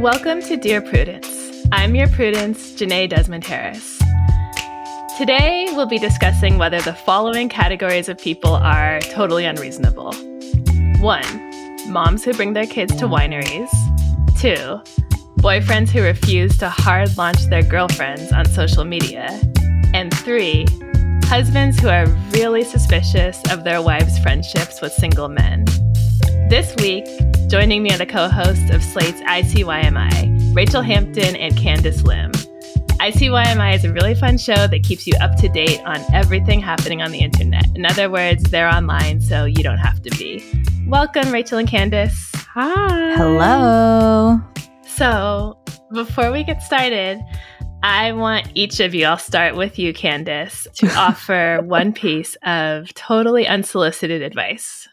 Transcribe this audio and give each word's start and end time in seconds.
Welcome 0.00 0.40
to 0.44 0.56
Dear 0.56 0.80
Prudence. 0.80 1.28
I'm 1.72 1.94
your 1.94 2.08
Prudence, 2.08 2.72
Jenée 2.72 3.06
Desmond 3.06 3.44
Harris. 3.44 3.98
Today, 5.18 5.68
we'll 5.72 5.84
be 5.84 5.98
discussing 5.98 6.56
whether 6.56 6.80
the 6.80 6.94
following 6.94 7.50
categories 7.50 8.08
of 8.08 8.16
people 8.16 8.54
are 8.54 9.00
totally 9.00 9.44
unreasonable. 9.44 10.14
One, 11.00 11.92
moms 11.92 12.24
who 12.24 12.32
bring 12.32 12.54
their 12.54 12.64
kids 12.64 12.96
to 12.96 13.04
wineries. 13.04 13.68
Two, 14.40 14.80
boyfriends 15.42 15.90
who 15.90 16.00
refuse 16.00 16.56
to 16.56 16.70
hard 16.70 17.18
launch 17.18 17.44
their 17.50 17.62
girlfriends 17.62 18.32
on 18.32 18.46
social 18.46 18.86
media. 18.86 19.38
And 19.92 20.14
three, 20.20 20.64
husbands 21.24 21.78
who 21.78 21.90
are 21.90 22.06
really 22.30 22.64
suspicious 22.64 23.38
of 23.50 23.64
their 23.64 23.82
wives' 23.82 24.18
friendships 24.20 24.80
with 24.80 24.94
single 24.94 25.28
men. 25.28 25.66
This 26.48 26.74
week, 26.76 27.04
joining 27.50 27.82
me 27.82 27.90
are 27.92 27.98
the 27.98 28.06
co 28.06 28.28
hosts 28.28 28.70
of 28.70 28.80
Slate's 28.80 29.20
ICYMI, 29.22 30.54
Rachelle 30.54 30.84
Hampton 30.84 31.34
and 31.34 31.52
Candice 31.56 32.04
Lim. 32.04 32.30
ICYMI 33.00 33.74
is 33.74 33.84
a 33.84 33.92
really 33.92 34.14
fun 34.14 34.38
show 34.38 34.68
that 34.68 34.84
keeps 34.84 35.04
you 35.04 35.14
up 35.20 35.34
to 35.38 35.48
date 35.48 35.80
on 35.80 35.98
everything 36.14 36.60
happening 36.60 37.02
on 37.02 37.10
the 37.10 37.18
internet. 37.18 37.66
In 37.74 37.84
other 37.84 38.08
words, 38.08 38.44
they're 38.44 38.68
online, 38.68 39.20
so 39.20 39.46
you 39.46 39.64
don't 39.64 39.78
have 39.78 40.00
to 40.02 40.10
be. 40.10 40.44
Welcome, 40.86 41.24
Rachelle 41.24 41.58
and 41.58 41.68
Candice. 41.68 42.14
Hi. 42.54 43.16
Hello. 43.16 44.40
So, 44.86 45.58
before 45.92 46.30
we 46.30 46.44
get 46.44 46.62
started, 46.62 47.20
I 47.82 48.12
want 48.12 48.46
each 48.54 48.78
of 48.78 48.94
you, 48.94 49.06
I'll 49.06 49.18
start 49.18 49.56
with 49.56 49.76
you, 49.76 49.92
Candice, 49.92 50.70
to 50.74 50.86
offer 50.96 51.62
one 51.64 51.94
piece 51.94 52.36
of 52.44 52.94
totally 52.94 53.48
unsolicited 53.48 54.22
advice. 54.22 54.86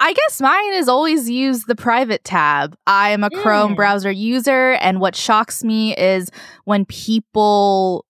I 0.00 0.12
guess 0.12 0.40
mine 0.40 0.74
is 0.74 0.88
always 0.88 1.28
use 1.28 1.64
the 1.64 1.74
private 1.74 2.22
tab. 2.24 2.76
I 2.86 3.10
am 3.10 3.24
a 3.24 3.30
mm. 3.30 3.42
Chrome 3.42 3.74
browser 3.74 4.10
user, 4.10 4.72
and 4.74 5.00
what 5.00 5.16
shocks 5.16 5.64
me 5.64 5.96
is 5.96 6.30
when 6.64 6.84
people. 6.84 8.04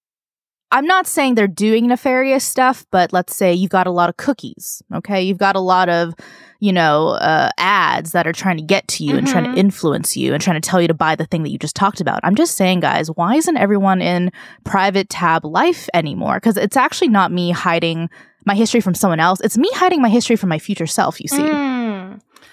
I'm 0.70 0.84
not 0.84 1.06
saying 1.06 1.34
they're 1.34 1.48
doing 1.48 1.86
nefarious 1.86 2.44
stuff, 2.44 2.84
but 2.92 3.10
let's 3.10 3.34
say 3.34 3.54
you've 3.54 3.70
got 3.70 3.86
a 3.86 3.90
lot 3.90 4.10
of 4.10 4.18
cookies, 4.18 4.82
okay? 4.94 5.22
You've 5.22 5.38
got 5.38 5.56
a 5.56 5.60
lot 5.60 5.88
of, 5.88 6.12
you 6.60 6.74
know, 6.74 7.12
uh, 7.12 7.48
ads 7.56 8.12
that 8.12 8.26
are 8.26 8.34
trying 8.34 8.58
to 8.58 8.62
get 8.62 8.86
to 8.88 9.02
you 9.02 9.12
mm-hmm. 9.12 9.18
and 9.20 9.26
trying 9.26 9.44
to 9.44 9.48
mm-hmm. 9.48 9.60
influence 9.60 10.14
you 10.14 10.34
and 10.34 10.42
trying 10.42 10.60
to 10.60 10.68
tell 10.68 10.78
you 10.78 10.86
to 10.86 10.92
buy 10.92 11.16
the 11.16 11.24
thing 11.24 11.42
that 11.44 11.48
you 11.48 11.56
just 11.56 11.74
talked 11.74 12.02
about. 12.02 12.20
I'm 12.22 12.34
just 12.34 12.54
saying, 12.54 12.80
guys, 12.80 13.08
why 13.12 13.36
isn't 13.36 13.56
everyone 13.56 14.02
in 14.02 14.30
private 14.64 15.08
tab 15.08 15.42
life 15.46 15.88
anymore? 15.94 16.34
Because 16.34 16.58
it's 16.58 16.76
actually 16.76 17.08
not 17.08 17.32
me 17.32 17.50
hiding 17.50 18.10
my 18.44 18.54
history 18.54 18.82
from 18.82 18.94
someone 18.94 19.20
else. 19.20 19.40
It's 19.40 19.56
me 19.56 19.70
hiding 19.72 20.02
my 20.02 20.10
history 20.10 20.36
from 20.36 20.50
my 20.50 20.58
future 20.58 20.86
self, 20.86 21.18
you 21.18 21.28
see. 21.28 21.38
Mm. 21.38 21.77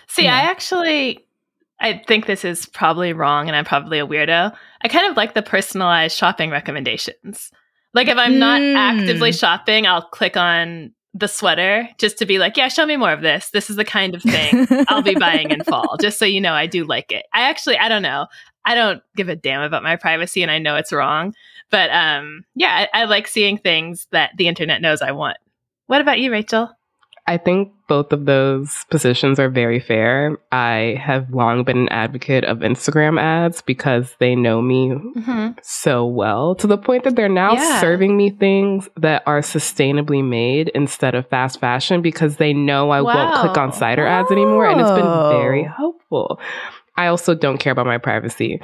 See, 0.08 0.24
yeah. 0.24 0.36
I 0.36 0.40
actually 0.42 1.26
I 1.80 2.02
think 2.08 2.26
this 2.26 2.46
is 2.46 2.66
probably 2.66 3.14
wrong 3.14 3.48
and 3.48 3.56
I'm 3.56 3.66
probably 3.66 4.00
a 4.00 4.08
weirdo. 4.08 4.56
I 4.82 4.88
kind 4.88 5.10
of 5.10 5.18
like 5.18 5.34
the 5.34 5.42
personalized 5.42 6.18
shopping 6.18 6.50
recommendations. 6.50 7.52
Like 7.94 8.08
if 8.08 8.18
I'm 8.18 8.34
mm. 8.34 8.40
not 8.40 8.62
actively 8.62 9.32
mm. 9.32 9.40
shopping, 9.40 9.86
I'll 9.86 10.02
click 10.02 10.38
on 10.38 10.94
the 11.14 11.28
sweater 11.28 11.88
just 11.98 12.18
to 12.20 12.26
be 12.26 12.40
like, 12.40 12.58
yeah, 12.58 12.68
show 12.68 12.86
me 12.86 12.98
more 12.98 13.12
of 13.12 13.22
this. 13.22 13.50
This 13.52 13.70
is 13.70 13.78
the 13.78 13.86
kind 13.86 14.16
of 14.16 14.22
thing 14.22 14.68
I'll 14.90 15.02
be 15.02 15.16
buying 15.16 15.50
in 15.50 15.64
fall, 15.64 15.96
just 16.02 16.20
so 16.20 16.26
you 16.26 16.42
know 16.42 16.54
I 16.54 16.68
do 16.68 16.84
like 16.84 17.12
it. 17.12 17.26
I 17.34 17.44
actually, 17.44 17.78
I 17.78 17.88
don't 17.88 18.02
know. 18.02 18.28
I 18.66 18.76
don't 18.76 19.02
give 19.16 19.30
a 19.30 19.36
damn 19.36 19.62
about 19.62 19.84
my 19.84 19.96
privacy 19.96 20.42
and 20.42 20.52
I 20.52 20.60
know 20.60 20.76
it's 20.76 20.92
wrong. 20.92 21.34
But 21.70 21.90
um, 21.92 22.44
yeah, 22.56 22.88
I, 22.94 23.02
I 23.02 23.06
like 23.06 23.28
seeing 23.28 23.58
things 23.58 24.08
that 24.12 24.32
the 24.38 24.48
internet 24.48 24.82
knows 24.82 25.02
I 25.02 25.12
want. 25.12 25.38
What 25.88 26.02
about 26.02 26.20
you, 26.20 26.32
Rachelle? 26.32 26.74
I 27.28 27.38
think 27.38 27.72
both 27.88 28.12
of 28.14 28.26
those 28.26 28.86
positions 28.92 29.40
are 29.40 29.50
very 29.50 29.80
fair. 29.80 30.38
I 30.52 31.00
have 31.04 31.32
long 31.32 31.64
been 31.64 31.78
an 31.78 31.90
advocate 31.90 32.44
of 32.44 32.60
Instagram 32.60 33.20
ads 33.20 33.62
because 33.62 34.16
they 34.20 34.36
know 34.36 34.62
me 34.62 34.90
mm-hmm. 34.90 35.52
so 35.64 36.06
well 36.06 36.54
to 36.56 36.68
the 36.68 36.78
point 36.78 37.04
that 37.04 37.16
they're 37.16 37.28
now 37.28 37.54
yeah. 37.54 37.82
serving 37.82 38.16
me 38.16 38.30
things 38.30 38.90
that 38.98 39.24
are 39.26 39.42
sustainably 39.42 40.24
made 40.24 40.70
instead 40.76 41.16
of 41.16 41.28
fast 41.30 41.60
fashion 41.60 42.02
because 42.02 42.38
they 42.38 42.54
know 42.54 42.92
I 42.92 43.02
wow. 43.02 43.16
won't 43.16 43.42
click 43.42 43.58
on 43.58 43.74
cider 43.74 44.06
ads 44.06 44.32
anymore. 44.32 44.68
And 44.68 44.80
it's 44.80 44.90
been 44.92 45.40
very 45.40 45.64
helpful. 45.64 46.40
I 46.96 47.08
also 47.08 47.34
don't 47.34 47.58
care 47.58 47.72
about 47.72 47.88
my 47.88 47.98
privacy. 47.98 48.62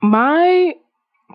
My 0.00 0.74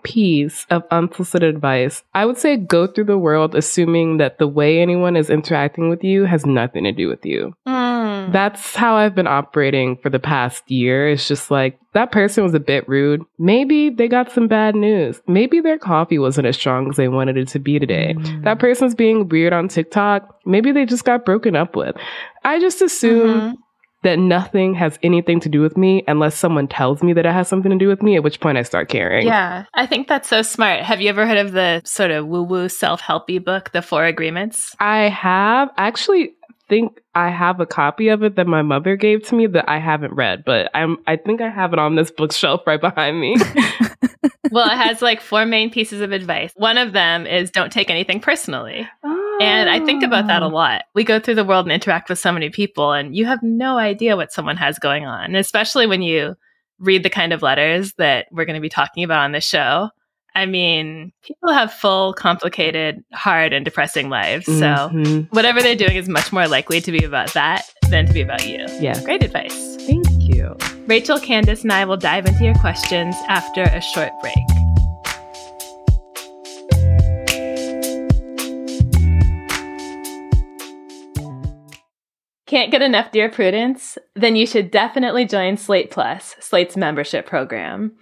piece 0.03 0.65
of 0.69 0.83
unsolicited 0.91 1.55
advice, 1.55 2.03
I 2.13 2.25
would 2.25 2.37
say 2.37 2.57
go 2.57 2.87
through 2.87 3.05
the 3.05 3.17
world 3.17 3.55
assuming 3.55 4.17
that 4.17 4.37
the 4.37 4.47
way 4.47 4.81
anyone 4.81 5.15
is 5.15 5.29
interacting 5.29 5.89
with 5.89 6.03
you 6.03 6.25
has 6.25 6.45
nothing 6.45 6.83
to 6.83 6.91
do 6.91 7.07
with 7.07 7.25
you. 7.25 7.53
Mm. 7.67 8.31
That's 8.31 8.75
how 8.75 8.95
I've 8.95 9.15
been 9.15 9.27
operating 9.27 9.97
for 9.97 10.09
the 10.09 10.19
past 10.19 10.69
year. 10.69 11.09
It's 11.09 11.27
just 11.27 11.51
like 11.51 11.79
that 11.93 12.11
person 12.11 12.43
was 12.43 12.53
a 12.53 12.59
bit 12.59 12.87
rude. 12.87 13.21
Maybe 13.37 13.89
they 13.89 14.07
got 14.07 14.31
some 14.31 14.47
bad 14.47 14.75
news. 14.75 15.21
Maybe 15.27 15.59
their 15.59 15.77
coffee 15.77 16.19
wasn't 16.19 16.47
as 16.47 16.55
strong 16.55 16.89
as 16.89 16.97
they 16.97 17.07
wanted 17.07 17.37
it 17.37 17.47
to 17.49 17.59
be 17.59 17.79
today. 17.79 18.13
Mm. 18.17 18.43
That 18.43 18.59
person's 18.59 18.95
being 18.95 19.27
weird 19.27 19.53
on 19.53 19.67
TikTok. 19.67 20.39
Maybe 20.45 20.71
they 20.71 20.85
just 20.85 21.05
got 21.05 21.25
broken 21.25 21.55
up 21.55 21.75
with. 21.75 21.95
I 22.43 22.59
just 22.59 22.81
assume 22.81 23.29
mm-hmm 23.29 23.60
that 24.03 24.17
nothing 24.17 24.73
has 24.75 24.97
anything 25.03 25.39
to 25.41 25.49
do 25.49 25.61
with 25.61 25.77
me 25.77 26.03
unless 26.07 26.35
someone 26.35 26.67
tells 26.67 27.03
me 27.03 27.13
that 27.13 27.25
it 27.25 27.31
has 27.31 27.47
something 27.47 27.71
to 27.71 27.77
do 27.77 27.87
with 27.87 28.01
me, 28.01 28.15
at 28.15 28.23
which 28.23 28.39
point 28.39 28.57
I 28.57 28.63
start 28.63 28.89
caring. 28.89 29.27
Yeah, 29.27 29.65
I 29.73 29.85
think 29.85 30.07
that's 30.07 30.27
so 30.27 30.41
smart. 30.41 30.81
Have 30.81 31.01
you 31.01 31.09
ever 31.09 31.27
heard 31.27 31.37
of 31.37 31.51
the 31.51 31.81
sort 31.85 32.11
of 32.11 32.27
woo 32.27 32.43
woo 32.43 32.69
self 32.69 33.01
helpy 33.01 33.43
book, 33.43 33.71
The 33.71 33.81
Four 33.81 34.05
Agreements? 34.05 34.75
I 34.79 35.09
have. 35.09 35.69
Actually, 35.77 36.33
think 36.71 37.01
I 37.13 37.29
have 37.29 37.59
a 37.59 37.65
copy 37.65 38.07
of 38.07 38.23
it 38.23 38.37
that 38.37 38.47
my 38.47 38.61
mother 38.61 38.95
gave 38.95 39.27
to 39.27 39.35
me 39.35 39.45
that 39.47 39.67
I 39.67 39.77
haven't 39.77 40.13
read, 40.13 40.45
but 40.45 40.71
I'm 40.73 40.95
I 41.05 41.17
think 41.17 41.41
I 41.41 41.49
have 41.49 41.73
it 41.73 41.79
on 41.79 41.95
this 41.95 42.11
bookshelf 42.11 42.61
right 42.65 42.79
behind 42.79 43.19
me. 43.19 43.35
well, 44.51 44.71
it 44.71 44.77
has 44.77 45.01
like 45.01 45.19
four 45.19 45.45
main 45.45 45.69
pieces 45.69 45.99
of 45.99 46.13
advice. 46.13 46.53
One 46.55 46.77
of 46.77 46.93
them 46.93 47.27
is 47.27 47.51
don't 47.51 47.73
take 47.73 47.89
anything 47.89 48.21
personally. 48.21 48.87
Oh. 49.03 49.39
And 49.41 49.69
I 49.69 49.83
think 49.83 50.01
about 50.01 50.27
that 50.27 50.43
a 50.43 50.45
oh. 50.45 50.49
lot. 50.49 50.83
We 50.95 51.03
go 51.03 51.19
through 51.19 51.35
the 51.35 51.43
world 51.43 51.65
and 51.65 51.73
interact 51.73 52.07
with 52.07 52.19
so 52.19 52.31
many 52.31 52.49
people 52.49 52.93
and 52.93 53.13
you 53.17 53.25
have 53.25 53.43
no 53.43 53.77
idea 53.77 54.15
what 54.15 54.31
someone 54.31 54.55
has 54.55 54.79
going 54.79 55.05
on, 55.05 55.25
and 55.25 55.35
especially 55.35 55.87
when 55.87 56.01
you 56.01 56.37
read 56.79 57.03
the 57.03 57.09
kind 57.09 57.33
of 57.33 57.41
letters 57.41 57.93
that 57.95 58.27
we're 58.31 58.45
going 58.45 58.55
to 58.55 58.61
be 58.61 58.69
talking 58.69 59.03
about 59.03 59.25
on 59.25 59.33
this 59.33 59.45
show. 59.45 59.89
I 60.33 60.45
mean, 60.45 61.11
people 61.23 61.51
have 61.51 61.73
full, 61.73 62.13
complicated, 62.13 63.03
hard, 63.11 63.51
and 63.51 63.65
depressing 63.65 64.09
lives. 64.09 64.45
So 64.45 64.51
mm-hmm. 64.53 65.21
whatever 65.35 65.61
they're 65.61 65.75
doing 65.75 65.97
is 65.97 66.07
much 66.07 66.31
more 66.31 66.47
likely 66.47 66.79
to 66.81 66.91
be 66.91 67.03
about 67.03 67.33
that 67.33 67.65
than 67.89 68.05
to 68.05 68.13
be 68.13 68.21
about 68.21 68.47
you. 68.47 68.65
Yeah. 68.79 69.01
Great 69.03 69.23
advice. 69.23 69.75
Thank 69.85 70.07
you. 70.21 70.55
Rachelle, 70.87 71.19
Candice, 71.19 71.63
and 71.63 71.73
I 71.73 71.83
will 71.83 71.97
dive 71.97 72.25
into 72.25 72.45
your 72.45 72.55
questions 72.55 73.15
after 73.27 73.63
a 73.63 73.81
short 73.81 74.11
break. 74.21 74.35
Can't 82.45 82.71
get 82.71 82.81
enough 82.81 83.11
Dear 83.11 83.29
Prudence? 83.29 83.97
Then 84.15 84.35
you 84.35 84.45
should 84.45 84.71
definitely 84.71 85.25
join 85.25 85.55
Slate 85.55 85.89
Plus, 85.89 86.35
Slate's 86.39 86.75
membership 86.75 87.25
program. 87.25 87.93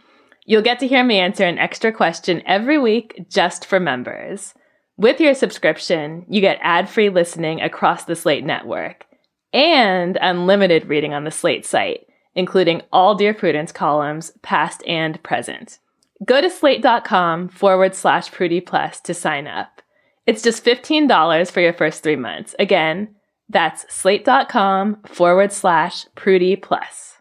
You'll 0.50 0.64
get 0.64 0.80
to 0.80 0.88
hear 0.88 1.04
me 1.04 1.20
answer 1.20 1.46
an 1.46 1.60
extra 1.60 1.92
question 1.92 2.42
every 2.44 2.80
week 2.80 3.24
just 3.30 3.68
for 3.68 3.80
members. 3.80 4.56
With 4.98 5.22
your 5.22 5.36
subscription, 5.36 6.26
you 6.28 6.42
get 6.42 6.58
ad 6.64 6.90
free 6.90 7.10
listening 7.10 7.62
across 7.62 8.06
the 8.06 8.16
Slate 8.16 8.44
network 8.44 9.06
and 9.54 10.18
unlimited 10.20 10.88
reading 10.88 11.14
on 11.14 11.24
the 11.24 11.30
Slate 11.30 11.68
site, 11.68 12.08
including 12.34 12.82
all 12.92 13.14
Dear 13.14 13.36
Prudence 13.36 13.72
columns, 13.72 14.32
past 14.42 14.82
and 14.88 15.22
present. 15.22 15.78
Go 16.26 16.42
to 16.42 16.50
slate.com 16.50 17.50
forward 17.50 17.94
slash 17.94 18.32
Prudie 18.32 18.66
Plus 18.66 19.00
to 19.02 19.14
sign 19.14 19.46
up. 19.46 19.84
It's 20.26 20.42
just 20.42 20.66
$15 20.66 21.52
for 21.52 21.62
your 21.62 21.74
first 21.74 22.02
three 22.02 22.16
months. 22.16 22.56
Again, 22.58 23.14
that's 23.50 23.86
slate.com 23.94 25.04
forward 25.06 25.54
slash 25.54 26.08
Prudie 26.16 26.60
Plus. 26.60 27.19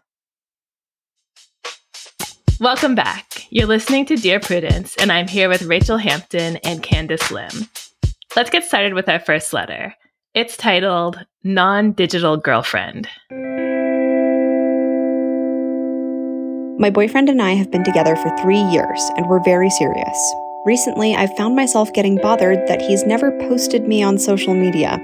Welcome 2.61 2.93
back. 2.93 3.47
You're 3.51 3.67
listening 3.67 4.05
to 4.07 4.17
Dear 4.17 4.41
Prudence, 4.41 4.97
and 4.97 5.13
I'm 5.13 5.29
here 5.29 5.47
with 5.47 5.61
Rachelle 5.61 6.01
Hampton 6.01 6.57
and 6.57 6.83
Candice 6.83 7.31
Lim. 7.31 7.69
Let's 8.35 8.49
get 8.49 8.65
started 8.65 8.93
with 8.93 9.07
our 9.07 9.21
first 9.21 9.53
letter. 9.53 9.95
It's 10.33 10.57
titled 10.57 11.25
Non 11.41 11.93
Digital 11.93 12.35
Girlfriend. 12.35 13.07
My 16.81 16.89
boyfriend 16.89 17.29
and 17.29 17.41
I 17.41 17.53
have 17.53 17.71
been 17.71 17.85
together 17.85 18.17
for 18.17 18.35
three 18.39 18.59
years, 18.59 19.09
and 19.15 19.29
we're 19.29 19.41
very 19.41 19.69
serious. 19.69 20.33
Recently, 20.65 21.15
I've 21.15 21.35
found 21.37 21.55
myself 21.55 21.93
getting 21.93 22.17
bothered 22.17 22.67
that 22.67 22.81
he's 22.81 23.05
never 23.05 23.31
posted 23.47 23.87
me 23.87 24.03
on 24.03 24.17
social 24.17 24.53
media. 24.53 24.99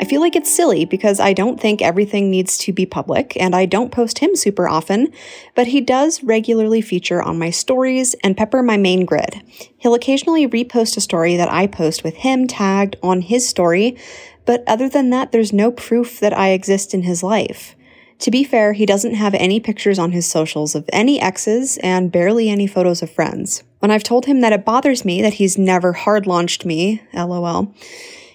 I 0.00 0.04
feel 0.04 0.22
like 0.22 0.34
it's 0.34 0.54
silly 0.54 0.86
because 0.86 1.20
I 1.20 1.34
don't 1.34 1.60
think 1.60 1.82
everything 1.82 2.30
needs 2.30 2.56
to 2.58 2.72
be 2.72 2.86
public, 2.86 3.36
and 3.36 3.54
I 3.54 3.66
don't 3.66 3.92
post 3.92 4.20
him 4.20 4.34
super 4.34 4.66
often, 4.66 5.12
but 5.54 5.68
he 5.68 5.82
does 5.82 6.24
regularly 6.24 6.80
feature 6.80 7.22
on 7.22 7.38
my 7.38 7.50
stories 7.50 8.14
and 8.24 8.36
pepper 8.36 8.62
my 8.62 8.78
main 8.78 9.04
grid. 9.04 9.42
He'll 9.76 9.94
occasionally 9.94 10.48
repost 10.48 10.96
a 10.96 11.02
story 11.02 11.36
that 11.36 11.52
I 11.52 11.66
post 11.66 12.02
with 12.02 12.16
him 12.16 12.46
tagged 12.46 12.96
on 13.02 13.20
his 13.20 13.46
story, 13.46 13.98
but 14.46 14.64
other 14.66 14.88
than 14.88 15.10
that, 15.10 15.32
there's 15.32 15.52
no 15.52 15.70
proof 15.70 16.18
that 16.20 16.32
I 16.32 16.48
exist 16.50 16.94
in 16.94 17.02
his 17.02 17.22
life. 17.22 17.76
To 18.20 18.30
be 18.30 18.42
fair, 18.42 18.72
he 18.72 18.86
doesn't 18.86 19.14
have 19.14 19.34
any 19.34 19.60
pictures 19.60 19.98
on 19.98 20.12
his 20.12 20.26
socials 20.26 20.74
of 20.74 20.88
any 20.92 21.20
exes 21.20 21.78
and 21.82 22.10
barely 22.10 22.48
any 22.48 22.66
photos 22.66 23.02
of 23.02 23.10
friends. 23.10 23.64
When 23.84 23.90
I've 23.90 24.02
told 24.02 24.24
him 24.24 24.40
that 24.40 24.54
it 24.54 24.64
bothers 24.64 25.04
me 25.04 25.20
that 25.20 25.34
he's 25.34 25.58
never 25.58 25.92
hard 25.92 26.26
launched 26.26 26.64
me, 26.64 27.02
lol, 27.12 27.74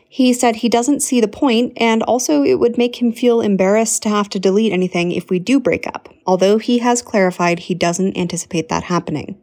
he 0.07 0.31
said 0.31 0.57
he 0.57 0.69
doesn't 0.69 1.01
see 1.01 1.19
the 1.19 1.27
point, 1.27 1.73
and 1.77 2.03
also 2.03 2.43
it 2.43 2.59
would 2.59 2.77
make 2.77 3.01
him 3.01 3.11
feel 3.11 3.41
embarrassed 3.41 4.03
to 4.03 4.09
have 4.09 4.29
to 4.29 4.39
delete 4.39 4.71
anything 4.71 5.11
if 5.11 5.31
we 5.31 5.39
do 5.39 5.59
break 5.59 5.87
up, 5.87 6.07
although 6.27 6.59
he 6.59 6.77
has 6.77 7.01
clarified 7.01 7.61
he 7.61 7.73
doesn't 7.73 8.15
anticipate 8.15 8.69
that 8.69 8.83
happening. 8.83 9.41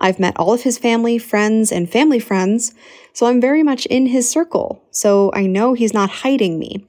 I've 0.00 0.18
met 0.18 0.36
all 0.36 0.52
of 0.52 0.62
his 0.62 0.78
family, 0.78 1.16
friends, 1.16 1.70
and 1.70 1.88
family 1.88 2.18
friends, 2.18 2.74
so 3.12 3.26
I'm 3.26 3.40
very 3.40 3.62
much 3.62 3.86
in 3.86 4.06
his 4.06 4.28
circle, 4.28 4.82
so 4.90 5.30
I 5.32 5.46
know 5.46 5.74
he's 5.74 5.94
not 5.94 6.10
hiding 6.10 6.58
me. 6.58 6.88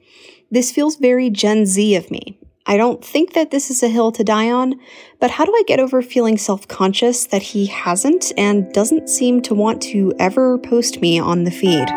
This 0.50 0.72
feels 0.72 0.96
very 0.96 1.30
Gen 1.30 1.64
Z 1.64 1.94
of 1.94 2.10
me. 2.10 2.37
I 2.68 2.76
don't 2.76 3.02
think 3.02 3.32
that 3.32 3.50
this 3.50 3.70
is 3.70 3.82
a 3.82 3.88
hill 3.88 4.12
to 4.12 4.22
die 4.22 4.50
on, 4.50 4.78
but 5.20 5.30
how 5.30 5.46
do 5.46 5.52
I 5.56 5.62
get 5.66 5.80
over 5.80 6.02
feeling 6.02 6.36
self 6.36 6.68
conscious 6.68 7.24
that 7.28 7.40
he 7.40 7.64
hasn't 7.64 8.30
and 8.36 8.70
doesn't 8.74 9.08
seem 9.08 9.40
to 9.42 9.54
want 9.54 9.80
to 9.84 10.12
ever 10.18 10.58
post 10.58 11.00
me 11.00 11.18
on 11.18 11.44
the 11.44 11.50
feed? 11.50 11.88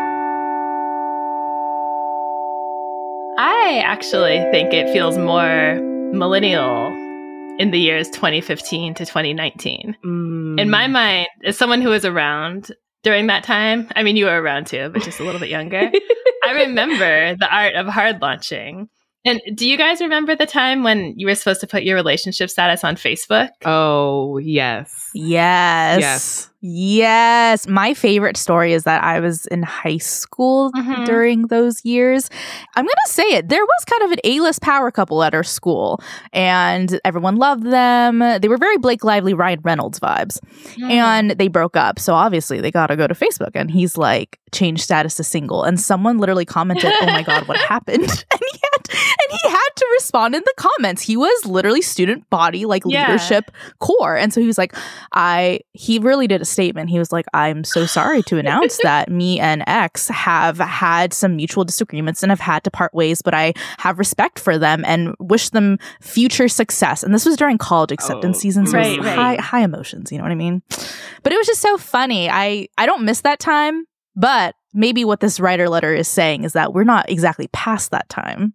I 3.38 3.82
actually 3.84 4.38
think 4.50 4.72
it 4.72 4.90
feels 4.94 5.18
more 5.18 5.78
millennial 6.14 6.86
in 7.58 7.70
the 7.70 7.78
years 7.78 8.08
2015 8.08 8.94
to 8.94 9.04
2019. 9.04 9.94
Mm. 10.02 10.58
In 10.58 10.70
my 10.70 10.86
mind, 10.86 11.28
as 11.44 11.58
someone 11.58 11.82
who 11.82 11.90
was 11.90 12.06
around 12.06 12.72
during 13.02 13.26
that 13.26 13.44
time, 13.44 13.88
I 13.94 14.02
mean, 14.02 14.16
you 14.16 14.24
were 14.24 14.40
around 14.40 14.68
too, 14.68 14.88
but 14.88 15.02
just 15.02 15.20
a 15.20 15.24
little 15.24 15.40
bit 15.40 15.50
younger, 15.50 15.90
I 16.44 16.52
remember 16.64 17.36
the 17.36 17.54
art 17.54 17.74
of 17.74 17.88
hard 17.88 18.22
launching. 18.22 18.88
And 19.24 19.40
do 19.54 19.68
you 19.68 19.76
guys 19.76 20.00
remember 20.00 20.34
the 20.34 20.46
time 20.46 20.82
when 20.82 21.14
you 21.16 21.26
were 21.26 21.34
supposed 21.34 21.60
to 21.60 21.66
put 21.66 21.84
your 21.84 21.94
relationship 21.94 22.50
status 22.50 22.82
on 22.82 22.96
Facebook? 22.96 23.50
Oh, 23.64 24.38
yes. 24.38 25.10
Yes. 25.14 26.00
Yes. 26.00 26.48
Yes. 26.64 27.66
My 27.66 27.92
favorite 27.92 28.36
story 28.36 28.72
is 28.72 28.84
that 28.84 29.02
I 29.02 29.18
was 29.18 29.46
in 29.46 29.64
high 29.64 29.98
school 29.98 30.70
mm-hmm. 30.72 31.04
during 31.04 31.48
those 31.48 31.84
years. 31.84 32.30
I'm 32.76 32.84
going 32.84 32.94
to 33.06 33.12
say 33.12 33.24
it. 33.24 33.48
There 33.48 33.64
was 33.64 33.84
kind 33.84 34.02
of 34.04 34.12
an 34.12 34.18
A 34.24 34.40
list 34.40 34.62
power 34.62 34.90
couple 34.92 35.24
at 35.24 35.34
our 35.34 35.42
school, 35.42 36.00
and 36.32 37.00
everyone 37.04 37.36
loved 37.36 37.64
them. 37.64 38.20
They 38.20 38.48
were 38.48 38.58
very 38.58 38.78
Blake 38.78 39.02
Lively, 39.02 39.34
Ryan 39.34 39.60
Reynolds 39.62 39.98
vibes. 39.98 40.38
Mm. 40.76 40.90
And 40.90 41.30
they 41.32 41.48
broke 41.48 41.76
up. 41.76 41.98
So 41.98 42.14
obviously 42.14 42.60
they 42.60 42.70
got 42.70 42.88
to 42.88 42.96
go 42.96 43.08
to 43.08 43.14
Facebook. 43.14 43.50
And 43.54 43.68
he's 43.68 43.96
like, 43.96 44.38
change 44.52 44.82
status 44.82 45.16
to 45.16 45.24
single. 45.24 45.64
And 45.64 45.80
someone 45.80 46.18
literally 46.18 46.44
commented, 46.44 46.92
Oh 47.00 47.06
my 47.06 47.22
God, 47.22 47.48
what 47.48 47.56
happened? 47.56 48.02
and 48.30 48.40
he 48.52 48.58
had, 48.61 48.61
and 48.61 48.61
he 49.32 49.48
had 49.48 49.68
to 49.76 49.86
respond 49.94 50.34
in 50.34 50.42
the 50.44 50.54
comments. 50.56 51.02
He 51.02 51.16
was 51.16 51.46
literally 51.46 51.82
student 51.82 52.28
body, 52.30 52.64
like 52.64 52.82
yeah. 52.86 53.06
leadership 53.06 53.50
core. 53.78 54.16
And 54.16 54.32
so 54.32 54.40
he 54.40 54.46
was 54.46 54.58
like, 54.58 54.74
I, 55.12 55.60
he 55.72 55.98
really 55.98 56.26
did 56.26 56.42
a 56.42 56.44
statement. 56.44 56.90
He 56.90 56.98
was 56.98 57.12
like, 57.12 57.26
I'm 57.32 57.64
so 57.64 57.86
sorry 57.86 58.22
to 58.24 58.38
announce 58.38 58.78
that 58.82 59.10
me 59.10 59.40
and 59.40 59.64
X 59.66 60.08
have 60.08 60.58
had 60.58 61.12
some 61.12 61.36
mutual 61.36 61.64
disagreements 61.64 62.22
and 62.22 62.30
have 62.30 62.40
had 62.40 62.64
to 62.64 62.70
part 62.70 62.94
ways, 62.94 63.22
but 63.22 63.34
I 63.34 63.54
have 63.78 63.98
respect 63.98 64.38
for 64.38 64.58
them 64.58 64.84
and 64.86 65.14
wish 65.18 65.50
them 65.50 65.78
future 66.00 66.48
success. 66.48 67.02
And 67.02 67.14
this 67.14 67.24
was 67.24 67.36
during 67.36 67.58
college 67.58 67.92
acceptance 67.92 68.38
oh, 68.38 68.40
season, 68.40 68.66
so 68.66 68.78
right, 68.78 68.98
right. 68.98 69.14
high 69.14 69.36
high 69.36 69.60
emotions, 69.62 70.12
you 70.12 70.18
know 70.18 70.24
what 70.24 70.32
I 70.32 70.36
mean? 70.36 70.62
But 71.22 71.32
it 71.32 71.38
was 71.38 71.46
just 71.46 71.60
so 71.60 71.78
funny. 71.78 72.28
I 72.30 72.68
I 72.76 72.86
don't 72.86 73.04
miss 73.04 73.22
that 73.22 73.38
time, 73.38 73.86
but 74.16 74.54
maybe 74.72 75.04
what 75.04 75.20
this 75.20 75.40
writer 75.40 75.68
letter 75.68 75.94
is 75.94 76.08
saying 76.08 76.44
is 76.44 76.54
that 76.54 76.72
we're 76.72 76.84
not 76.84 77.10
exactly 77.10 77.48
past 77.48 77.90
that 77.90 78.08
time. 78.08 78.54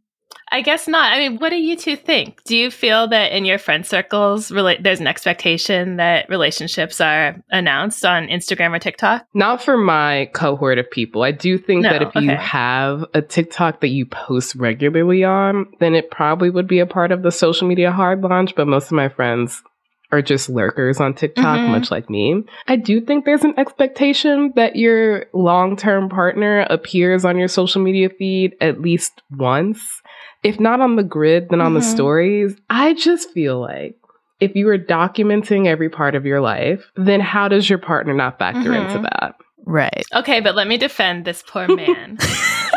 I 0.52 0.62
guess 0.62 0.88
not. 0.88 1.12
I 1.12 1.18
mean, 1.18 1.40
what 1.40 1.50
do 1.50 1.58
you 1.58 1.76
two 1.76 1.96
think? 1.96 2.44
Do 2.44 2.56
you 2.56 2.72
feel 2.72 3.08
that 3.10 3.32
in 3.32 3.46
your 3.46 3.58
friend 3.58 3.86
circles, 3.86 4.50
rela- 4.50 4.82
there's 4.82 5.00
an 5.00 5.08
expectation 5.08 5.98
that 5.98 6.30
relationships 6.30 7.02
are 7.02 7.36
announced 7.50 8.06
on 8.06 8.28
Instagram 8.28 8.76
or 8.76 8.80
TikTok? 8.80 9.26
Not 9.34 9.62
for 9.62 9.78
my 9.78 10.30
cohort 10.34 10.78
of 10.78 10.90
people. 10.90 11.24
I 11.24 11.32
do 11.32 11.58
think 11.58 11.84
no, 11.84 11.90
that 11.90 12.02
if 12.02 12.10
okay. 12.10 12.22
you 12.22 12.32
have 12.32 13.06
a 13.14 13.22
TikTok 13.22 13.82
that 13.82 13.90
you 13.90 14.06
post 14.06 14.56
regularly 14.56 15.24
on, 15.24 15.68
then 15.80 15.96
it 15.96 16.12
probably 16.12 16.50
would 16.50 16.68
be 16.68 16.80
a 16.80 16.86
part 16.86 17.12
of 17.12 17.24
the 17.24 17.32
social 17.32 17.68
media 17.68 17.92
hard 17.92 18.22
launch. 18.22 18.56
But 18.56 18.68
most 18.68 18.86
of 18.86 18.94
my 18.94 19.10
friends 19.10 19.64
are 20.12 20.22
just 20.22 20.50
lurkers 20.50 21.00
on 21.00 21.14
TikTok, 21.14 21.60
mm-hmm. 21.60 21.72
much 21.72 21.92
like 21.92 22.10
me. 22.10 22.44
I 22.68 22.78
do 22.78 23.02
think 23.02 23.26
there's 23.26 23.44
an 23.44 23.56
expectation 23.58 24.54
that 24.56 24.78
your 24.78 25.26
long 25.34 25.76
term 25.76 26.10
partner 26.10 26.62
appears 26.70 27.26
on 27.26 27.38
your 27.38 27.50
social 27.50 27.82
media 27.82 28.10
feed 28.10 28.56
at 28.62 28.82
least 28.82 29.22
once 29.32 30.02
if 30.44 30.60
not 30.60 30.82
on 30.82 30.96
the 30.96 31.04
grid, 31.04 31.50
then 31.50 31.62
on 31.62 31.68
mm-hmm. 31.68 31.76
the 31.76 31.82
stories. 31.82 32.56
I 32.70 32.94
just 32.94 33.32
feel 33.32 33.60
like 33.60 33.96
if 34.40 34.56
you 34.56 34.68
are 34.70 34.78
documenting 34.78 35.68
every 35.68 35.90
part 35.90 36.16
of 36.16 36.26
your 36.26 36.42
life, 36.42 36.92
then 36.96 37.20
how 37.20 37.48
does 37.48 37.70
your 37.70 37.80
partner 37.80 38.14
not 38.14 38.40
factor 38.40 38.72
mm-hmm. 38.72 38.98
into 38.98 39.10
that? 39.12 39.36
Right. 39.66 40.06
Okay, 40.16 40.40
but 40.40 40.56
let 40.56 40.68
me 40.68 40.78
defend 40.78 41.26
this 41.26 41.44
poor 41.46 41.68
man. 41.76 42.18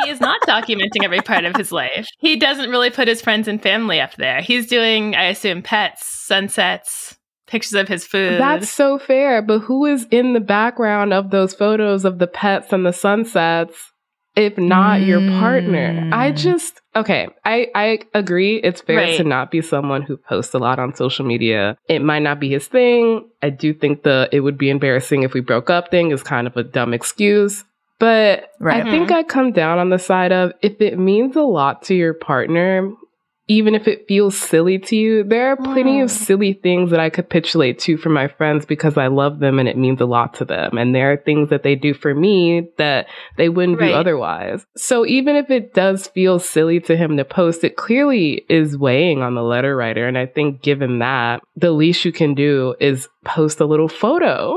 he 0.05 0.11
is 0.11 0.21
not 0.21 0.41
documenting 0.43 1.05
every 1.05 1.21
part 1.21 1.45
of 1.45 1.55
his 1.55 1.71
life. 1.71 2.07
He 2.19 2.37
doesn't 2.37 2.71
really 2.71 2.91
put 2.91 3.07
his 3.07 3.23
friends 3.23 3.47
and 3.47 3.63
family 3.63 4.01
up 4.01 4.17
there. 4.17 4.41
He's 4.41 4.67
doing, 4.67 5.15
I 5.15 5.25
assume, 5.27 5.63
pets, 5.63 6.07
sunsets, 6.07 7.17
pictures 7.47 7.75
of 7.75 7.89
his 7.89 8.07
food. 8.07 8.41
That's 8.41 8.71
so 8.71 8.99
fair. 8.99 9.43
But 9.43 9.61
who 9.61 9.87
is 9.87 10.07
in 10.11 10.33
the 10.33 10.41
background 10.41 11.13
of 11.13 11.31
those 11.31 11.55
photos 11.55 12.05
of 12.05 12.19
the 12.19 12.27
pets 12.27 12.73
and 12.73 12.85
the 12.85 12.93
sunsets 12.93 13.90
if 14.37 14.57
not 14.57 15.01
mm. 15.01 15.07
your 15.07 15.21
partner. 15.41 16.11
I 16.13 16.33
mm. 16.33 16.37
just 16.37 16.81
okay, 16.95 17.29
I 17.45 17.69
I 17.75 17.99
agree 18.15 18.57
it's 18.57 18.81
fair 18.81 18.97
right. 18.97 19.17
to 19.17 19.25
not 19.25 19.51
be 19.51 19.61
someone 19.61 20.03
who 20.03 20.17
posts 20.17 20.55
a 20.55 20.59
lot 20.59 20.79
on 20.79 20.95
social 20.95 21.25
media. 21.25 21.77
It 21.89 22.03
might 22.03 22.21
not 22.21 22.41
be 22.41 22.51
his 22.51 22.67
thing. 22.67 23.29
I 23.43 23.51
do 23.51 23.75
think 23.75 24.03
the 24.03 24.29
it 24.33 24.41
would 24.41 24.59
be 24.59 24.71
embarrassing 24.71 25.23
if 25.23 25.35
we 25.35 25.41
broke 25.41 25.71
up 25.71 25.91
thing 25.91 26.11
is 26.11 26.23
kind 26.23 26.47
of 26.47 26.57
a 26.57 26.63
dumb 26.63 26.95
excuse. 26.95 27.65
But 27.99 28.51
right. 28.61 28.87
I 28.87 28.91
think 28.91 29.09
mm-hmm. 29.09 29.19
I 29.19 29.23
come 29.25 29.53
down 29.53 29.79
on 29.79 29.91
the 29.91 29.99
side 29.99 30.33
of 30.33 30.53
if 30.63 30.81
it 30.81 30.99
means 30.99 31.37
a 31.37 31.43
lot 31.43 31.83
to 31.85 31.95
your 31.95 32.15
partner, 32.15 32.91
even 33.51 33.75
if 33.75 33.89
it 33.89 34.07
feels 34.07 34.39
silly 34.39 34.79
to 34.79 34.95
you, 34.95 35.25
there 35.25 35.49
are 35.49 35.57
plenty 35.57 35.99
mm. 35.99 36.05
of 36.05 36.11
silly 36.13 36.53
things 36.53 36.93
that 36.93 37.01
I 37.01 37.11
capitulate 37.11 37.81
to 37.81 37.97
for 37.97 38.09
my 38.09 38.29
friends 38.29 38.65
because 38.65 38.97
I 38.97 39.09
love 39.09 39.41
them 39.41 39.59
and 39.59 39.69
it 39.69 39.77
means 39.77 40.01
a 40.01 40.07
lot 40.07 40.35
to 40.35 40.45
them. 40.45 40.79
And 40.79 40.95
there 40.95 41.11
are 41.11 41.17
things 41.17 41.51
that 41.51 41.65
they 41.65 41.75
do 41.75 41.93
for 41.93 42.15
me 42.15 42.71
that 42.79 43.09
they 43.37 43.49
wouldn't 43.49 43.81
right. 43.81 43.89
do 43.89 43.95
otherwise. 43.95 44.65
So 44.77 45.05
even 45.05 45.35
if 45.35 45.51
it 45.51 45.75
does 45.75 46.07
feel 46.07 46.39
silly 46.39 46.79
to 46.83 46.97
him 46.97 47.17
to 47.17 47.25
post, 47.25 47.65
it 47.65 47.75
clearly 47.75 48.45
is 48.49 48.79
weighing 48.79 49.21
on 49.21 49.35
the 49.35 49.43
letter 49.43 49.75
writer. 49.75 50.07
And 50.07 50.17
I 50.17 50.27
think 50.27 50.63
given 50.63 51.01
that, 51.01 51.43
the 51.57 51.73
least 51.73 52.05
you 52.05 52.13
can 52.13 52.35
do 52.35 52.77
is 52.79 53.09
post 53.25 53.59
a 53.59 53.67
little 53.67 53.89
photo. 53.89 54.57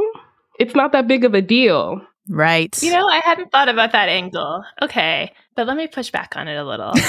It's 0.59 0.75
not 0.75 0.91
that 0.91 1.07
big 1.07 1.25
of 1.25 1.33
a 1.33 1.41
deal. 1.41 1.99
Right. 2.29 2.79
You 2.83 2.93
know, 2.93 3.07
I 3.07 3.21
hadn't 3.25 3.51
thought 3.51 3.69
about 3.69 3.93
that 3.93 4.09
angle. 4.09 4.63
Okay. 4.83 5.33
But 5.55 5.65
let 5.65 5.77
me 5.77 5.87
push 5.87 6.11
back 6.11 6.37
on 6.37 6.47
it 6.47 6.57
a 6.57 6.63
little. 6.63 6.93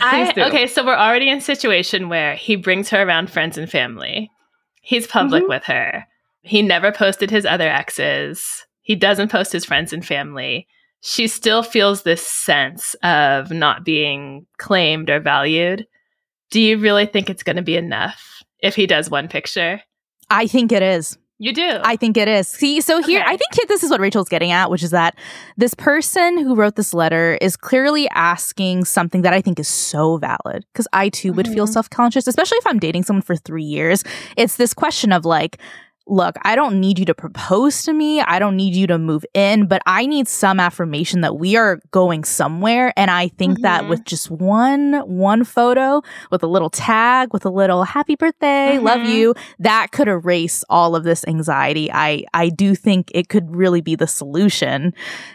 I, 0.00 0.32
okay, 0.36 0.66
so 0.66 0.84
we're 0.84 0.94
already 0.94 1.28
in 1.28 1.38
a 1.38 1.42
situation 1.42 2.08
where 2.08 2.34
he 2.34 2.56
brings 2.56 2.88
her 2.90 3.02
around 3.02 3.30
friends 3.30 3.58
and 3.58 3.70
family. 3.70 4.30
He's 4.82 5.06
public 5.06 5.42
mm-hmm. 5.42 5.50
with 5.50 5.64
her. 5.64 6.06
He 6.42 6.62
never 6.62 6.92
posted 6.92 7.30
his 7.30 7.44
other 7.44 7.68
exes. 7.68 8.64
He 8.82 8.94
doesn't 8.94 9.30
post 9.30 9.52
his 9.52 9.64
friends 9.64 9.92
and 9.92 10.04
family. 10.04 10.66
She 11.00 11.28
still 11.28 11.62
feels 11.62 12.02
this 12.02 12.26
sense 12.26 12.94
of 13.02 13.50
not 13.50 13.84
being 13.84 14.46
claimed 14.56 15.10
or 15.10 15.20
valued. 15.20 15.86
Do 16.50 16.60
you 16.60 16.78
really 16.78 17.06
think 17.06 17.28
it's 17.28 17.42
going 17.42 17.56
to 17.56 17.62
be 17.62 17.76
enough 17.76 18.42
if 18.60 18.74
he 18.74 18.86
does 18.86 19.10
one 19.10 19.28
picture? 19.28 19.82
I 20.30 20.46
think 20.46 20.72
it 20.72 20.82
is. 20.82 21.18
You 21.40 21.52
do. 21.52 21.78
I 21.84 21.94
think 21.94 22.16
it 22.16 22.26
is. 22.26 22.48
See, 22.48 22.80
so 22.80 23.00
here, 23.00 23.20
okay. 23.20 23.30
I 23.30 23.36
think 23.36 23.68
this 23.68 23.84
is 23.84 23.90
what 23.90 24.00
Rachelle's 24.00 24.28
getting 24.28 24.50
at, 24.50 24.70
which 24.70 24.82
is 24.82 24.90
that 24.90 25.16
this 25.56 25.72
person 25.72 26.38
who 26.38 26.56
wrote 26.56 26.74
this 26.74 26.92
letter 26.92 27.38
is 27.40 27.56
clearly 27.56 28.08
asking 28.10 28.84
something 28.86 29.22
that 29.22 29.32
I 29.32 29.40
think 29.40 29.60
is 29.60 29.68
so 29.68 30.16
valid. 30.16 30.64
Because 30.72 30.88
I 30.92 31.10
too 31.10 31.32
would 31.32 31.46
mm-hmm. 31.46 31.54
feel 31.54 31.66
self 31.68 31.88
conscious, 31.90 32.26
especially 32.26 32.58
if 32.58 32.66
I'm 32.66 32.80
dating 32.80 33.04
someone 33.04 33.22
for 33.22 33.36
three 33.36 33.62
years. 33.62 34.02
It's 34.36 34.56
this 34.56 34.74
question 34.74 35.12
of 35.12 35.24
like, 35.24 35.58
look, 36.08 36.36
I 36.42 36.56
don't 36.56 36.80
need 36.80 36.98
you 36.98 37.04
to 37.04 37.14
propose 37.14 37.82
to 37.82 37.92
me. 37.92 38.20
I 38.20 38.38
don't 38.38 38.56
need 38.56 38.74
you 38.74 38.86
to 38.86 38.98
move 38.98 39.24
in, 39.34 39.66
but 39.66 39.82
I 39.86 40.06
need 40.06 40.26
some 40.26 40.58
affirmation 40.58 41.20
that 41.20 41.38
we 41.38 41.56
are 41.56 41.80
going 41.90 42.24
somewhere. 42.24 42.92
And 42.96 43.10
I 43.10 43.28
think 43.28 43.54
mm-hmm. 43.54 43.62
that 43.62 43.88
with 43.88 44.04
just 44.04 44.30
one, 44.30 44.94
one 45.06 45.44
photo 45.44 46.02
with 46.30 46.42
a 46.42 46.46
little 46.46 46.70
tag, 46.70 47.32
with 47.32 47.44
a 47.44 47.50
little 47.50 47.84
happy 47.84 48.16
birthday, 48.16 48.72
mm-hmm. 48.74 48.86
love 48.86 49.06
you, 49.06 49.34
that 49.58 49.92
could 49.92 50.08
erase 50.08 50.64
all 50.70 50.96
of 50.96 51.04
this 51.04 51.24
anxiety. 51.28 51.92
I, 51.92 52.24
I 52.32 52.48
do 52.48 52.74
think 52.74 53.10
it 53.14 53.28
could 53.28 53.54
really 53.54 53.82
be 53.82 53.94
the 53.94 54.06
solution. 54.06 54.94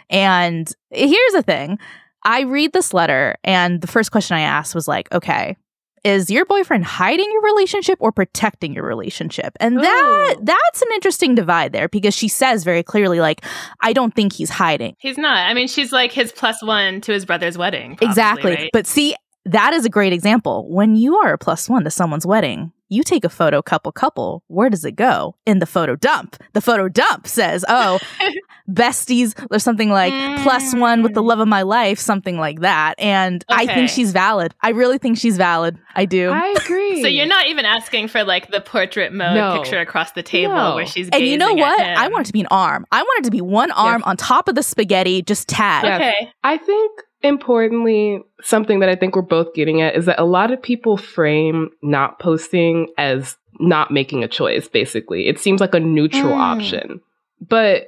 And 0.10 0.72
here's 0.90 1.34
the 1.34 1.44
thing. 1.44 1.78
I 2.26 2.42
read 2.42 2.74
this 2.74 2.94
letter 2.94 3.36
and 3.44 3.82
the 3.82 3.88
first 3.88 4.12
question 4.12 4.38
I 4.38 4.42
asked 4.42 4.74
was 4.74 4.88
like, 4.88 5.12
okay, 5.14 5.58
is 6.04 6.30
your 6.30 6.46
boyfriend 6.46 6.86
hiding 6.86 7.30
your 7.32 7.42
relationship 7.42 7.98
or 8.02 8.12
protecting 8.12 8.74
your 8.74 8.86
relationship? 8.86 9.56
And 9.60 9.78
that 9.80 10.36
Ooh. 10.38 10.44
that's 10.44 10.82
an 10.82 10.88
interesting 10.94 11.36
divide 11.36 11.72
there 11.72 11.88
because 11.88 12.14
she 12.14 12.28
says 12.28 12.64
very 12.64 12.84
clearly 12.84 13.20
like 13.20 13.44
I 13.82 13.94
don't 13.94 14.14
think 14.14 14.34
he's 14.34 14.50
hiding. 14.50 14.96
He's 15.00 15.18
not. 15.18 15.38
I 15.38 15.54
mean, 15.54 15.68
she's 15.68 15.92
like 15.92 16.12
his 16.12 16.32
plus 16.32 16.62
one 16.64 17.02
to 17.02 17.14
his 17.14 17.26
brother's 17.26 17.58
wedding. 17.58 17.96
Probably, 17.96 18.08
exactly. 18.08 18.56
Right? 18.56 18.70
But 18.74 18.88
see 18.88 19.16
that 19.46 19.74
is 19.74 19.86
a 19.86 19.90
great 19.90 20.14
example. 20.14 20.70
When 20.70 20.96
you 20.96 21.18
are 21.18 21.34
a 21.34 21.38
plus 21.38 21.70
one 21.70 21.84
to 21.84 21.92
someone's 21.92 22.26
wedding, 22.26 22.72
you 22.90 23.04
take 23.04 23.26
a 23.26 23.30
photo 23.30 23.62
couple 23.62 23.92
couple. 23.92 24.44
Where 24.48 24.70
does 24.70 24.86
it 24.86 24.96
go? 24.96 25.36
In 25.46 25.60
the 25.60 25.66
photo 25.66 25.96
dump. 25.96 26.38
The 26.54 26.62
photo 26.62 26.88
dump 26.88 27.28
says, 27.28 27.66
oh, 27.68 28.00
besties 28.70 29.34
or 29.52 29.60
something 29.60 29.90
like 29.90 30.14
mm. 30.14 30.44
plus 30.44 30.76
one 30.76 31.02
with 31.04 31.14
the 31.14 31.24
love 31.24 31.40
of 31.40 31.48
my 31.48 31.64
life, 31.64 32.00
something 32.00 32.38
like 32.38 32.62
that. 32.62 32.96
And 33.00 33.44
okay. 33.52 33.64
I 33.64 33.74
think 33.74 33.90
she's 33.90 34.12
valid. 34.12 34.54
I 34.62 34.70
really 34.70 34.98
think 34.98 35.18
she's 35.18 35.38
valid. 35.38 35.78
I 35.96 36.06
do. 36.06 36.30
I 36.30 36.54
agree. 36.64 37.02
so 37.02 37.08
you're 37.08 37.26
not 37.26 37.48
even 37.48 37.66
asking 37.66 38.08
for 38.10 38.24
like 38.24 38.52
the 38.52 38.62
portrait 38.62 39.12
mode 39.12 39.36
no. 39.36 39.58
picture 39.58 39.80
across 39.80 40.12
the 40.12 40.24
table 40.24 40.54
no. 40.54 40.76
where 40.76 40.86
she's 40.86 41.10
And 41.10 41.26
you 41.26 41.38
know 41.38 41.54
what? 41.54 41.80
I 41.80 42.08
want 42.10 42.26
it 42.26 42.28
to 42.28 42.34
be 42.34 42.42
an 42.42 42.48
arm. 42.52 42.86
I 42.92 43.02
want 43.02 43.20
it 43.20 43.26
to 43.26 43.32
be 43.32 43.42
one 43.42 43.72
arm 43.72 44.02
yes. 44.02 44.08
on 44.08 44.18
top 44.18 44.48
of 44.48 44.56
the 44.56 44.64
spaghetti, 44.64 45.22
just 45.22 45.50
tag. 45.50 45.84
Yes. 45.84 46.00
Okay. 46.00 46.32
I 46.44 46.58
think 46.58 47.02
importantly, 47.24 48.22
something 48.42 48.80
that 48.80 48.90
I 48.90 48.96
think 48.96 49.16
we're 49.16 49.22
both 49.22 49.54
getting 49.54 49.82
at 49.82 49.96
is 49.96 50.06
that 50.06 50.20
a 50.20 50.26
lot 50.26 50.52
of 50.52 50.62
people 50.62 50.98
frame 50.98 51.70
not 51.82 52.20
posting 52.20 52.90
as 52.98 53.38
not 53.60 53.92
making 53.92 54.24
a 54.24 54.28
choice, 54.28 54.68
basically. 54.68 55.28
It 55.28 55.40
seems 55.40 55.62
like 55.62 55.74
a 55.74 55.80
neutral 55.80 56.34
mm. 56.34 56.38
option, 56.38 57.02
but 57.42 57.88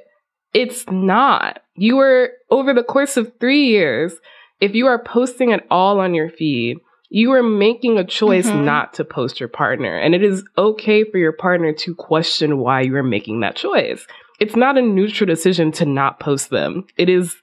it's 0.54 0.88
not. 0.90 1.60
You 1.74 1.98
are, 1.98 2.30
over 2.50 2.72
the 2.72 2.82
course 2.82 3.16
of 3.16 3.32
three 3.38 3.66
years, 3.66 4.14
if 4.60 4.74
you 4.74 4.86
are 4.86 5.02
posting 5.02 5.52
at 5.52 5.66
all 5.70 6.00
on 6.00 6.14
your 6.14 6.30
feed, 6.30 6.78
you 7.10 7.32
are 7.32 7.42
making 7.42 7.98
a 7.98 8.04
choice 8.04 8.46
mm-hmm. 8.46 8.64
not 8.64 8.94
to 8.94 9.04
post 9.04 9.38
your 9.38 9.48
partner. 9.48 9.96
And 9.96 10.14
it 10.14 10.22
is 10.22 10.42
okay 10.56 11.04
for 11.04 11.18
your 11.18 11.32
partner 11.32 11.72
to 11.72 11.94
question 11.94 12.58
why 12.58 12.80
you 12.80 12.96
are 12.96 13.02
making 13.02 13.40
that 13.40 13.56
choice. 13.56 14.06
It's 14.40 14.56
not 14.56 14.76
a 14.76 14.82
neutral 14.82 15.26
decision 15.26 15.72
to 15.72 15.86
not 15.86 16.20
post 16.20 16.50
them. 16.50 16.86
It 16.96 17.08
is 17.08 17.36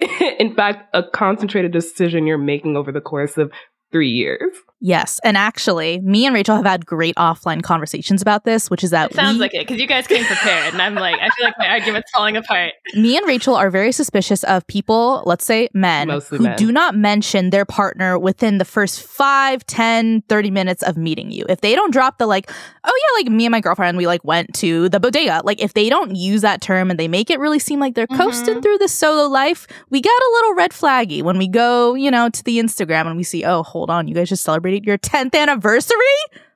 in 0.38 0.54
fact, 0.54 0.88
a 0.94 1.02
concentrated 1.02 1.72
decision 1.72 2.26
you're 2.26 2.38
making 2.38 2.76
over 2.76 2.92
the 2.92 3.00
course 3.00 3.36
of 3.38 3.50
three 3.92 4.10
years. 4.10 4.52
Yes. 4.80 5.18
And 5.24 5.36
actually, 5.36 6.00
me 6.00 6.26
and 6.26 6.36
Rachelle 6.36 6.56
have 6.56 6.66
had 6.66 6.84
great 6.84 7.16
offline 7.16 7.62
conversations 7.62 8.20
about 8.20 8.44
this, 8.44 8.70
which 8.70 8.84
is 8.84 8.90
that 8.90 9.12
it 9.12 9.14
sounds 9.14 9.36
we, 9.36 9.40
like 9.40 9.54
it 9.54 9.66
because 9.66 9.80
you 9.80 9.86
guys 9.86 10.06
came 10.06 10.24
prepared. 10.24 10.74
and 10.74 10.82
I'm 10.82 10.94
like, 10.94 11.16
I 11.18 11.30
feel 11.30 11.46
like 11.46 11.58
my 11.58 11.68
argument's 11.68 12.10
falling 12.10 12.36
apart. 12.36 12.72
Me 12.94 13.16
and 13.16 13.26
Rachelle 13.26 13.56
are 13.56 13.70
very 13.70 13.90
suspicious 13.90 14.44
of 14.44 14.66
people, 14.66 15.22
let's 15.24 15.46
say 15.46 15.70
men, 15.72 16.08
Mostly 16.08 16.38
who 16.38 16.44
men. 16.44 16.58
do 16.58 16.70
not 16.70 16.94
mention 16.94 17.50
their 17.50 17.64
partner 17.64 18.18
within 18.18 18.58
the 18.58 18.66
first 18.66 19.02
5, 19.02 19.64
10, 19.66 20.22
30 20.28 20.50
minutes 20.50 20.82
of 20.82 20.98
meeting 20.98 21.30
you. 21.30 21.46
If 21.48 21.62
they 21.62 21.74
don't 21.74 21.90
drop 21.90 22.18
the 22.18 22.26
like, 22.26 22.50
oh 22.84 22.92
yeah, 22.94 23.22
like 23.22 23.32
me 23.32 23.46
and 23.46 23.52
my 23.52 23.60
girlfriend, 23.60 23.96
we 23.96 24.06
like 24.06 24.24
went 24.24 24.54
to 24.56 24.90
the 24.90 25.00
bodega. 25.00 25.40
Like 25.42 25.62
if 25.62 25.72
they 25.72 25.88
don't 25.88 26.14
use 26.14 26.42
that 26.42 26.60
term 26.60 26.90
and 26.90 27.00
they 27.00 27.08
make 27.08 27.30
it 27.30 27.40
really 27.40 27.58
seem 27.58 27.80
like 27.80 27.94
they're 27.94 28.06
mm-hmm. 28.06 28.20
coasting 28.20 28.60
through 28.60 28.78
the 28.78 28.88
solo 28.88 29.26
life, 29.26 29.66
we 29.88 30.02
get 30.02 30.10
a 30.10 30.30
little 30.34 30.54
red 30.54 30.72
flaggy 30.72 31.22
when 31.22 31.38
we 31.38 31.48
go, 31.48 31.94
you 31.94 32.10
know, 32.10 32.28
to 32.28 32.44
the 32.44 32.58
Instagram 32.58 33.06
and 33.06 33.16
we 33.16 33.22
see, 33.22 33.42
oh, 33.42 33.62
hold 33.62 33.88
on, 33.88 34.06
you 34.06 34.14
guys 34.14 34.28
just 34.28 34.44
celebrated 34.44 34.65
celebrated 34.66 34.86
your 34.86 34.98
10th 34.98 35.34
anniversary? 35.34 35.96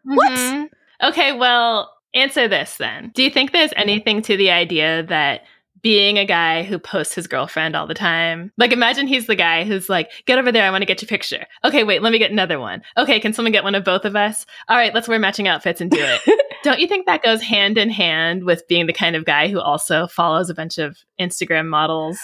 Mm-hmm. 0.07 0.15
What? 0.17 0.71
Okay, 1.03 1.33
well, 1.33 1.93
answer 2.15 2.49
this 2.49 2.77
then. 2.77 3.11
Do 3.15 3.23
you 3.23 3.31
think 3.31 3.53
there's 3.53 3.73
anything 3.77 4.23
to 4.23 4.37
the 4.37 4.51
idea 4.51 5.05
that 5.05 5.43
being 5.83 6.19
a 6.19 6.27
guy 6.27 6.63
who 6.63 6.79
posts 6.79 7.15
his 7.15 7.27
girlfriend 7.27 7.75
all 7.75 7.87
the 7.87 7.95
time. 7.95 8.53
Like, 8.59 8.71
imagine 8.71 9.07
he's 9.07 9.27
the 9.27 9.35
guy 9.35 9.65
who's 9.65 9.89
like, 9.89 10.11
get 10.27 10.39
over 10.39 10.53
there. 10.53 10.63
I 10.63 10.71
want 10.71 10.83
to 10.83 10.87
get 10.87 11.01
your 11.01 11.09
picture. 11.09 11.47
Okay, 11.65 11.85
wait, 11.85 12.03
let 12.03 12.13
me 12.13 12.19
get 12.19 12.31
another 12.31 12.61
one. 12.61 12.83
Okay, 12.99 13.19
can 13.19 13.33
someone 13.33 13.53
get 13.53 13.65
one 13.65 13.75
of 13.75 13.83
both 13.83 14.05
of 14.05 14.15
us? 14.15 14.45
All 14.69 14.77
right, 14.77 14.95
let's 14.95 15.09
wear 15.09 15.19
matching 15.19 15.49
outfits 15.49 15.81
and 15.81 15.91
do 15.91 15.97
it. 15.99 16.47
Don't 16.65 16.81
you 16.81 16.87
think 16.87 17.07
that 17.07 17.23
goes 17.23 17.41
hand 17.41 17.79
in 17.79 17.89
hand 17.89 18.45
with 18.45 18.69
being 18.69 18.89
the 18.89 18.93
kind 18.93 19.17
of 19.17 19.25
guy 19.25 19.49
who 19.49 19.59
also 19.59 20.07
follows 20.07 20.51
a 20.51 20.55
bunch 20.55 20.77
of 20.77 20.99
Instagram 21.19 21.67
models? 21.67 22.21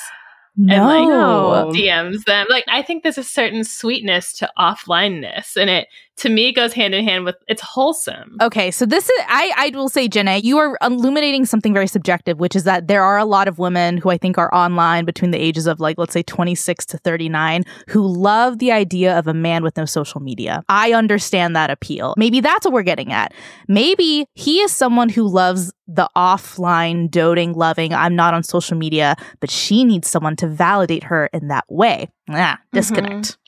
No. 0.56 0.75
and 0.75 1.68
like 1.68 1.76
DMs 1.76 2.25
them. 2.25 2.46
Like 2.48 2.64
I 2.68 2.82
think 2.82 3.02
there's 3.02 3.18
a 3.18 3.25
certain 3.25 3.64
sweetness 3.64 4.32
to 4.34 4.50
offlineness, 4.56 5.56
and 5.56 5.70
it 5.70 5.88
to 6.16 6.28
me 6.30 6.52
goes 6.52 6.73
hand 6.73 6.94
in 6.94 7.04
hand 7.04 7.25
with 7.25 7.37
it's 7.46 7.61
wholesome. 7.61 8.37
Okay, 8.40 8.70
so 8.70 8.87
this 8.87 9.04
is 9.08 9.20
I 9.28 9.52
I 9.56 9.76
will 9.76 9.88
say, 9.88 10.08
Jenna, 10.08 10.37
you 10.37 10.58
are 10.58 10.78
illuminating 10.82 11.44
something 11.44 11.75
very 11.75 11.87
subjective, 11.87 12.38
which 12.38 12.56
is 12.56 12.64
that 12.64 12.88
there 12.88 13.02
are 13.02 13.18
a 13.18 13.25
lot 13.25 13.49
of 13.49 13.58
women 13.58 13.99
who 13.99 14.11
I 14.11 14.16
think 14.16 14.38
are 14.38 14.52
online 14.54 15.04
between 15.04 15.30
the 15.30 15.38
ages 15.38 15.66
of 15.66 15.78
like 15.78 15.99
let's 15.99 16.12
say 16.12 16.23
26 16.23 16.87
to 16.87 16.99
39 16.99 17.64
who 17.88 18.06
love 18.06 18.58
the 18.58 18.73
idea 18.73 19.18
of 19.18 19.26
a 19.26 19.35
man 19.35 19.62
with 19.62 19.76
no 19.76 19.85
social 19.85 20.20
media. 20.20 20.64
I 20.68 20.92
understand 20.92 21.54
that 21.54 21.70
appeal. 21.70 22.14
Maybe 22.16 22.40
that's 22.40 22.64
what 22.64 22.73
we're 22.73 22.82
getting 22.82 23.12
at. 23.12 23.35
Maybe 23.68 24.26
he 24.35 24.61
is 24.61 24.73
someone 24.73 25.08
who 25.11 25.28
loves 25.28 25.73
the 25.87 26.08
offline 26.16 27.11
doting, 27.11 27.52
loving. 27.52 27.92
I'm 27.92 28.16
not 28.16 28.35
on 28.35 28.42
social 28.42 28.76
media, 28.76 29.16
but 29.40 29.50
she 29.50 29.85
needs 29.85 30.08
someone 30.08 30.37
to 30.37 30.49
validate 30.49 31.04
her 31.04 31.26
in 31.32 31.49
that 31.49 31.64
way. 31.68 32.08
Ah, 32.30 32.58
disconnect. 32.73 33.26
Mm-hmm. 33.26 33.40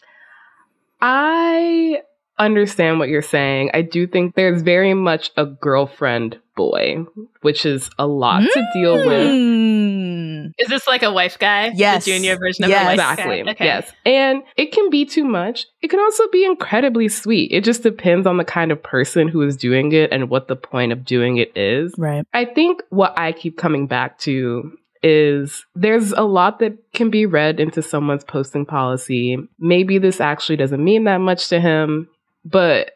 I 1.01 2.03
understand 2.38 2.99
what 2.99 3.09
you're 3.09 3.23
saying. 3.23 3.71
I 3.75 3.83
do 3.83 4.07
think 4.07 4.35
there's 4.35 4.62
very 4.62 4.95
much 4.95 5.30
a 5.37 5.47
girlfriend 5.47 6.38
boy, 6.57 7.07
which 7.42 7.64
is 7.64 7.88
a 7.99 8.07
lot 8.07 8.42
mm. 8.42 8.52
to 8.52 8.66
deal 8.75 8.95
with. 8.95 9.28
Mm. 9.28 10.54
Is 10.59 10.68
this 10.68 10.87
like 10.87 11.02
a 11.02 11.12
wife 11.12 11.38
guy? 11.38 11.71
Yes. 11.75 12.04
The 12.04 12.12
junior 12.12 12.37
version 12.37 12.64
of 12.64 12.71
yes. 12.71 12.83
a 12.83 12.85
wife 12.85 12.95
exactly. 12.95 13.42
guy? 13.42 13.50
Okay. 13.52 13.64
Yes. 13.64 13.92
And 14.04 14.42
it 14.57 14.73
can 14.73 14.90
be 14.90 15.04
too 15.04 15.25
much. 15.25 15.66
It 15.83 15.88
can 15.88 16.00
also 16.00 16.25
be 16.33 16.45
incredibly 16.45 17.09
sweet. 17.09 17.52
It 17.52 17.64
just 17.64 17.83
depends 17.83 18.26
on 18.26 18.37
the 18.37 18.45
kind 18.45 18.73
of 18.73 18.83
person 18.83 19.28
who 19.28 19.42
is 19.42 19.57
doing 19.57 19.92
it 19.92 20.12
and 20.12 20.28
what 20.28 20.49
the 20.49 20.57
point 20.57 20.92
of 20.92 21.04
doing 21.04 21.37
it 21.37 21.57
is. 21.57 21.95
Right. 21.97 22.26
I 22.33 22.45
think 22.45 22.83
what 22.90 23.16
I 23.18 23.33
keep 23.33 23.57
coming 23.57 23.87
back 23.87 24.18
to 24.21 24.73
is 25.00 25.64
there's 25.76 26.11
a 26.12 26.23
lot 26.23 26.59
that 26.59 26.76
can 26.92 27.09
be 27.09 27.25
read 27.25 27.61
into 27.61 27.83
someone's 27.83 28.25
posting 28.25 28.66
policy. 28.66 29.38
Maybe 29.61 29.99
this 29.99 30.21
actually 30.21 30.57
doesn't 30.57 30.83
mean 30.83 31.04
that 31.04 31.18
much 31.18 31.49
to 31.49 31.61
him 31.61 32.09
but 32.45 32.92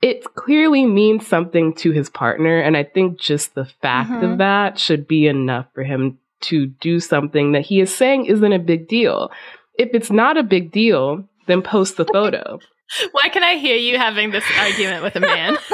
it 0.00 0.24
clearly 0.34 0.86
means 0.86 1.26
something 1.26 1.74
to 1.74 1.90
his 1.90 2.08
partner. 2.08 2.60
And 2.60 2.76
I 2.76 2.84
think 2.84 3.18
just 3.18 3.54
the 3.54 3.64
fact 3.64 4.10
mm-hmm. 4.10 4.24
of 4.24 4.38
that 4.38 4.78
should 4.78 5.08
be 5.08 5.26
enough 5.26 5.66
for 5.74 5.82
him 5.82 6.18
to 6.40 6.66
do 6.66 7.00
something 7.00 7.52
that 7.52 7.66
he 7.66 7.80
is 7.80 7.94
saying 7.94 8.26
isn't 8.26 8.52
a 8.52 8.58
big 8.58 8.88
deal. 8.88 9.30
If 9.74 9.90
it's 9.92 10.10
not 10.10 10.36
a 10.36 10.42
big 10.42 10.70
deal, 10.70 11.28
then 11.46 11.62
post 11.62 11.96
the 11.96 12.04
photo. 12.12 12.60
Why 13.12 13.28
can 13.28 13.44
I 13.44 13.56
hear 13.56 13.76
you 13.76 13.98
having 13.98 14.30
this 14.30 14.44
argument 14.58 15.02
with 15.02 15.16
a 15.16 15.20
man? 15.20 15.56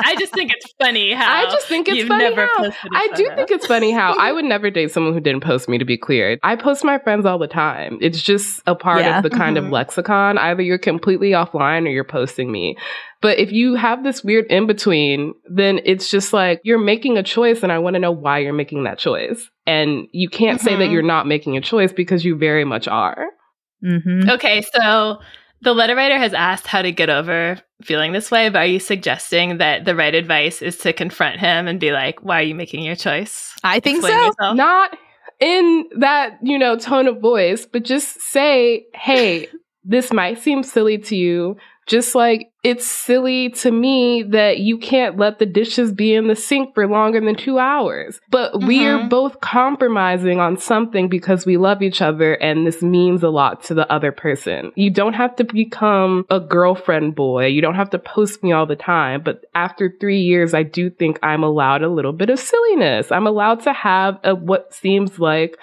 I 0.00 0.16
just 0.18 0.32
think 0.32 0.52
it's 0.52 0.72
funny 0.72 1.12
how 1.12 1.32
I 1.32 1.44
just 1.50 1.66
think 1.66 1.88
it's 1.88 2.06
funny 2.08 2.34
how 2.34 2.72
I 2.92 3.08
do 3.14 3.30
think 3.34 3.50
it's 3.50 3.66
funny 3.66 3.92
how 3.92 4.16
I 4.18 4.32
would 4.32 4.44
never 4.48 4.70
date 4.70 4.90
someone 4.90 5.14
who 5.14 5.20
didn't 5.20 5.42
post 5.42 5.68
me. 5.68 5.78
To 5.78 5.84
be 5.84 5.96
clear, 5.96 6.38
I 6.42 6.56
post 6.56 6.84
my 6.84 6.98
friends 6.98 7.24
all 7.26 7.38
the 7.38 7.46
time. 7.46 7.98
It's 8.00 8.20
just 8.20 8.60
a 8.66 8.74
part 8.74 9.00
yeah. 9.00 9.18
of 9.18 9.22
the 9.22 9.30
kind 9.30 9.56
mm-hmm. 9.56 9.66
of 9.66 9.72
lexicon. 9.72 10.38
Either 10.38 10.62
you're 10.62 10.78
completely 10.78 11.30
offline 11.30 11.86
or 11.86 11.90
you're 11.90 12.04
posting 12.04 12.50
me. 12.50 12.76
But 13.20 13.38
if 13.38 13.52
you 13.52 13.74
have 13.74 14.04
this 14.04 14.22
weird 14.22 14.46
in 14.46 14.66
between, 14.66 15.34
then 15.48 15.80
it's 15.84 16.10
just 16.10 16.32
like 16.32 16.60
you're 16.62 16.78
making 16.78 17.16
a 17.18 17.22
choice, 17.22 17.62
and 17.62 17.72
I 17.72 17.78
want 17.78 17.94
to 17.94 18.00
know 18.00 18.12
why 18.12 18.38
you're 18.38 18.52
making 18.52 18.84
that 18.84 18.98
choice. 18.98 19.48
And 19.66 20.06
you 20.12 20.28
can't 20.28 20.58
mm-hmm. 20.58 20.66
say 20.66 20.76
that 20.76 20.84
mm-hmm. 20.84 20.92
you're 20.92 21.02
not 21.02 21.26
making 21.26 21.56
a 21.56 21.60
choice 21.60 21.92
because 21.92 22.24
you 22.24 22.36
very 22.36 22.64
much 22.64 22.88
are. 22.88 23.26
Mm-hmm. 23.84 24.30
Okay, 24.30 24.62
so 24.62 25.18
the 25.60 25.74
letter 25.74 25.96
writer 25.96 26.18
has 26.18 26.34
asked 26.34 26.66
how 26.66 26.82
to 26.82 26.92
get 26.92 27.10
over 27.10 27.60
feeling 27.82 28.12
this 28.12 28.30
way, 28.30 28.48
but 28.48 28.58
are 28.58 28.66
you 28.66 28.80
suggesting 28.80 29.58
that 29.58 29.84
the 29.84 29.94
right 29.94 30.14
advice 30.14 30.62
is 30.62 30.78
to 30.78 30.92
confront 30.92 31.38
him 31.38 31.68
and 31.68 31.78
be 31.78 31.92
like, 31.92 32.22
why 32.24 32.40
are 32.40 32.44
you 32.44 32.54
making 32.54 32.82
your 32.82 32.96
choice? 32.96 33.54
I 33.62 33.80
think 33.80 33.98
Explain 33.98 34.18
so. 34.18 34.26
Yourself? 34.26 34.56
Not 34.56 34.98
in 35.40 35.88
that, 35.98 36.38
you 36.42 36.58
know, 36.58 36.76
tone 36.76 37.06
of 37.06 37.20
voice, 37.20 37.66
but 37.66 37.84
just 37.84 38.20
say, 38.20 38.86
hey, 38.94 39.48
this 39.84 40.12
might 40.12 40.38
seem 40.38 40.62
silly 40.62 40.98
to 40.98 41.16
you, 41.16 41.56
just 41.88 42.14
like 42.14 42.52
it's 42.62 42.86
silly 42.86 43.48
to 43.48 43.70
me 43.70 44.22
that 44.22 44.58
you 44.58 44.76
can't 44.76 45.16
let 45.16 45.38
the 45.38 45.46
dishes 45.46 45.90
be 45.90 46.14
in 46.14 46.28
the 46.28 46.36
sink 46.36 46.74
for 46.74 46.86
longer 46.86 47.18
than 47.20 47.34
two 47.34 47.58
hours. 47.58 48.20
But 48.30 48.52
mm-hmm. 48.52 48.66
we're 48.66 49.08
both 49.08 49.40
compromising 49.40 50.38
on 50.38 50.58
something 50.58 51.08
because 51.08 51.46
we 51.46 51.56
love 51.56 51.82
each 51.82 52.02
other 52.02 52.34
and 52.34 52.66
this 52.66 52.82
means 52.82 53.22
a 53.22 53.30
lot 53.30 53.62
to 53.64 53.74
the 53.74 53.90
other 53.90 54.12
person. 54.12 54.70
You 54.76 54.90
don't 54.90 55.14
have 55.14 55.34
to 55.36 55.44
become 55.44 56.26
a 56.30 56.40
girlfriend 56.40 57.14
boy. 57.14 57.46
You 57.46 57.62
don't 57.62 57.74
have 57.74 57.90
to 57.90 57.98
post 57.98 58.42
me 58.42 58.52
all 58.52 58.66
the 58.66 58.76
time. 58.76 59.22
But 59.22 59.46
after 59.54 59.94
three 59.98 60.20
years, 60.20 60.52
I 60.52 60.64
do 60.64 60.90
think 60.90 61.18
I'm 61.22 61.42
allowed 61.42 61.82
a 61.82 61.88
little 61.88 62.12
bit 62.12 62.28
of 62.28 62.38
silliness. 62.38 63.10
I'm 63.10 63.26
allowed 63.26 63.62
to 63.62 63.72
have 63.72 64.18
a, 64.24 64.34
what 64.34 64.74
seems 64.74 65.18
like 65.18 65.56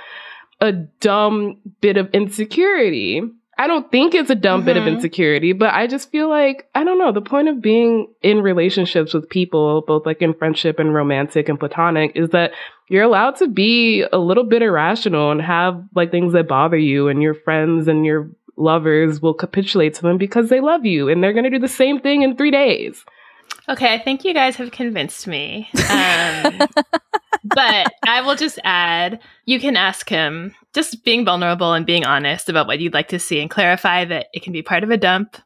a 0.59 0.71
dumb 0.71 1.57
bit 1.81 1.97
of 1.97 2.09
insecurity 2.11 3.21
I 3.57 3.67
don't 3.67 3.89
think 3.89 4.13
it's 4.13 4.29
a 4.29 4.35
dumb 4.35 4.61
mm-hmm. 4.61 4.65
bit 4.65 4.77
of 4.77 4.83
mm-hmm. 4.83 4.95
insecurity, 4.95 5.53
but 5.53 5.73
I 5.73 5.87
just 5.87 6.11
feel 6.11 6.29
like, 6.29 6.67
I 6.75 6.83
don't 6.83 6.99
know, 6.99 7.11
the 7.11 7.21
point 7.21 7.47
of 7.47 7.61
being 7.61 8.07
in 8.21 8.41
relationships 8.41 9.13
with 9.13 9.29
people, 9.29 9.81
both 9.87 10.05
like 10.05 10.21
in 10.21 10.33
friendship 10.33 10.77
and 10.77 10.93
romantic 10.93 11.47
and 11.47 11.59
platonic, 11.59 12.11
is 12.15 12.29
that 12.29 12.51
you're 12.89 13.03
allowed 13.03 13.37
to 13.37 13.47
be 13.47 14.03
a 14.11 14.17
little 14.17 14.43
bit 14.43 14.61
irrational 14.61 15.31
and 15.31 15.41
have 15.41 15.81
like 15.95 16.11
things 16.11 16.33
that 16.33 16.47
bother 16.47 16.77
you, 16.77 17.07
and 17.07 17.21
your 17.21 17.33
friends 17.33 17.87
and 17.87 18.05
your 18.05 18.29
lovers 18.57 19.21
will 19.21 19.33
capitulate 19.33 19.93
to 19.95 20.01
them 20.01 20.17
because 20.17 20.49
they 20.49 20.61
love 20.61 20.85
you 20.85 21.09
and 21.09 21.21
they're 21.21 21.33
going 21.33 21.43
to 21.43 21.49
do 21.49 21.59
the 21.59 21.67
same 21.67 21.99
thing 21.99 22.21
in 22.21 22.35
three 22.35 22.51
days. 22.51 23.03
Okay, 23.67 23.93
I 23.93 23.99
think 23.99 24.23
you 24.23 24.33
guys 24.33 24.55
have 24.57 24.71
convinced 24.71 25.27
me. 25.27 25.69
Um, 25.89 26.59
but 27.45 27.91
I 28.07 28.21
will 28.21 28.35
just 28.35 28.59
add 28.63 29.19
you 29.45 29.59
can 29.59 29.75
ask 29.75 30.09
him 30.09 30.55
just 30.73 31.03
being 31.03 31.25
vulnerable 31.25 31.73
and 31.73 31.85
being 31.85 32.05
honest 32.05 32.49
about 32.49 32.67
what 32.67 32.79
you'd 32.79 32.93
like 32.93 33.09
to 33.09 33.19
see 33.19 33.39
and 33.39 33.49
clarify 33.49 34.05
that 34.05 34.27
it 34.33 34.43
can 34.43 34.53
be 34.53 34.61
part 34.61 34.83
of 34.83 34.89
a 34.89 34.97
dump, 34.97 35.37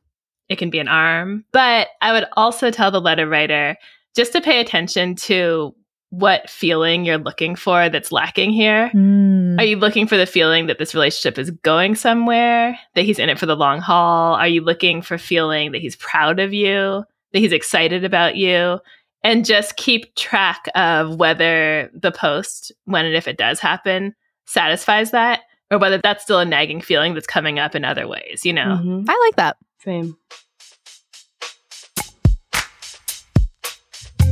it 0.47 0.57
can 0.57 0.69
be 0.69 0.79
an 0.79 0.87
arm. 0.87 1.45
But 1.51 1.89
I 2.01 2.13
would 2.13 2.25
also 2.33 2.71
tell 2.71 2.91
the 2.91 3.01
letter 3.01 3.27
writer 3.27 3.77
just 4.15 4.33
to 4.33 4.41
pay 4.41 4.59
attention 4.59 5.15
to 5.15 5.75
what 6.09 6.49
feeling 6.49 7.05
you're 7.05 7.19
looking 7.19 7.55
for 7.55 7.87
that's 7.89 8.11
lacking 8.11 8.51
here. 8.51 8.89
Mm. 8.95 9.59
Are 9.59 9.63
you 9.63 9.75
looking 9.75 10.07
for 10.07 10.17
the 10.17 10.25
feeling 10.25 10.65
that 10.65 10.79
this 10.79 10.95
relationship 10.95 11.37
is 11.37 11.51
going 11.51 11.95
somewhere, 11.95 12.77
that 12.95 13.05
he's 13.05 13.19
in 13.19 13.29
it 13.29 13.37
for 13.37 13.45
the 13.45 13.55
long 13.55 13.79
haul? 13.79 14.33
Are 14.33 14.47
you 14.47 14.61
looking 14.61 15.01
for 15.01 15.17
feeling 15.17 15.71
that 15.71 15.81
he's 15.81 15.95
proud 15.95 16.39
of 16.39 16.51
you, 16.51 17.03
that 17.33 17.39
he's 17.39 17.51
excited 17.51 18.03
about 18.03 18.35
you? 18.35 18.79
And 19.23 19.45
just 19.45 19.75
keep 19.75 20.15
track 20.15 20.65
of 20.75 21.17
whether 21.17 21.91
the 21.93 22.11
post, 22.11 22.71
when 22.85 23.05
and 23.05 23.15
if 23.15 23.27
it 23.27 23.37
does 23.37 23.59
happen, 23.59 24.15
satisfies 24.45 25.11
that, 25.11 25.41
or 25.69 25.77
whether 25.77 25.97
that's 25.97 26.23
still 26.23 26.39
a 26.39 26.45
nagging 26.45 26.79
feeling 26.79 27.13
that's 27.13 27.27
coming 27.27 27.59
up 27.59 27.75
in 27.75 27.83
other 27.83 28.07
ways, 28.07 28.45
you 28.45 28.53
know? 28.53 28.79
Mm-hmm. 28.81 29.09
I 29.09 29.25
like 29.27 29.35
that. 29.35 29.57
Same. 29.83 30.17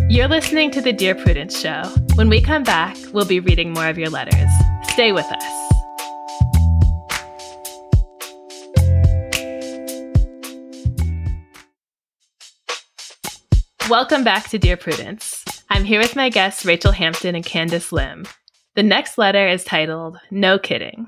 You're 0.10 0.30
listening 0.30 0.72
to 0.72 0.82
the 0.82 0.94
Dear 0.94 1.16
Prudence 1.16 1.60
Show. 1.60 1.84
When 2.16 2.30
we 2.30 2.42
come 2.42 2.64
back, 2.64 2.96
we'll 3.12 3.26
be 3.26 3.42
reading 3.42 3.74
more 3.74 3.90
of 3.90 3.98
your 3.98 4.10
letters. 4.10 4.50
Stay 4.84 5.12
with 5.12 5.26
us. 5.26 5.67
Welcome 13.90 14.24
back 14.24 14.50
to 14.50 14.58
Dear 14.58 14.76
Prudence. 14.78 15.44
I'm 15.70 15.86
here 15.86 16.00
with 16.00 16.16
my 16.16 16.30
guests, 16.30 16.64
Rachelle 16.64 16.94
Hampton 16.94 17.36
and 17.36 17.46
Candice 17.46 17.92
Lim. 17.92 18.28
The 18.76 18.84
next 18.84 19.18
letter 19.18 19.48
is 19.48 19.64
titled 19.64 20.18
No 20.30 20.60
Kidding. 20.60 21.08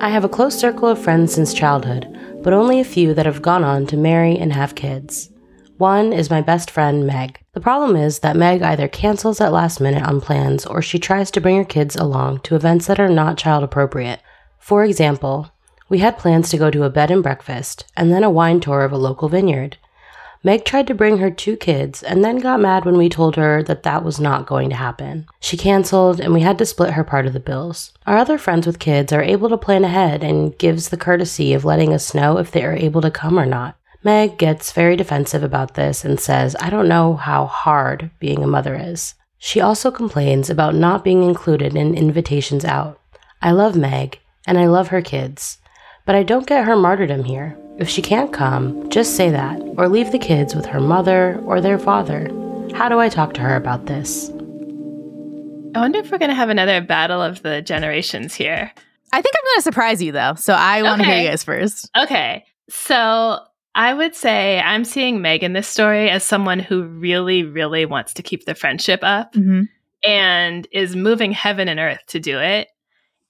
I 0.00 0.08
have 0.10 0.24
a 0.24 0.28
close 0.28 0.58
circle 0.58 0.88
of 0.88 1.02
friends 1.02 1.32
since 1.34 1.54
childhood 1.54 2.12
but 2.46 2.52
only 2.52 2.78
a 2.78 2.84
few 2.84 3.12
that 3.12 3.26
have 3.26 3.42
gone 3.42 3.64
on 3.64 3.88
to 3.88 3.96
marry 3.96 4.38
and 4.38 4.52
have 4.52 4.76
kids. 4.76 5.30
One 5.78 6.12
is 6.12 6.30
my 6.30 6.40
best 6.40 6.70
friend, 6.70 7.04
Meg. 7.04 7.40
The 7.54 7.60
problem 7.60 7.96
is 7.96 8.20
that 8.20 8.36
Meg 8.36 8.62
either 8.62 8.86
cancels 8.86 9.40
at 9.40 9.50
last 9.50 9.80
minute 9.80 10.04
on 10.04 10.20
plans 10.20 10.64
or 10.64 10.80
she 10.80 11.00
tries 11.00 11.32
to 11.32 11.40
bring 11.40 11.56
her 11.56 11.64
kids 11.64 11.96
along 11.96 12.42
to 12.42 12.54
events 12.54 12.86
that 12.86 13.00
are 13.00 13.08
not 13.08 13.36
child 13.36 13.64
appropriate. 13.64 14.20
For 14.60 14.84
example, 14.84 15.50
we 15.88 15.98
had 15.98 16.18
plans 16.18 16.48
to 16.50 16.58
go 16.58 16.70
to 16.70 16.84
a 16.84 16.90
bed 16.90 17.10
and 17.10 17.22
breakfast 17.22 17.84
and 17.96 18.12
then 18.12 18.24
a 18.24 18.30
wine 18.30 18.60
tour 18.60 18.82
of 18.82 18.92
a 18.92 18.96
local 18.96 19.28
vineyard. 19.28 19.76
Meg 20.42 20.64
tried 20.64 20.86
to 20.86 20.94
bring 20.94 21.18
her 21.18 21.30
two 21.30 21.56
kids 21.56 22.02
and 22.02 22.24
then 22.24 22.38
got 22.38 22.60
mad 22.60 22.84
when 22.84 22.96
we 22.96 23.08
told 23.08 23.36
her 23.36 23.62
that 23.64 23.82
that 23.82 24.04
was 24.04 24.20
not 24.20 24.46
going 24.46 24.70
to 24.70 24.76
happen. 24.76 25.26
She 25.40 25.56
canceled 25.56 26.20
and 26.20 26.32
we 26.32 26.40
had 26.42 26.58
to 26.58 26.66
split 26.66 26.92
her 26.92 27.02
part 27.02 27.26
of 27.26 27.32
the 27.32 27.40
bills. 27.40 27.92
Our 28.06 28.16
other 28.16 28.38
friends 28.38 28.66
with 28.66 28.78
kids 28.78 29.12
are 29.12 29.22
able 29.22 29.48
to 29.48 29.56
plan 29.56 29.84
ahead 29.84 30.22
and 30.22 30.56
gives 30.56 30.88
the 30.88 30.96
courtesy 30.96 31.52
of 31.52 31.64
letting 31.64 31.92
us 31.92 32.14
know 32.14 32.38
if 32.38 32.50
they 32.50 32.64
are 32.64 32.74
able 32.74 33.00
to 33.00 33.10
come 33.10 33.38
or 33.38 33.46
not. 33.46 33.76
Meg 34.04 34.38
gets 34.38 34.70
very 34.70 34.94
defensive 34.94 35.42
about 35.42 35.74
this 35.74 36.04
and 36.04 36.20
says, 36.20 36.54
I 36.60 36.70
don't 36.70 36.86
know 36.86 37.14
how 37.16 37.46
hard 37.46 38.10
being 38.20 38.44
a 38.44 38.46
mother 38.46 38.76
is. 38.76 39.14
She 39.38 39.60
also 39.60 39.90
complains 39.90 40.48
about 40.48 40.76
not 40.76 41.02
being 41.02 41.24
included 41.24 41.74
in 41.74 41.96
invitations 41.96 42.64
out. 42.64 43.00
I 43.42 43.50
love 43.50 43.74
Meg 43.74 44.20
and 44.46 44.58
I 44.58 44.66
love 44.66 44.88
her 44.88 45.02
kids, 45.02 45.58
but 46.06 46.14
I 46.14 46.22
don't 46.22 46.46
get 46.46 46.64
her 46.64 46.76
martyrdom 46.76 47.24
here. 47.24 47.58
If 47.78 47.90
she 47.90 48.00
can't 48.00 48.32
come, 48.32 48.88
just 48.88 49.16
say 49.16 49.28
that, 49.30 49.60
or 49.76 49.88
leave 49.88 50.12
the 50.12 50.18
kids 50.18 50.54
with 50.54 50.64
her 50.66 50.80
mother 50.80 51.38
or 51.44 51.60
their 51.60 51.78
father. 51.78 52.30
How 52.74 52.88
do 52.88 52.98
I 52.98 53.10
talk 53.10 53.34
to 53.34 53.42
her 53.42 53.54
about 53.54 53.86
this? 53.86 54.30
I 55.74 55.80
wonder 55.80 55.98
if 55.98 56.10
we're 56.10 56.18
going 56.18 56.30
to 56.30 56.34
have 56.34 56.48
another 56.48 56.80
battle 56.80 57.20
of 57.20 57.42
the 57.42 57.60
generations 57.60 58.34
here. 58.34 58.72
I 59.12 59.20
think 59.20 59.34
I'm 59.36 59.44
going 59.44 59.58
to 59.58 59.62
surprise 59.62 60.02
you, 60.02 60.12
though. 60.12 60.34
So 60.36 60.54
I 60.54 60.82
want 60.82 61.02
to 61.02 61.06
okay. 61.06 61.16
hear 61.16 61.22
you 61.24 61.28
guys 61.28 61.44
first. 61.44 61.90
Okay. 61.96 62.46
So 62.70 63.40
I 63.74 63.92
would 63.92 64.14
say 64.14 64.58
I'm 64.60 64.84
seeing 64.84 65.20
Meg 65.20 65.42
in 65.42 65.52
this 65.52 65.68
story 65.68 66.08
as 66.08 66.24
someone 66.24 66.60
who 66.60 66.84
really, 66.84 67.42
really 67.42 67.84
wants 67.84 68.14
to 68.14 68.22
keep 68.22 68.46
the 68.46 68.54
friendship 68.54 69.00
up 69.02 69.34
mm-hmm. 69.34 69.64
and 70.02 70.66
is 70.72 70.96
moving 70.96 71.32
heaven 71.32 71.68
and 71.68 71.78
earth 71.78 72.00
to 72.08 72.20
do 72.20 72.38
it. 72.38 72.68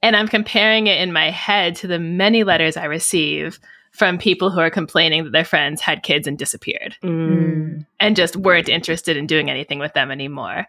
And 0.06 0.14
I'm 0.14 0.28
comparing 0.28 0.86
it 0.86 1.00
in 1.00 1.12
my 1.12 1.32
head 1.32 1.74
to 1.76 1.88
the 1.88 1.98
many 1.98 2.44
letters 2.44 2.76
I 2.76 2.84
receive 2.84 3.58
from 3.90 4.18
people 4.18 4.50
who 4.52 4.60
are 4.60 4.70
complaining 4.70 5.24
that 5.24 5.32
their 5.32 5.44
friends 5.44 5.80
had 5.80 6.04
kids 6.04 6.28
and 6.28 6.38
disappeared 6.38 6.96
mm. 7.02 7.84
and 7.98 8.14
just 8.14 8.36
weren't 8.36 8.68
interested 8.68 9.16
in 9.16 9.26
doing 9.26 9.50
anything 9.50 9.80
with 9.80 9.94
them 9.94 10.12
anymore. 10.12 10.66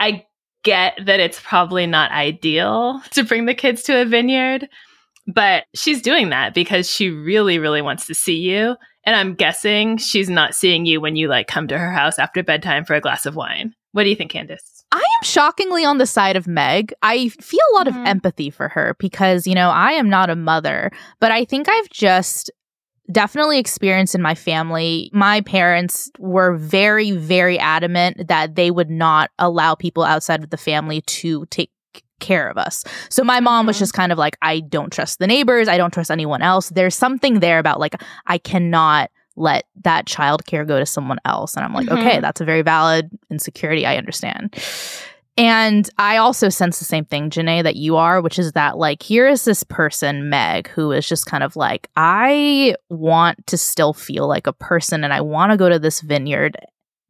I 0.00 0.24
get 0.62 0.98
that 1.04 1.20
it's 1.20 1.38
probably 1.38 1.86
not 1.86 2.12
ideal 2.12 3.02
to 3.10 3.24
bring 3.24 3.44
the 3.44 3.52
kids 3.52 3.82
to 3.82 4.00
a 4.00 4.06
vineyard, 4.06 4.70
but 5.26 5.64
she's 5.74 6.00
doing 6.00 6.30
that 6.30 6.54
because 6.54 6.90
she 6.90 7.10
really, 7.10 7.58
really 7.58 7.82
wants 7.82 8.06
to 8.06 8.14
see 8.14 8.38
you. 8.38 8.74
And 9.04 9.14
I'm 9.14 9.34
guessing 9.34 9.98
she's 9.98 10.30
not 10.30 10.54
seeing 10.54 10.86
you 10.86 10.98
when 11.02 11.14
you 11.14 11.28
like 11.28 11.46
come 11.46 11.68
to 11.68 11.78
her 11.78 11.92
house 11.92 12.18
after 12.18 12.42
bedtime 12.42 12.86
for 12.86 12.94
a 12.94 13.02
glass 13.02 13.26
of 13.26 13.36
wine. 13.36 13.74
What 13.92 14.04
do 14.04 14.08
you 14.08 14.16
think, 14.16 14.32
Candice? 14.32 14.77
I 14.90 14.98
am 14.98 15.24
shockingly 15.24 15.84
on 15.84 15.98
the 15.98 16.06
side 16.06 16.36
of 16.36 16.46
Meg. 16.46 16.92
I 17.02 17.28
feel 17.28 17.60
a 17.72 17.74
lot 17.76 17.86
mm-hmm. 17.86 18.00
of 18.00 18.06
empathy 18.06 18.50
for 18.50 18.68
her 18.68 18.96
because, 18.98 19.46
you 19.46 19.54
know, 19.54 19.70
I 19.70 19.92
am 19.92 20.08
not 20.08 20.30
a 20.30 20.36
mother, 20.36 20.90
but 21.20 21.30
I 21.30 21.44
think 21.44 21.68
I've 21.68 21.90
just 21.90 22.50
definitely 23.10 23.58
experienced 23.58 24.14
in 24.14 24.22
my 24.22 24.34
family. 24.34 25.10
My 25.12 25.40
parents 25.42 26.10
were 26.18 26.56
very, 26.56 27.10
very 27.12 27.58
adamant 27.58 28.28
that 28.28 28.54
they 28.54 28.70
would 28.70 28.90
not 28.90 29.30
allow 29.38 29.74
people 29.74 30.04
outside 30.04 30.42
of 30.42 30.50
the 30.50 30.56
family 30.56 31.00
to 31.02 31.46
take 31.46 31.70
care 32.20 32.48
of 32.48 32.58
us. 32.58 32.84
So 33.10 33.22
my 33.22 33.40
mom 33.40 33.66
was 33.66 33.76
mm-hmm. 33.76 33.82
just 33.82 33.94
kind 33.94 34.12
of 34.12 34.18
like, 34.18 34.36
I 34.42 34.60
don't 34.60 34.92
trust 34.92 35.18
the 35.18 35.26
neighbors. 35.26 35.68
I 35.68 35.76
don't 35.76 35.92
trust 35.92 36.10
anyone 36.10 36.42
else. 36.42 36.70
There's 36.70 36.94
something 36.94 37.40
there 37.40 37.58
about 37.58 37.80
like, 37.80 38.02
I 38.26 38.38
cannot 38.38 39.10
let 39.38 39.64
that 39.84 40.06
child 40.06 40.44
care 40.44 40.64
go 40.64 40.78
to 40.78 40.86
someone 40.86 41.18
else. 41.24 41.54
And 41.54 41.64
I'm 41.64 41.72
like, 41.72 41.86
mm-hmm. 41.86 42.06
okay, 42.06 42.20
that's 42.20 42.40
a 42.40 42.44
very 42.44 42.62
valid 42.62 43.10
insecurity. 43.30 43.86
I 43.86 43.96
understand. 43.96 44.54
And 45.36 45.88
I 45.98 46.16
also 46.16 46.48
sense 46.48 46.80
the 46.80 46.84
same 46.84 47.04
thing, 47.04 47.30
Jenée, 47.30 47.62
that 47.62 47.76
you 47.76 47.94
are, 47.94 48.20
which 48.20 48.40
is 48.40 48.52
that, 48.52 48.76
like, 48.76 49.04
here 49.04 49.28
is 49.28 49.44
this 49.44 49.62
person, 49.62 50.28
Meg, 50.28 50.68
who 50.70 50.90
is 50.90 51.08
just 51.08 51.26
kind 51.26 51.44
of 51.44 51.54
like, 51.54 51.88
I 51.94 52.74
want 52.88 53.46
to 53.46 53.56
still 53.56 53.92
feel 53.92 54.26
like 54.26 54.48
a 54.48 54.52
person 54.52 55.04
and 55.04 55.12
I 55.12 55.20
want 55.20 55.52
to 55.52 55.56
go 55.56 55.68
to 55.68 55.78
this 55.78 56.00
vineyard. 56.00 56.56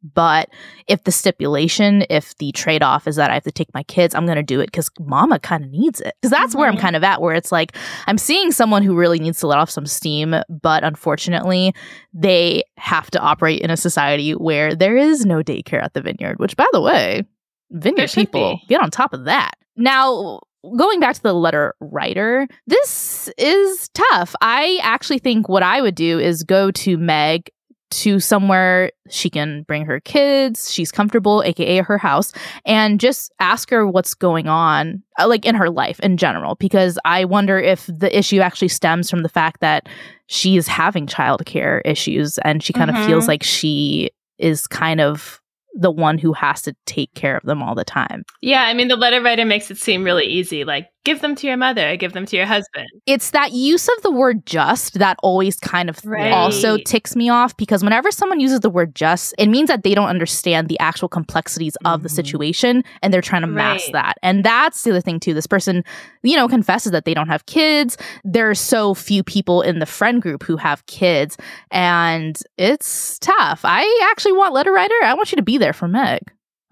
But 0.01 0.49
if 0.87 1.03
the 1.03 1.11
stipulation, 1.11 2.05
if 2.09 2.37
the 2.37 2.51
trade 2.53 2.81
off 2.81 3.07
is 3.07 3.17
that 3.17 3.31
I 3.31 3.33
have 3.33 3.43
to 3.43 3.51
take 3.51 3.73
my 3.73 3.83
kids, 3.83 4.15
I'm 4.15 4.25
going 4.25 4.37
to 4.37 4.43
do 4.43 4.61
it 4.61 4.67
because 4.67 4.89
mama 4.99 5.39
kind 5.39 5.63
of 5.63 5.69
needs 5.71 5.99
it. 5.99 6.15
Because 6.21 6.31
that's 6.31 6.51
mm-hmm. 6.51 6.59
where 6.59 6.67
I'm 6.69 6.75
mm-hmm. 6.75 6.81
kind 6.81 6.95
of 6.95 7.03
at, 7.03 7.21
where 7.21 7.35
it's 7.35 7.51
like, 7.51 7.75
I'm 8.07 8.17
seeing 8.17 8.51
someone 8.51 8.83
who 8.83 8.95
really 8.95 9.19
needs 9.19 9.39
to 9.41 9.47
let 9.47 9.59
off 9.59 9.69
some 9.69 9.85
steam, 9.85 10.35
but 10.49 10.83
unfortunately, 10.83 11.73
they 12.13 12.63
have 12.77 13.11
to 13.11 13.19
operate 13.19 13.61
in 13.61 13.69
a 13.71 13.77
society 13.77 14.31
where 14.31 14.73
there 14.75 14.95
is 14.95 15.25
no 15.25 15.43
daycare 15.43 15.83
at 15.83 15.93
the 15.93 16.01
vineyard, 16.01 16.39
which, 16.39 16.55
by 16.55 16.67
the 16.71 16.81
way, 16.81 17.23
vineyard 17.71 18.11
people 18.11 18.55
be. 18.55 18.67
get 18.67 18.81
on 18.81 18.89
top 18.89 19.13
of 19.13 19.25
that. 19.25 19.55
Now, 19.75 20.39
going 20.77 20.99
back 20.99 21.15
to 21.15 21.23
the 21.23 21.33
letter 21.33 21.73
writer, 21.79 22.47
this 22.67 23.29
is 23.37 23.89
tough. 23.89 24.35
I 24.41 24.79
actually 24.81 25.19
think 25.19 25.49
what 25.49 25.63
I 25.63 25.81
would 25.81 25.95
do 25.95 26.19
is 26.19 26.43
go 26.43 26.71
to 26.71 26.97
Meg 26.97 27.49
to 27.91 28.19
somewhere 28.19 28.91
she 29.09 29.29
can 29.29 29.63
bring 29.63 29.85
her 29.85 29.99
kids, 29.99 30.71
she's 30.71 30.91
comfortable, 30.91 31.43
aka 31.43 31.79
her 31.79 31.97
house, 31.97 32.31
and 32.65 32.99
just 32.99 33.31
ask 33.39 33.69
her 33.69 33.87
what's 33.87 34.13
going 34.13 34.47
on, 34.47 35.01
uh, 35.19 35.27
like 35.27 35.45
in 35.45 35.55
her 35.55 35.69
life 35.69 35.99
in 36.01 36.17
general, 36.17 36.55
because 36.55 36.99
I 37.05 37.25
wonder 37.25 37.57
if 37.59 37.85
the 37.87 38.15
issue 38.17 38.39
actually 38.39 38.67
stems 38.67 39.09
from 39.09 39.23
the 39.23 39.29
fact 39.29 39.61
that 39.61 39.89
she's 40.27 40.67
having 40.67 41.07
childcare 41.07 41.81
issues 41.85 42.37
and 42.39 42.61
she 42.63 42.73
kind 42.73 42.91
mm-hmm. 42.91 43.01
of 43.01 43.07
feels 43.07 43.27
like 43.27 43.43
she 43.43 44.11
is 44.37 44.67
kind 44.67 45.01
of 45.01 45.41
the 45.73 45.91
one 45.91 46.17
who 46.17 46.33
has 46.33 46.61
to 46.63 46.75
take 46.85 47.13
care 47.13 47.37
of 47.37 47.43
them 47.43 47.61
all 47.61 47.75
the 47.75 47.85
time. 47.85 48.23
Yeah, 48.41 48.63
I 48.63 48.73
mean, 48.73 48.87
the 48.87 48.95
letter 48.95 49.21
writer 49.21 49.45
makes 49.45 49.69
it 49.71 49.77
seem 49.77 50.03
really 50.03 50.25
easy. 50.25 50.63
Like, 50.63 50.89
give 51.05 51.21
them 51.21 51.35
to 51.35 51.47
your 51.47 51.57
mother, 51.57 51.95
give 51.95 52.13
them 52.13 52.25
to 52.25 52.35
your 52.35 52.45
husband. 52.45 52.87
It's 53.05 53.31
that 53.31 53.51
use 53.51 53.87
of 53.87 54.03
the 54.03 54.11
word 54.11 54.45
just 54.45 54.99
that 54.99 55.17
always 55.23 55.55
kind 55.57 55.89
of 55.89 56.03
right. 56.05 56.31
also 56.31 56.77
ticks 56.77 57.15
me 57.15 57.29
off 57.29 57.55
because 57.55 57.83
whenever 57.83 58.11
someone 58.11 58.39
uses 58.39 58.59
the 58.59 58.69
word 58.69 58.95
just, 58.95 59.33
it 59.37 59.47
means 59.47 59.69
that 59.69 59.83
they 59.83 59.95
don't 59.95 60.09
understand 60.09 60.67
the 60.67 60.79
actual 60.79 61.07
complexities 61.07 61.77
mm-hmm. 61.83 61.93
of 61.93 62.03
the 62.03 62.09
mm-hmm. 62.09 62.15
situation 62.15 62.83
and 63.01 63.13
they're 63.13 63.21
trying 63.21 63.41
to 63.41 63.47
mask 63.47 63.85
right. 63.87 63.93
that. 63.93 64.17
And 64.21 64.43
that's 64.43 64.83
the 64.83 64.91
other 64.91 65.01
thing, 65.01 65.19
too. 65.19 65.33
This 65.33 65.47
person, 65.47 65.83
you 66.23 66.35
know, 66.35 66.47
confesses 66.47 66.91
that 66.91 67.05
they 67.05 67.13
don't 67.13 67.29
have 67.29 67.45
kids. 67.45 67.97
There 68.23 68.49
are 68.49 68.55
so 68.55 68.93
few 68.93 69.23
people 69.23 69.61
in 69.61 69.79
the 69.79 69.85
friend 69.85 70.21
group 70.21 70.43
who 70.43 70.57
have 70.57 70.85
kids, 70.85 71.37
and 71.71 72.37
it's 72.57 73.17
tough. 73.19 73.61
I 73.63 74.09
actually 74.11 74.33
want 74.33 74.53
letter 74.53 74.73
writer. 74.73 74.95
I 75.03 75.13
want 75.13 75.31
you 75.31 75.37
to 75.37 75.41
be 75.41 75.58
there 75.59 75.73
for 75.73 75.87
Meg. 75.87 76.21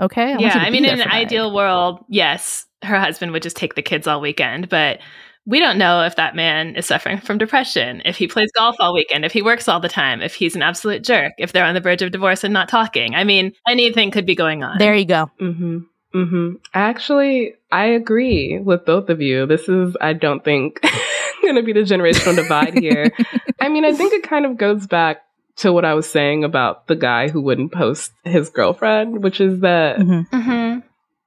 Okay. 0.01 0.33
I 0.33 0.37
yeah. 0.37 0.57
I 0.57 0.69
mean, 0.69 0.85
in 0.85 0.99
an 0.99 1.09
ideal 1.09 1.53
world, 1.53 2.03
yes, 2.07 2.65
her 2.83 2.99
husband 2.99 3.31
would 3.31 3.43
just 3.43 3.57
take 3.57 3.75
the 3.75 3.81
kids 3.81 4.07
all 4.07 4.21
weekend. 4.21 4.69
But 4.69 4.99
we 5.45 5.59
don't 5.59 5.77
know 5.77 6.03
if 6.03 6.17
that 6.17 6.35
man 6.35 6.75
is 6.75 6.85
suffering 6.85 7.19
from 7.19 7.37
depression, 7.37 8.01
if 8.05 8.17
he 8.17 8.27
plays 8.27 8.51
golf 8.53 8.75
all 8.79 8.93
weekend, 8.93 9.25
if 9.25 9.31
he 9.31 9.41
works 9.41 9.67
all 9.67 9.79
the 9.79 9.89
time, 9.89 10.21
if 10.21 10.35
he's 10.35 10.55
an 10.55 10.61
absolute 10.61 11.03
jerk, 11.03 11.33
if 11.37 11.53
they're 11.53 11.65
on 11.65 11.73
the 11.73 11.79
verge 11.79 12.01
of 12.01 12.11
divorce 12.11 12.43
and 12.43 12.53
not 12.53 12.67
talking. 12.67 13.15
I 13.15 13.23
mean, 13.23 13.53
anything 13.67 14.11
could 14.11 14.25
be 14.25 14.35
going 14.35 14.61
on. 14.61 14.77
There 14.77 14.93
you 14.93 15.05
go. 15.05 15.31
Mm-hmm. 15.39 15.77
Mm-hmm. 16.13 16.55
Actually, 16.73 17.55
I 17.71 17.85
agree 17.85 18.59
with 18.59 18.85
both 18.85 19.09
of 19.09 19.21
you. 19.21 19.45
This 19.45 19.69
is, 19.69 19.95
I 20.01 20.13
don't 20.13 20.43
think, 20.43 20.81
going 21.41 21.55
to 21.55 21.63
be 21.63 21.73
the 21.73 21.81
generational 21.81 22.35
divide 22.35 22.77
here. 22.77 23.11
I 23.61 23.69
mean, 23.69 23.85
I 23.85 23.93
think 23.93 24.13
it 24.13 24.23
kind 24.23 24.45
of 24.45 24.57
goes 24.57 24.85
back 24.85 25.21
to 25.57 25.73
what 25.73 25.85
I 25.85 25.93
was 25.93 26.09
saying 26.09 26.43
about 26.43 26.87
the 26.87 26.95
guy 26.95 27.29
who 27.29 27.41
wouldn't 27.41 27.71
post 27.71 28.11
his 28.23 28.49
girlfriend, 28.49 29.23
which 29.23 29.41
is 29.41 29.61
that 29.61 29.97
mm-hmm. 29.97 30.35
Mm-hmm. 30.35 30.79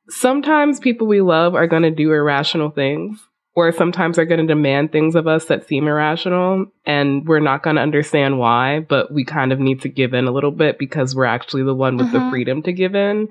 sometimes 0.08 0.80
people 0.80 1.06
we 1.06 1.20
love 1.20 1.54
are 1.54 1.66
going 1.66 1.82
to 1.82 1.90
do 1.90 2.12
irrational 2.12 2.70
things 2.70 3.20
or 3.54 3.72
sometimes 3.72 4.16
they're 4.16 4.24
going 4.24 4.40
to 4.40 4.46
demand 4.46 4.92
things 4.92 5.16
of 5.16 5.26
us 5.26 5.46
that 5.46 5.66
seem 5.66 5.88
irrational 5.88 6.66
and 6.86 7.26
we're 7.26 7.40
not 7.40 7.62
going 7.62 7.76
to 7.76 7.82
understand 7.82 8.38
why, 8.38 8.80
but 8.80 9.12
we 9.12 9.24
kind 9.24 9.52
of 9.52 9.58
need 9.58 9.82
to 9.82 9.88
give 9.88 10.14
in 10.14 10.26
a 10.26 10.32
little 10.32 10.52
bit 10.52 10.78
because 10.78 11.14
we're 11.14 11.24
actually 11.24 11.64
the 11.64 11.74
one 11.74 11.96
with 11.96 12.06
mm-hmm. 12.06 12.24
the 12.24 12.30
freedom 12.30 12.62
to 12.62 12.72
give 12.72 12.94
in. 12.94 13.28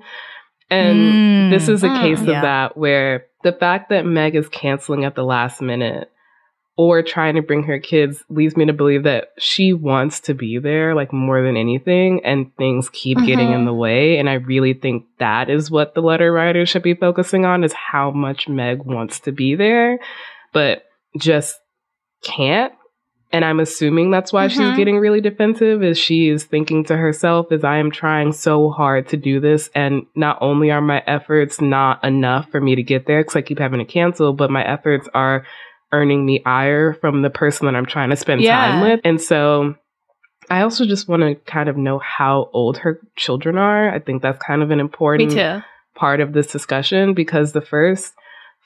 And 0.68 0.98
mm. 0.98 1.50
this 1.50 1.68
is 1.68 1.82
a 1.82 1.88
mm, 1.88 2.00
case 2.00 2.22
yeah. 2.22 2.36
of 2.36 2.42
that 2.42 2.76
where 2.76 3.26
the 3.42 3.52
fact 3.52 3.88
that 3.88 4.06
Meg 4.06 4.36
is 4.36 4.48
canceling 4.48 5.04
at 5.04 5.16
the 5.16 5.24
last 5.24 5.60
minute 5.60 6.12
or 6.76 7.02
trying 7.02 7.34
to 7.34 7.42
bring 7.42 7.64
her 7.64 7.78
kids 7.78 8.24
leads 8.30 8.56
me 8.56 8.64
to 8.64 8.72
believe 8.72 9.02
that 9.02 9.28
she 9.38 9.72
wants 9.72 10.20
to 10.20 10.34
be 10.34 10.58
there 10.58 10.94
like 10.94 11.12
more 11.12 11.42
than 11.42 11.56
anything 11.56 12.24
and 12.24 12.54
things 12.56 12.88
keep 12.90 13.18
mm-hmm. 13.18 13.26
getting 13.26 13.48
in 13.48 13.58
mm-hmm. 13.58 13.66
the 13.66 13.74
way 13.74 14.18
and 14.18 14.30
i 14.30 14.34
really 14.34 14.72
think 14.72 15.04
that 15.18 15.50
is 15.50 15.70
what 15.70 15.94
the 15.94 16.00
letter 16.00 16.32
writer 16.32 16.64
should 16.64 16.82
be 16.82 16.94
focusing 16.94 17.44
on 17.44 17.64
is 17.64 17.72
how 17.72 18.10
much 18.10 18.48
meg 18.48 18.82
wants 18.84 19.20
to 19.20 19.32
be 19.32 19.54
there 19.54 19.98
but 20.52 20.84
just 21.18 21.56
can't 22.22 22.72
and 23.32 23.44
i'm 23.44 23.60
assuming 23.60 24.10
that's 24.10 24.32
why 24.32 24.46
mm-hmm. 24.46 24.58
she's 24.58 24.76
getting 24.76 24.98
really 24.98 25.20
defensive 25.20 25.82
is 25.82 25.98
she 25.98 26.28
is 26.28 26.44
thinking 26.44 26.84
to 26.84 26.96
herself 26.96 27.50
is 27.50 27.64
i 27.64 27.76
am 27.76 27.90
trying 27.90 28.32
so 28.32 28.70
hard 28.70 29.08
to 29.08 29.16
do 29.16 29.40
this 29.40 29.68
and 29.74 30.06
not 30.14 30.38
only 30.40 30.70
are 30.70 30.80
my 30.80 31.02
efforts 31.06 31.60
not 31.60 32.02
enough 32.04 32.48
for 32.50 32.60
me 32.60 32.74
to 32.74 32.82
get 32.82 33.06
there 33.06 33.20
because 33.20 33.36
i 33.36 33.42
keep 33.42 33.58
having 33.58 33.80
to 33.80 33.84
cancel 33.84 34.32
but 34.32 34.50
my 34.50 34.64
efforts 34.64 35.08
are 35.12 35.44
earning 35.92 36.24
me 36.24 36.42
ire 36.44 36.94
from 36.94 37.22
the 37.22 37.30
person 37.30 37.66
that 37.66 37.74
I'm 37.74 37.86
trying 37.86 38.10
to 38.10 38.16
spend 38.16 38.42
yeah. 38.42 38.72
time 38.72 38.80
with. 38.82 39.00
And 39.04 39.20
so 39.20 39.74
I 40.48 40.62
also 40.62 40.84
just 40.84 41.08
want 41.08 41.22
to 41.22 41.34
kind 41.50 41.68
of 41.68 41.76
know 41.76 41.98
how 41.98 42.50
old 42.52 42.78
her 42.78 43.00
children 43.16 43.58
are. 43.58 43.92
I 43.92 43.98
think 43.98 44.22
that's 44.22 44.42
kind 44.44 44.62
of 44.62 44.70
an 44.70 44.80
important 44.80 45.64
part 45.94 46.20
of 46.20 46.32
this 46.32 46.48
discussion 46.48 47.14
because 47.14 47.52
the 47.52 47.60
first 47.60 48.12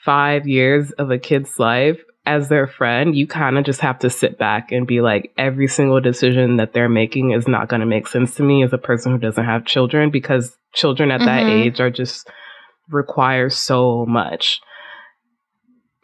five 0.04 0.46
years 0.46 0.92
of 0.92 1.10
a 1.10 1.18
kid's 1.18 1.58
life 1.58 1.98
as 2.26 2.48
their 2.48 2.66
friend, 2.66 3.14
you 3.14 3.26
kind 3.26 3.58
of 3.58 3.64
just 3.64 3.80
have 3.80 3.98
to 3.98 4.08
sit 4.08 4.38
back 4.38 4.72
and 4.72 4.86
be 4.86 5.00
like, 5.00 5.32
every 5.36 5.68
single 5.68 6.00
decision 6.00 6.56
that 6.56 6.72
they're 6.72 6.88
making 6.88 7.32
is 7.32 7.46
not 7.46 7.68
going 7.68 7.80
to 7.80 7.86
make 7.86 8.08
sense 8.08 8.34
to 8.36 8.42
me 8.42 8.64
as 8.64 8.72
a 8.72 8.78
person 8.78 9.12
who 9.12 9.18
doesn't 9.18 9.44
have 9.44 9.66
children 9.66 10.10
because 10.10 10.56
children 10.72 11.10
at 11.10 11.20
mm-hmm. 11.20 11.26
that 11.26 11.52
age 11.52 11.80
are 11.80 11.90
just 11.90 12.28
require 12.88 13.50
so 13.50 14.06
much. 14.06 14.60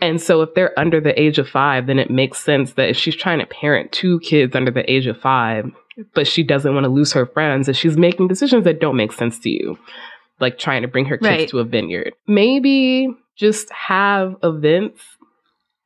And 0.00 0.20
so 0.20 0.42
if 0.42 0.54
they're 0.54 0.78
under 0.78 1.00
the 1.00 1.18
age 1.20 1.38
of 1.38 1.48
five, 1.48 1.86
then 1.86 1.98
it 1.98 2.10
makes 2.10 2.42
sense 2.42 2.72
that 2.72 2.88
if 2.88 2.96
she's 2.96 3.16
trying 3.16 3.38
to 3.38 3.46
parent 3.46 3.92
two 3.92 4.20
kids 4.20 4.54
under 4.54 4.70
the 4.70 4.90
age 4.90 5.06
of 5.06 5.20
five, 5.20 5.70
but 6.14 6.26
she 6.26 6.42
doesn't 6.42 6.74
want 6.74 6.84
to 6.84 6.90
lose 6.90 7.12
her 7.12 7.26
friends, 7.26 7.66
that 7.66 7.76
she's 7.76 7.96
making 7.96 8.28
decisions 8.28 8.64
that 8.64 8.80
don't 8.80 8.96
make 8.96 9.12
sense 9.12 9.38
to 9.40 9.50
you, 9.50 9.78
like 10.40 10.58
trying 10.58 10.82
to 10.82 10.88
bring 10.88 11.04
her 11.06 11.18
kids 11.18 11.28
right. 11.28 11.48
to 11.48 11.58
a 11.58 11.64
vineyard. 11.64 12.14
Maybe 12.26 13.08
just 13.36 13.70
have 13.72 14.36
events 14.42 15.00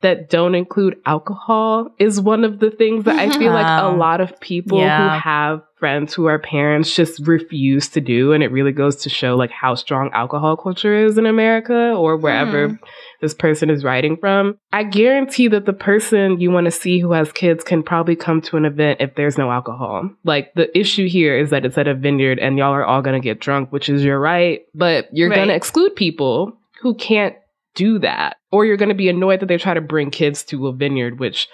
that 0.01 0.29
don't 0.29 0.53
include 0.53 0.97
alcohol 1.05 1.89
is 1.97 2.21
one 2.21 2.43
of 2.43 2.59
the 2.59 2.69
things 2.69 3.05
that 3.05 3.17
I 3.17 3.35
feel 3.39 3.51
like 3.51 3.81
a 3.81 3.87
lot 3.87 4.21
of 4.21 4.39
people 4.39 4.77
yeah. 4.79 5.15
who 5.15 5.19
have 5.19 5.63
friends 5.77 6.13
who 6.13 6.27
are 6.27 6.37
parents 6.37 6.93
just 6.95 7.25
refuse 7.25 7.87
to 7.89 8.01
do. 8.01 8.31
And 8.31 8.43
it 8.43 8.51
really 8.51 8.71
goes 8.71 8.97
to 8.97 9.09
show 9.09 9.35
like 9.35 9.49
how 9.49 9.73
strong 9.73 10.11
alcohol 10.13 10.57
culture 10.57 10.93
is 10.93 11.17
in 11.17 11.25
America 11.25 11.93
or 11.93 12.17
wherever 12.17 12.69
mm. 12.69 12.79
This 13.25 13.33
person 13.33 13.71
is 13.71 13.83
writing 13.83 14.17
from. 14.17 14.55
I 14.71 14.83
guarantee 14.83 15.47
that 15.47 15.65
the 15.65 15.73
person 15.73 16.39
you 16.39 16.51
want 16.51 16.65
to 16.65 16.71
see 16.71 16.99
who 16.99 17.11
has 17.13 17.31
kids 17.31 17.63
can 17.63 17.81
probably 17.81 18.15
come 18.15 18.39
to 18.43 18.55
an 18.55 18.65
event 18.65 19.01
if 19.01 19.15
there's 19.15 19.35
no 19.35 19.51
alcohol. 19.51 20.11
Like 20.23 20.53
the 20.53 20.77
issue 20.77 21.09
here 21.09 21.35
is 21.35 21.49
that 21.49 21.65
it's 21.65 21.77
at 21.79 21.87
a 21.87 21.95
vineyard 21.95 22.37
and 22.37 22.59
y'all 22.59 22.71
are 22.71 22.85
all 22.85 23.01
going 23.01 23.19
to 23.19 23.25
get 23.25 23.39
drunk, 23.39 23.71
which 23.71 23.89
is 23.89 24.03
your 24.03 24.19
right, 24.19 24.61
but 24.75 25.09
you're 25.11 25.29
right. 25.29 25.37
going 25.37 25.47
to 25.47 25.55
exclude 25.55 25.95
people 25.95 26.55
who 26.81 26.93
can't 26.93 27.35
do 27.73 27.97
that. 27.97 28.37
Or 28.51 28.63
you're 28.63 28.77
going 28.77 28.89
to 28.89 28.95
be 28.95 29.09
annoyed 29.09 29.39
that 29.39 29.47
they 29.47 29.57
try 29.57 29.73
to 29.73 29.81
bring 29.81 30.11
kids 30.11 30.43
to 30.45 30.67
a 30.67 30.71
vineyard, 30.71 31.19
which 31.19 31.49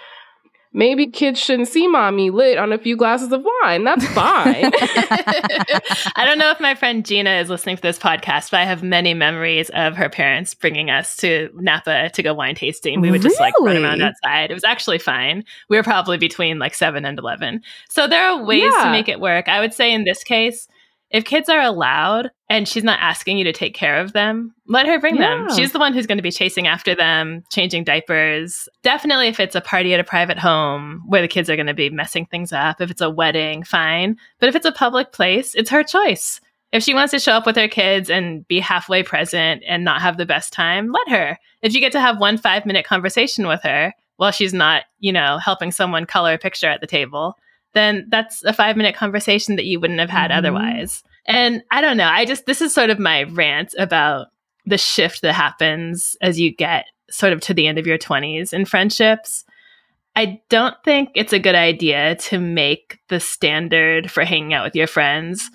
maybe 0.72 1.06
kids 1.06 1.38
shouldn't 1.38 1.68
see 1.68 1.86
mommy 1.86 2.30
lit 2.30 2.58
on 2.58 2.72
a 2.72 2.78
few 2.78 2.96
glasses 2.96 3.32
of 3.32 3.44
wine. 3.62 3.84
That's 3.84 4.06
fine. 4.08 4.72
I 6.16 6.24
don't 6.24 6.38
know 6.38 6.50
if 6.50 6.60
my 6.60 6.74
friend 6.74 7.04
Gina 7.04 7.30
is 7.30 7.50
listening 7.50 7.76
to 7.76 7.82
this 7.82 7.98
podcast, 7.98 8.50
but 8.50 8.60
I 8.60 8.64
have 8.64 8.82
many 8.82 9.14
memories 9.14 9.70
of 9.70 9.96
her 9.96 10.08
parents 10.08 10.54
bringing 10.54 10.90
us 10.90 11.16
to 11.16 11.50
Napa 11.54 12.10
to 12.10 12.22
go 12.22 12.34
wine 12.34 12.54
tasting. 12.54 13.00
We 13.00 13.10
would 13.10 13.22
just 13.22 13.38
really? 13.38 13.52
like 13.52 13.60
run 13.60 13.84
around 13.84 14.02
outside. 14.02 14.50
It 14.50 14.54
was 14.54 14.64
actually 14.64 14.98
fine. 14.98 15.44
We 15.68 15.76
were 15.76 15.82
probably 15.82 16.18
between 16.18 16.58
like 16.58 16.74
seven 16.74 17.04
and 17.04 17.18
11. 17.18 17.62
So 17.88 18.06
there 18.06 18.24
are 18.24 18.42
ways 18.42 18.62
yeah. 18.62 18.84
to 18.84 18.90
make 18.90 19.08
it 19.08 19.20
work. 19.20 19.48
I 19.48 19.60
would 19.60 19.74
say 19.74 19.92
in 19.92 20.04
this 20.04 20.24
case, 20.24 20.68
if 21.12 21.26
kids 21.26 21.50
are 21.50 21.60
allowed 21.60 22.30
and 22.48 22.66
she's 22.66 22.82
not 22.82 22.98
asking 23.00 23.36
you 23.36 23.44
to 23.44 23.52
take 23.52 23.74
care 23.74 24.00
of 24.00 24.14
them, 24.14 24.54
let 24.66 24.86
her 24.86 24.98
bring 24.98 25.16
yeah. 25.16 25.36
them. 25.36 25.54
She's 25.54 25.72
the 25.72 25.78
one 25.78 25.92
who's 25.92 26.06
going 26.06 26.18
to 26.18 26.22
be 26.22 26.30
chasing 26.30 26.66
after 26.66 26.94
them, 26.94 27.44
changing 27.50 27.84
diapers. 27.84 28.66
Definitely, 28.82 29.28
if 29.28 29.38
it's 29.38 29.54
a 29.54 29.60
party 29.60 29.92
at 29.92 30.00
a 30.00 30.04
private 30.04 30.38
home 30.38 31.02
where 31.06 31.20
the 31.20 31.28
kids 31.28 31.50
are 31.50 31.56
going 31.56 31.66
to 31.66 31.74
be 31.74 31.90
messing 31.90 32.24
things 32.24 32.50
up, 32.50 32.80
if 32.80 32.90
it's 32.90 33.02
a 33.02 33.10
wedding, 33.10 33.62
fine. 33.62 34.16
But 34.40 34.48
if 34.48 34.56
it's 34.56 34.66
a 34.66 34.72
public 34.72 35.12
place, 35.12 35.54
it's 35.54 35.70
her 35.70 35.84
choice. 35.84 36.40
If 36.72 36.82
she 36.82 36.94
wants 36.94 37.10
to 37.10 37.20
show 37.20 37.32
up 37.32 37.44
with 37.44 37.56
her 37.56 37.68
kids 37.68 38.08
and 38.08 38.48
be 38.48 38.58
halfway 38.58 39.02
present 39.02 39.62
and 39.68 39.84
not 39.84 40.00
have 40.00 40.16
the 40.16 40.24
best 40.24 40.54
time, 40.54 40.90
let 40.90 41.08
her. 41.10 41.38
If 41.60 41.74
you 41.74 41.80
get 41.80 41.92
to 41.92 42.00
have 42.00 42.18
one 42.18 42.38
five 42.38 42.64
minute 42.64 42.86
conversation 42.86 43.46
with 43.46 43.62
her 43.64 43.92
while 44.16 44.30
she's 44.30 44.54
not, 44.54 44.84
you 44.98 45.12
know, 45.12 45.36
helping 45.36 45.72
someone 45.72 46.06
color 46.06 46.32
a 46.32 46.38
picture 46.38 46.68
at 46.68 46.80
the 46.80 46.86
table, 46.86 47.36
then 47.74 48.06
that's 48.10 48.44
a 48.44 48.52
five 48.52 48.76
minute 48.76 48.94
conversation 48.94 49.56
that 49.56 49.64
you 49.64 49.80
wouldn't 49.80 50.00
have 50.00 50.10
had 50.10 50.30
mm-hmm. 50.30 50.38
otherwise. 50.38 51.02
And 51.26 51.62
I 51.70 51.80
don't 51.80 51.96
know. 51.96 52.08
I 52.08 52.24
just, 52.24 52.46
this 52.46 52.60
is 52.60 52.74
sort 52.74 52.90
of 52.90 52.98
my 52.98 53.24
rant 53.24 53.74
about 53.78 54.28
the 54.66 54.78
shift 54.78 55.22
that 55.22 55.34
happens 55.34 56.16
as 56.20 56.40
you 56.40 56.54
get 56.54 56.86
sort 57.10 57.32
of 57.32 57.40
to 57.42 57.54
the 57.54 57.66
end 57.66 57.78
of 57.78 57.86
your 57.86 57.98
20s 57.98 58.52
in 58.52 58.64
friendships. 58.64 59.44
I 60.14 60.40
don't 60.48 60.76
think 60.84 61.10
it's 61.14 61.32
a 61.32 61.38
good 61.38 61.54
idea 61.54 62.16
to 62.16 62.38
make 62.38 62.98
the 63.08 63.20
standard 63.20 64.10
for 64.10 64.24
hanging 64.24 64.52
out 64.52 64.64
with 64.64 64.76
your 64.76 64.86
friends. 64.86 65.50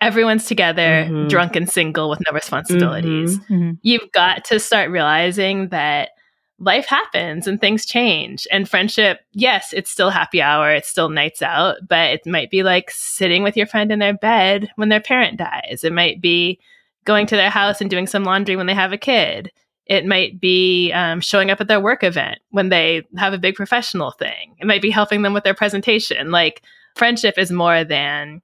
Everyone's 0.00 0.46
together, 0.46 1.06
mm-hmm. 1.08 1.28
drunk 1.28 1.56
and 1.56 1.70
single 1.70 2.10
with 2.10 2.20
no 2.28 2.34
responsibilities. 2.34 3.38
Mm-hmm. 3.38 3.54
Mm-hmm. 3.54 3.70
You've 3.82 4.12
got 4.12 4.44
to 4.46 4.60
start 4.60 4.90
realizing 4.90 5.68
that 5.68 6.10
life 6.58 6.86
happens 6.86 7.46
and 7.46 7.60
things 7.60 7.84
change. 7.84 8.46
And 8.50 8.68
friendship, 8.68 9.20
yes, 9.32 9.72
it's 9.72 9.90
still 9.90 10.10
happy 10.10 10.40
hour, 10.40 10.72
it's 10.72 10.88
still 10.88 11.08
nights 11.08 11.42
out, 11.42 11.76
but 11.88 12.10
it 12.10 12.26
might 12.26 12.50
be 12.50 12.62
like 12.62 12.90
sitting 12.90 13.42
with 13.42 13.56
your 13.56 13.66
friend 13.66 13.90
in 13.90 13.98
their 13.98 14.14
bed 14.14 14.70
when 14.76 14.88
their 14.88 15.00
parent 15.00 15.38
dies. 15.38 15.80
It 15.82 15.92
might 15.92 16.20
be 16.20 16.60
going 17.04 17.26
to 17.26 17.36
their 17.36 17.50
house 17.50 17.80
and 17.80 17.90
doing 17.90 18.06
some 18.06 18.24
laundry 18.24 18.56
when 18.56 18.66
they 18.66 18.74
have 18.74 18.92
a 18.92 18.98
kid. 18.98 19.50
It 19.86 20.06
might 20.06 20.40
be 20.40 20.92
um, 20.92 21.20
showing 21.20 21.50
up 21.50 21.60
at 21.60 21.68
their 21.68 21.80
work 21.80 22.02
event 22.02 22.38
when 22.50 22.70
they 22.70 23.02
have 23.18 23.34
a 23.34 23.38
big 23.38 23.54
professional 23.54 24.12
thing. 24.12 24.56
It 24.58 24.66
might 24.66 24.80
be 24.80 24.90
helping 24.90 25.22
them 25.22 25.34
with 25.34 25.44
their 25.44 25.54
presentation. 25.54 26.30
Like, 26.30 26.62
friendship 26.94 27.36
is 27.36 27.50
more 27.50 27.84
than 27.84 28.40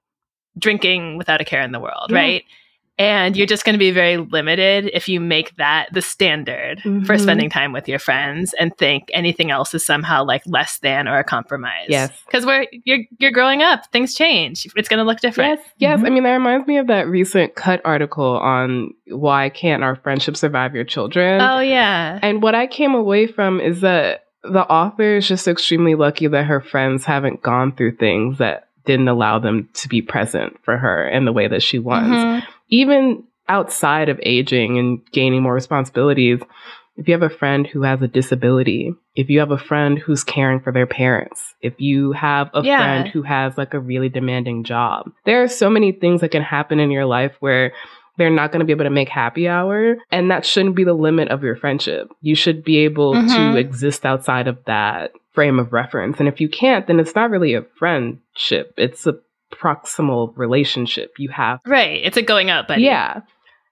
drinking 0.59 1.17
without 1.17 1.41
a 1.41 1.45
care 1.45 1.61
in 1.61 1.71
the 1.71 1.79
world, 1.79 2.07
yeah. 2.09 2.17
right? 2.17 2.43
And 3.01 3.35
you're 3.35 3.47
just 3.47 3.65
going 3.65 3.73
to 3.73 3.79
be 3.79 3.89
very 3.89 4.17
limited 4.17 4.91
if 4.93 5.09
you 5.09 5.19
make 5.19 5.55
that 5.55 5.89
the 5.91 6.03
standard 6.03 6.77
mm-hmm. 6.79 7.03
for 7.03 7.17
spending 7.17 7.49
time 7.49 7.73
with 7.73 7.87
your 7.87 7.97
friends 7.97 8.53
and 8.59 8.77
think 8.77 9.09
anything 9.11 9.49
else 9.49 9.73
is 9.73 9.83
somehow 9.83 10.23
like 10.23 10.43
less 10.45 10.77
than 10.79 11.07
or 11.07 11.17
a 11.17 11.23
compromise. 11.23 11.87
Yes. 11.89 12.11
Because 12.27 12.45
we're 12.45 12.67
you're 12.85 12.99
you're 13.17 13.31
growing 13.31 13.63
up, 13.63 13.91
things 13.91 14.13
change. 14.13 14.67
It's 14.75 14.87
going 14.87 14.99
to 14.99 15.03
look 15.03 15.19
different. 15.19 15.59
Yes. 15.61 15.69
Yes. 15.79 15.97
Mm-hmm. 15.97 16.05
I 16.05 16.09
mean, 16.11 16.23
that 16.23 16.33
reminds 16.33 16.67
me 16.67 16.77
of 16.77 16.87
that 16.87 17.07
recent 17.07 17.55
cut 17.55 17.81
article 17.83 18.37
on 18.37 18.93
why 19.07 19.49
can't 19.49 19.83
our 19.83 19.95
friendship 19.95 20.37
survive 20.37 20.75
your 20.75 20.85
children? 20.85 21.41
Oh 21.41 21.59
yeah. 21.59 22.19
And 22.21 22.43
what 22.43 22.53
I 22.53 22.67
came 22.67 22.93
away 22.93 23.25
from 23.25 23.59
is 23.59 23.81
that 23.81 24.25
the 24.43 24.61
author 24.61 25.17
is 25.17 25.27
just 25.27 25.47
extremely 25.47 25.95
lucky 25.95 26.27
that 26.27 26.43
her 26.43 26.61
friends 26.61 27.05
haven't 27.05 27.41
gone 27.41 27.75
through 27.75 27.95
things 27.95 28.37
that 28.37 28.67
didn't 28.85 29.07
allow 29.07 29.39
them 29.39 29.69
to 29.73 29.87
be 29.87 30.03
present 30.03 30.59
for 30.63 30.77
her 30.77 31.07
in 31.07 31.25
the 31.25 31.31
way 31.31 31.47
that 31.47 31.63
she 31.63 31.79
wants. 31.79 32.09
Mm-hmm 32.09 32.47
even 32.71 33.23
outside 33.47 34.09
of 34.09 34.19
aging 34.23 34.79
and 34.79 35.01
gaining 35.11 35.43
more 35.43 35.53
responsibilities, 35.53 36.39
if 36.97 37.07
you 37.07 37.13
have 37.13 37.21
a 37.21 37.29
friend 37.29 37.67
who 37.67 37.83
has 37.83 38.01
a 38.01 38.07
disability, 38.07 38.93
if 39.15 39.29
you 39.29 39.39
have 39.39 39.51
a 39.51 39.57
friend 39.57 39.99
who's 39.99 40.23
caring 40.23 40.59
for 40.59 40.71
their 40.71 40.87
parents, 40.87 41.53
if 41.61 41.73
you 41.79 42.11
have 42.13 42.49
a 42.53 42.63
yeah. 42.63 42.79
friend 42.79 43.07
who 43.09 43.21
has 43.21 43.57
like 43.57 43.73
a 43.73 43.79
really 43.79 44.09
demanding 44.09 44.63
job, 44.63 45.11
there 45.25 45.43
are 45.43 45.47
so 45.47 45.69
many 45.69 45.91
things 45.91 46.21
that 46.21 46.31
can 46.31 46.41
happen 46.41 46.79
in 46.79 46.91
your 46.91 47.05
life 47.05 47.33
where 47.39 47.73
they're 48.17 48.29
not 48.29 48.51
going 48.51 48.59
to 48.59 48.65
be 48.65 48.73
able 48.73 48.83
to 48.83 48.89
make 48.89 49.09
happy 49.09 49.47
hour. 49.47 49.95
And 50.11 50.29
that 50.29 50.45
shouldn't 50.45 50.75
be 50.75 50.83
the 50.83 50.93
limit 50.93 51.29
of 51.29 51.43
your 51.43 51.55
friendship. 51.55 52.09
You 52.21 52.35
should 52.35 52.63
be 52.63 52.79
able 52.79 53.13
mm-hmm. 53.13 53.53
to 53.53 53.57
exist 53.57 54.05
outside 54.05 54.47
of 54.47 54.63
that 54.65 55.11
frame 55.33 55.59
of 55.59 55.73
reference. 55.73 56.19
And 56.19 56.27
if 56.27 56.41
you 56.41 56.49
can't, 56.49 56.87
then 56.87 56.99
it's 56.99 57.15
not 57.15 57.31
really 57.31 57.53
a 57.53 57.65
friendship. 57.79 58.73
It's 58.77 59.07
a 59.07 59.17
proximal 59.61 60.33
relationship 60.35 61.11
you 61.17 61.29
have. 61.29 61.59
Right. 61.65 62.01
It's 62.03 62.17
a 62.17 62.21
going 62.21 62.49
out 62.49 62.67
buddy. 62.67 62.83
Yeah. 62.83 63.21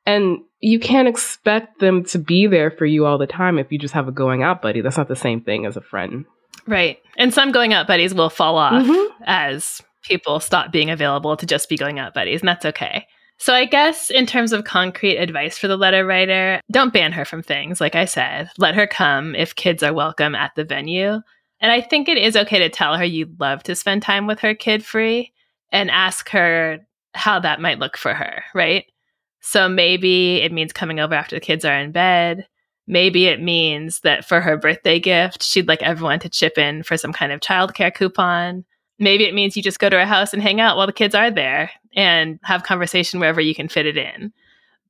And 0.06 0.40
you 0.60 0.80
can't 0.80 1.08
expect 1.08 1.80
them 1.80 2.04
to 2.06 2.20
be 2.20 2.48
there 2.48 2.72
for 2.72 2.86
you 2.86 3.06
all 3.06 3.18
the 3.18 3.28
time 3.28 3.58
if 3.58 3.72
you 3.72 3.80
just 3.80 3.94
have 3.94 4.08
a 4.08 4.12
going 4.12 4.44
out 4.44 4.62
buddy. 4.62 4.82
That's 4.82 4.98
not 4.98 5.08
the 5.08 5.16
same 5.16 5.42
thing 5.42 5.66
as 5.66 5.78
a 5.78 5.82
friend. 5.82 6.26
Right. 6.68 7.00
And 7.18 7.34
some 7.34 7.52
going 7.52 7.74
out 7.74 7.88
buddies 7.88 8.14
will 8.14 8.30
fall 8.30 8.58
off 8.58 8.86
mm-hmm. 8.86 9.24
as 9.26 9.82
people 10.04 10.40
stop 10.40 10.72
being 10.72 10.90
available 10.90 11.38
to 11.38 11.46
just 11.46 11.70
be 11.70 11.78
going 11.78 12.00
out 12.00 12.14
buddies, 12.14 12.42
and 12.42 12.48
that's 12.48 12.66
okay. 12.66 13.06
So, 13.38 13.54
I 13.54 13.66
guess 13.66 14.10
in 14.10 14.26
terms 14.26 14.52
of 14.52 14.66
concrete 14.66 15.18
advice 15.18 15.58
for 15.58 15.70
the 15.70 15.78
letter 15.78 16.06
writer, 16.06 16.60
don't 16.72 16.92
ban 16.92 17.14
her 17.14 17.24
from 17.24 17.42
things. 17.42 17.80
Like 17.80 17.96
I 17.96 18.06
said, 18.06 18.50
let 18.58 18.76
her 18.76 18.86
come 18.86 19.34
if 19.34 19.56
kids 19.56 19.82
are 19.82 19.94
welcome 19.94 20.36
at 20.36 20.52
the 20.56 20.66
venue. 20.66 21.22
And 21.62 21.72
I 21.72 21.82
think 21.82 22.10
it 22.10 22.18
is 22.18 22.36
okay 22.36 22.60
to 22.60 22.70
tell 22.70 22.98
her 22.98 23.06
you'd 23.06 23.40
love 23.40 23.64
to 23.64 23.76
spend 23.76 24.02
time 24.02 24.28
with 24.28 24.40
her 24.40 24.56
kid 24.56 24.84
free 24.84 25.34
and 25.72 25.92
ask 25.92 26.30
her 26.30 26.80
how 27.14 27.40
that 27.40 27.62
might 27.62 27.80
look 27.80 27.98
for 27.98 28.14
her, 28.14 28.44
right? 28.54 28.86
So 29.42 29.70
maybe 29.70 30.38
it 30.38 30.52
means 30.52 30.74
coming 30.74 31.00
over 31.00 31.16
after 31.16 31.36
the 31.36 31.42
kids 31.42 31.66
are 31.66 31.78
in 31.78 31.92
bed. 31.92 32.48
Maybe 32.88 33.28
it 33.28 33.42
means 33.42 34.02
that 34.02 34.26
for 34.26 34.42
her 34.42 34.58
birthday 34.58 35.00
gift, 35.00 35.44
she'd 35.44 35.68
like 35.68 35.82
everyone 35.82 36.20
to 36.20 36.30
chip 36.30 36.58
in 36.58 36.84
for 36.84 36.98
some 36.98 37.14
kind 37.14 37.32
of 37.32 37.40
childcare 37.40 37.94
coupon. 37.94 38.66
Maybe 38.98 39.26
it 39.26 39.34
means 39.34 39.56
you 39.56 39.64
just 39.64 39.80
go 39.80 39.90
to 39.90 40.00
her 40.00 40.06
house 40.06 40.34
and 40.34 40.42
hang 40.42 40.60
out 40.60 40.76
while 40.76 40.88
the 40.88 40.94
kids 40.94 41.16
are 41.16 41.32
there 41.32 41.72
and 41.96 42.40
have 42.44 42.64
conversation 42.64 43.20
wherever 43.20 43.40
you 43.40 43.56
can 43.56 43.70
fit 43.70 43.86
it 43.86 43.98
in. 43.98 44.34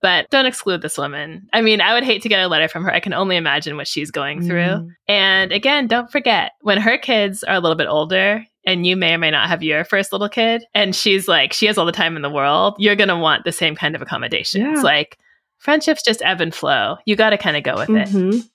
But 0.01 0.29
don't 0.29 0.45
exclude 0.45 0.81
this 0.81 0.97
woman. 0.97 1.47
I 1.51 1.61
mean, 1.61 1.81
I 1.81 1.93
would 1.93 2.05
hate 2.05 2.21
to 2.21 2.29
get 2.29 2.41
a 2.41 2.47
letter 2.47 2.69
from 2.69 2.85
her. 2.85 2.91
I 2.91 3.01
can 3.01 3.13
only 3.13 3.35
imagine 3.35 3.75
what 3.75 3.87
she's 3.87 4.11
going 4.11 4.41
through. 4.41 4.61
Mm. 4.61 4.89
And 5.09 5.51
again, 5.51 5.87
don't 5.87 6.09
forget 6.09 6.53
when 6.61 6.79
her 6.79 6.97
kids 6.97 7.43
are 7.43 7.55
a 7.55 7.59
little 7.59 7.75
bit 7.75 7.87
older, 7.87 8.45
and 8.65 8.85
you 8.85 8.95
may 8.95 9.13
or 9.13 9.17
may 9.17 9.31
not 9.31 9.47
have 9.47 9.63
your 9.63 9.83
first 9.83 10.11
little 10.11 10.29
kid. 10.29 10.63
And 10.73 10.95
she's 10.95 11.27
like 11.27 11.53
she 11.53 11.65
has 11.67 11.77
all 11.77 11.85
the 11.85 11.91
time 11.91 12.15
in 12.15 12.21
the 12.21 12.29
world. 12.29 12.75
You're 12.77 12.95
going 12.95 13.09
to 13.09 13.17
want 13.17 13.43
the 13.43 13.51
same 13.51 13.75
kind 13.75 13.95
of 13.95 14.01
accommodations. 14.01 14.63
Yeah. 14.63 14.81
like 14.81 15.17
friendships 15.57 16.03
just 16.03 16.21
ebb 16.23 16.41
and 16.41 16.53
flow. 16.53 16.97
You 17.05 17.15
got 17.15 17.31
to 17.31 17.37
kind 17.37 17.57
of 17.57 17.63
go 17.63 17.75
with 17.75 17.89
mm-hmm. 17.89 18.29
it 18.29 18.45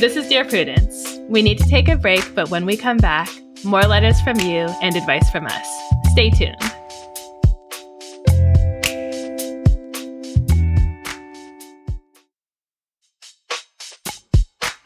this 0.00 0.16
is 0.16 0.28
dear 0.28 0.44
prudence. 0.44 1.20
We 1.28 1.42
need 1.42 1.58
to 1.58 1.68
take 1.68 1.88
a 1.88 1.96
break 1.96 2.34
but 2.34 2.50
when 2.50 2.66
we 2.66 2.76
come 2.76 2.96
back 2.96 3.30
more 3.64 3.82
letters 3.82 4.20
from 4.22 4.40
you 4.40 4.66
and 4.82 4.96
advice 4.96 5.30
from 5.30 5.46
us. 5.46 5.68
Stay 6.10 6.30
tuned 6.30 6.81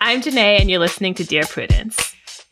I'm 0.06 0.22
Jenée, 0.22 0.60
and 0.60 0.70
you're 0.70 0.78
listening 0.78 1.14
to 1.14 1.24
Dear 1.24 1.42
Prudence. 1.46 1.96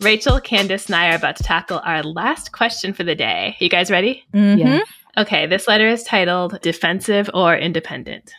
Rachelle, 0.02 0.42
Candice, 0.44 0.86
and 0.86 0.96
I 0.96 1.12
are 1.12 1.14
about 1.14 1.36
to 1.36 1.44
tackle 1.44 1.80
our 1.84 2.02
last 2.02 2.50
question 2.50 2.92
for 2.92 3.04
the 3.04 3.14
day. 3.14 3.54
You 3.60 3.68
guys 3.68 3.92
ready? 3.92 4.24
Mm-hmm. 4.34 4.58
Yeah. 4.58 4.80
Okay, 5.16 5.46
this 5.46 5.68
letter 5.68 5.86
is 5.86 6.02
titled 6.02 6.60
Defensive 6.62 7.30
or 7.32 7.56
Independent. 7.56 8.34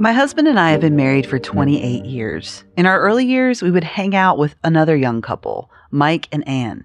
My 0.00 0.12
husband 0.12 0.48
and 0.48 0.58
I 0.58 0.72
have 0.72 0.80
been 0.80 0.96
married 0.96 1.26
for 1.26 1.38
28 1.38 2.04
years. 2.04 2.64
In 2.76 2.84
our 2.84 3.00
early 3.00 3.24
years, 3.24 3.62
we 3.62 3.70
would 3.70 3.84
hang 3.84 4.16
out 4.16 4.36
with 4.36 4.56
another 4.64 4.96
young 4.96 5.22
couple, 5.22 5.70
Mike 5.92 6.26
and 6.32 6.46
Anne. 6.48 6.84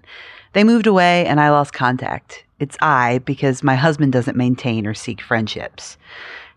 They 0.52 0.62
moved 0.62 0.86
away 0.86 1.26
and 1.26 1.40
I 1.40 1.50
lost 1.50 1.72
contact. 1.72 2.44
It's 2.60 2.76
I 2.80 3.18
because 3.24 3.64
my 3.64 3.74
husband 3.74 4.12
doesn't 4.12 4.36
maintain 4.36 4.86
or 4.86 4.94
seek 4.94 5.20
friendships. 5.20 5.98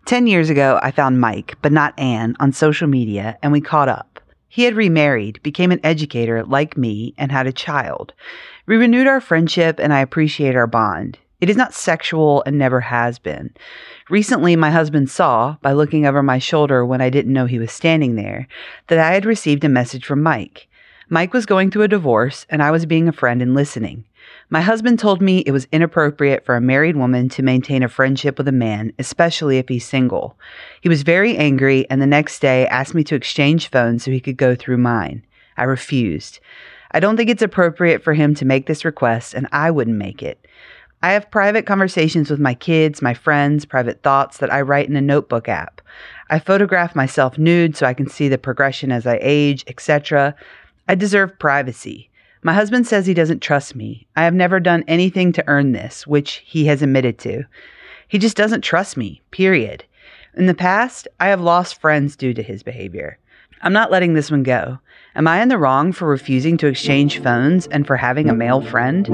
Ten 0.05 0.27
years 0.27 0.49
ago, 0.49 0.79
I 0.81 0.91
found 0.91 1.21
Mike, 1.21 1.57
but 1.61 1.71
not 1.71 1.97
Anne, 1.97 2.35
on 2.39 2.51
social 2.51 2.87
media, 2.87 3.37
and 3.41 3.51
we 3.51 3.61
caught 3.61 3.87
up. 3.87 4.19
He 4.49 4.63
had 4.63 4.75
remarried, 4.75 5.41
became 5.43 5.71
an 5.71 5.79
educator 5.83 6.43
like 6.43 6.75
me, 6.75 7.13
and 7.17 7.31
had 7.31 7.47
a 7.47 7.53
child. 7.53 8.13
We 8.65 8.75
renewed 8.75 9.07
our 9.07 9.21
friendship, 9.21 9.79
and 9.79 9.93
I 9.93 10.01
appreciate 10.01 10.55
our 10.55 10.67
bond. 10.67 11.17
It 11.39 11.49
is 11.49 11.55
not 11.55 11.73
sexual 11.73 12.43
and 12.45 12.57
never 12.57 12.81
has 12.81 13.17
been. 13.17 13.51
Recently, 14.09 14.55
my 14.55 14.69
husband 14.69 15.09
saw, 15.09 15.55
by 15.61 15.71
looking 15.71 16.05
over 16.05 16.21
my 16.21 16.37
shoulder 16.37 16.85
when 16.85 16.99
I 17.01 17.09
didn't 17.09 17.33
know 17.33 17.45
he 17.45 17.59
was 17.59 17.71
standing 17.71 18.15
there, 18.15 18.47
that 18.87 18.99
I 18.99 19.13
had 19.13 19.25
received 19.25 19.63
a 19.63 19.69
message 19.69 20.05
from 20.05 20.21
Mike. 20.21 20.67
Mike 21.09 21.33
was 21.33 21.45
going 21.45 21.71
through 21.71 21.83
a 21.83 21.87
divorce, 21.87 22.45
and 22.49 22.61
I 22.61 22.71
was 22.71 22.85
being 22.85 23.07
a 23.07 23.13
friend 23.13 23.41
and 23.41 23.55
listening. 23.55 24.05
My 24.53 24.59
husband 24.59 24.99
told 24.99 25.21
me 25.21 25.39
it 25.39 25.53
was 25.53 25.65
inappropriate 25.71 26.43
for 26.43 26.57
a 26.57 26.61
married 26.61 26.97
woman 26.97 27.29
to 27.29 27.41
maintain 27.41 27.83
a 27.83 27.87
friendship 27.87 28.37
with 28.37 28.49
a 28.49 28.51
man, 28.51 28.91
especially 28.99 29.59
if 29.59 29.69
he's 29.69 29.87
single. 29.87 30.37
He 30.81 30.89
was 30.89 31.03
very 31.03 31.37
angry 31.37 31.89
and 31.89 32.01
the 32.01 32.05
next 32.05 32.39
day 32.39 32.67
asked 32.67 32.93
me 32.93 33.05
to 33.05 33.15
exchange 33.15 33.69
phones 33.69 34.03
so 34.03 34.11
he 34.11 34.19
could 34.19 34.35
go 34.35 34.53
through 34.53 34.79
mine. 34.79 35.23
I 35.55 35.63
refused. 35.63 36.41
I 36.91 36.99
don't 36.99 37.15
think 37.15 37.29
it's 37.29 37.41
appropriate 37.41 38.03
for 38.03 38.13
him 38.13 38.35
to 38.35 38.43
make 38.43 38.65
this 38.65 38.83
request, 38.83 39.33
and 39.33 39.47
I 39.53 39.71
wouldn't 39.71 39.95
make 39.95 40.21
it. 40.21 40.45
I 41.01 41.13
have 41.13 41.31
private 41.31 41.65
conversations 41.65 42.29
with 42.29 42.41
my 42.41 42.53
kids, 42.53 43.01
my 43.01 43.13
friends, 43.13 43.63
private 43.63 44.03
thoughts 44.03 44.39
that 44.39 44.51
I 44.51 44.59
write 44.63 44.89
in 44.89 44.97
a 44.97 45.01
notebook 45.01 45.47
app. 45.47 45.79
I 46.29 46.39
photograph 46.39 46.93
myself 46.93 47.37
nude 47.37 47.77
so 47.77 47.85
I 47.85 47.93
can 47.93 48.09
see 48.09 48.27
the 48.27 48.37
progression 48.37 48.91
as 48.91 49.07
I 49.07 49.17
age, 49.21 49.63
etc. 49.67 50.35
I 50.89 50.95
deserve 50.95 51.39
privacy. 51.39 52.09
My 52.43 52.53
husband 52.53 52.87
says 52.87 53.05
he 53.05 53.13
doesn't 53.13 53.41
trust 53.41 53.75
me. 53.75 54.07
I 54.15 54.23
have 54.23 54.33
never 54.33 54.59
done 54.59 54.83
anything 54.87 55.31
to 55.33 55.43
earn 55.47 55.73
this, 55.73 56.07
which 56.07 56.41
he 56.45 56.65
has 56.65 56.81
admitted 56.81 57.19
to. 57.19 57.43
He 58.07 58.17
just 58.17 58.35
doesn't 58.35 58.61
trust 58.61 58.97
me, 58.97 59.21
period. 59.29 59.85
In 60.35 60.47
the 60.47 60.55
past, 60.55 61.07
I 61.19 61.27
have 61.27 61.41
lost 61.41 61.79
friends 61.79 62.15
due 62.15 62.33
to 62.33 62.41
his 62.41 62.63
behavior. 62.63 63.19
I'm 63.61 63.73
not 63.73 63.91
letting 63.91 64.15
this 64.15 64.31
one 64.31 64.43
go. 64.43 64.79
Am 65.15 65.27
I 65.27 65.41
in 65.41 65.49
the 65.49 65.57
wrong 65.57 65.91
for 65.91 66.07
refusing 66.07 66.57
to 66.57 66.67
exchange 66.67 67.21
phones 67.21 67.67
and 67.67 67.85
for 67.85 67.95
having 67.95 68.27
a 68.27 68.33
male 68.33 68.61
friend? 68.61 69.07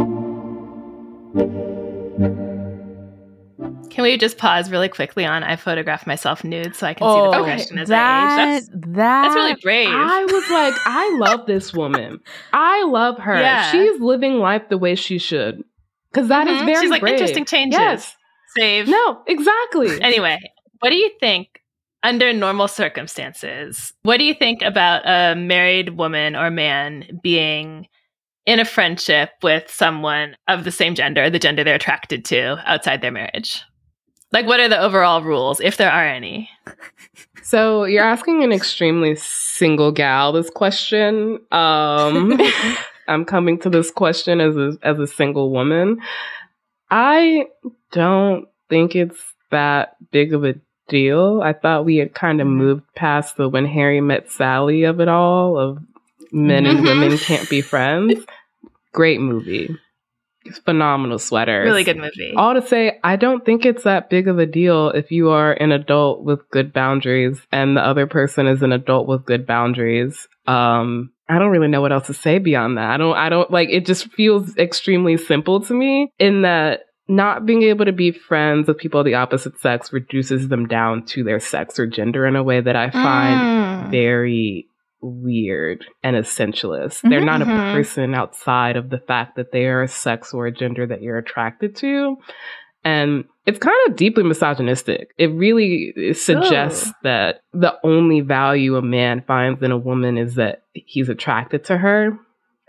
Can 3.90 4.04
we 4.04 4.18
just 4.18 4.38
pause 4.38 4.70
really 4.70 4.90
quickly 4.90 5.26
on 5.26 5.44
I 5.44 5.56
photographed 5.56 6.08
myself 6.08 6.44
nude 6.44 6.76
so 6.76 6.88
I 6.88 6.94
can 6.94 7.08
oh, 7.08 7.16
see 7.16 7.22
the 7.22 7.28
oh, 7.28 7.32
progression 7.32 7.74
okay. 7.74 7.82
as 7.82 7.90
that, 7.90 8.40
I 8.40 8.56
age? 8.58 8.64
That's, 8.64 8.70
that, 8.70 8.94
that's 8.94 9.36
really 9.36 9.56
brave. 9.62 9.90
I 9.90 10.24
was 10.26 10.50
like, 10.50 10.74
I 10.86 11.18
love 11.20 11.46
this 11.46 11.74
woman. 11.74 12.20
I 12.54 12.84
love 12.84 13.18
her. 13.20 13.40
Yeah. 13.40 13.72
She's 13.72 14.00
living 14.00 14.40
life 14.40 14.64
the 14.70 14.78
way 14.78 14.96
she 14.96 15.18
should. 15.18 15.64
Because 16.12 16.30
that 16.30 16.48
mm-hmm. 16.48 16.58
is 16.58 16.64
very 16.64 16.82
She's 16.82 16.90
like, 16.90 17.02
brave. 17.02 17.14
interesting 17.14 17.46
changes. 17.46 17.80
Yes. 17.80 18.16
Save. 18.58 18.88
No, 18.88 19.22
exactly. 19.28 20.00
Anyway, 20.02 20.40
what 20.80 20.90
do 20.90 20.96
you 20.96 21.12
think 21.20 21.62
under 22.04 22.32
normal 22.34 22.68
circumstances? 22.68 23.94
What 24.04 24.18
do 24.18 24.24
you 24.24 24.34
think 24.34 24.62
about 24.62 25.02
a 25.06 25.36
married 25.36 25.98
woman 25.98 26.36
or 26.36 26.50
man 26.50 27.20
being 27.22 27.88
in 28.46 28.60
a 28.60 28.66
friendship 28.66 29.32
with 29.44 29.70
someone 29.70 30.38
of 30.48 30.64
the 30.64 30.72
same 30.72 30.96
gender, 30.96 31.30
the 31.30 31.40
gender 31.40 31.64
they're 31.64 31.76
attracted 31.76 32.24
to 32.26 32.58
outside 32.66 33.02
their 33.02 33.12
marriage? 33.12 33.62
Like, 34.32 34.46
what 34.46 34.60
are 34.60 34.68
the 34.68 34.80
overall 34.80 35.22
rules, 35.22 35.60
if 35.62 35.78
there 35.78 35.92
are 35.92 36.06
any? 36.06 36.50
So 37.44 37.86
you're 37.86 38.04
asking 38.04 38.44
an 38.44 38.52
extremely 38.52 39.16
single 39.16 39.94
gal 39.94 40.34
this 40.34 40.50
question. 40.50 41.40
Um, 41.52 42.38
I'm 43.08 43.24
coming 43.24 43.58
to 43.60 43.70
this 43.70 43.90
question 43.90 44.42
as 44.42 44.58
a 44.58 44.78
as 44.84 45.00
a 45.00 45.08
single 45.08 45.50
woman. 45.50 46.02
I 46.92 47.46
don't 47.94 48.50
think 48.70 48.98
it's 48.98 49.22
that 49.50 49.96
big 50.12 50.34
of 50.34 50.44
a 50.44 50.56
deal. 50.90 51.42
I 51.42 51.54
thought 51.54 51.86
we 51.86 51.96
had 51.96 52.14
kind 52.14 52.42
of 52.42 52.48
mm-hmm. 52.48 52.58
moved 52.58 52.96
past 52.96 53.38
the 53.38 53.48
when 53.48 53.66
Harry 53.66 54.02
met 54.02 54.30
Sally 54.30 54.84
of 54.84 55.00
it 55.00 55.08
all 55.08 55.58
of 55.58 55.80
men 56.34 56.66
and 56.66 56.84
women 56.84 57.12
mm-hmm. 57.12 57.24
can't 57.24 57.50
be 57.50 57.62
friends. 57.62 58.26
Great 58.92 59.22
movie 59.22 59.74
phenomenal 60.66 61.20
sweater. 61.20 61.62
Really 61.64 61.84
good 61.84 61.98
movie. 61.98 62.34
All 62.36 62.54
to 62.54 62.66
say, 62.66 63.00
I 63.04 63.16
don't 63.16 63.46
think 63.46 63.66
it's 63.66 63.84
that 63.84 64.10
big 64.10 64.28
of 64.28 64.40
a 64.40 64.46
deal 64.46 64.90
if 64.90 65.12
you 65.12 65.30
are 65.30 65.54
an 65.54 65.72
adult 65.72 66.24
with 66.24 66.50
good 66.52 66.74
boundaries 66.74 67.42
and 67.52 67.76
the 67.76 67.82
other 67.82 68.08
person 68.08 68.48
is 68.48 68.62
an 68.62 68.72
adult 68.72 69.08
with 69.08 69.26
good 69.26 69.46
boundaries. 69.46 70.28
Um, 70.46 71.12
I 71.30 71.40
don't 71.40 71.52
really 71.52 71.68
know 71.68 71.82
what 71.82 71.92
else 71.92 72.08
to 72.08 72.14
say 72.14 72.38
beyond 72.38 72.78
that. 72.78 72.90
I 72.90 72.98
don't, 72.98 73.16
I 73.16 73.30
don't 73.30 73.52
like 73.52 73.70
it 73.70 73.86
just 73.86 74.12
feels 74.14 74.56
extremely 74.58 75.18
simple 75.18 75.62
to 75.62 75.74
me 75.74 76.12
in 76.20 76.44
that 76.44 76.82
not 77.08 77.46
being 77.46 77.64
able 77.64 77.86
to 77.86 77.94
be 77.94 78.12
friends 78.12 78.68
with 78.68 78.78
people 78.78 79.00
of 79.00 79.06
the 79.06 79.16
opposite 79.16 79.60
sex 79.60 79.94
reduces 79.94 80.50
them 80.50 80.68
down 80.68 81.06
to 81.06 81.24
their 81.24 81.40
sex 81.40 81.80
or 81.80 81.88
gender 81.88 82.26
in 82.26 82.36
a 82.36 82.44
way 82.44 82.60
that 82.60 82.76
I 82.76 82.90
find 82.90 83.88
mm. 83.88 83.92
very 83.92 84.68
weird 85.02 85.86
and 86.04 86.16
essentialist. 86.16 86.98
Mm-hmm, 86.98 87.10
They're 87.10 87.26
not 87.26 87.42
mm-hmm. 87.42 87.52
a 87.52 87.74
person 87.74 88.14
outside 88.14 88.76
of 88.76 88.90
the 88.90 89.00
fact 89.00 89.36
that 89.36 89.52
they 89.52 89.66
are 89.66 89.84
a 89.84 89.88
sex 89.88 90.34
or 90.34 90.48
a 90.48 90.52
gender 90.52 90.88
that 90.88 91.02
you're 91.02 91.18
attracted 91.18 91.76
to. 91.78 92.18
And 92.84 93.26
it's 93.46 93.60
kind 93.60 93.76
of 93.88 93.96
deeply 93.96 94.24
misogynistic. 94.24 95.10
It 95.18 95.28
really 95.28 96.14
suggests 96.14 96.92
that 97.04 97.42
the 97.54 97.76
only 97.84 98.22
value 98.22 98.76
a 98.78 98.82
man 98.82 99.24
finds 99.28 99.62
in 99.62 99.72
a 99.72 99.78
woman 99.78 100.18
is 100.18 100.36
that 100.36 100.64
he's 100.74 101.10
attracted 101.10 101.66
to 101.66 101.78
her. 101.78 102.18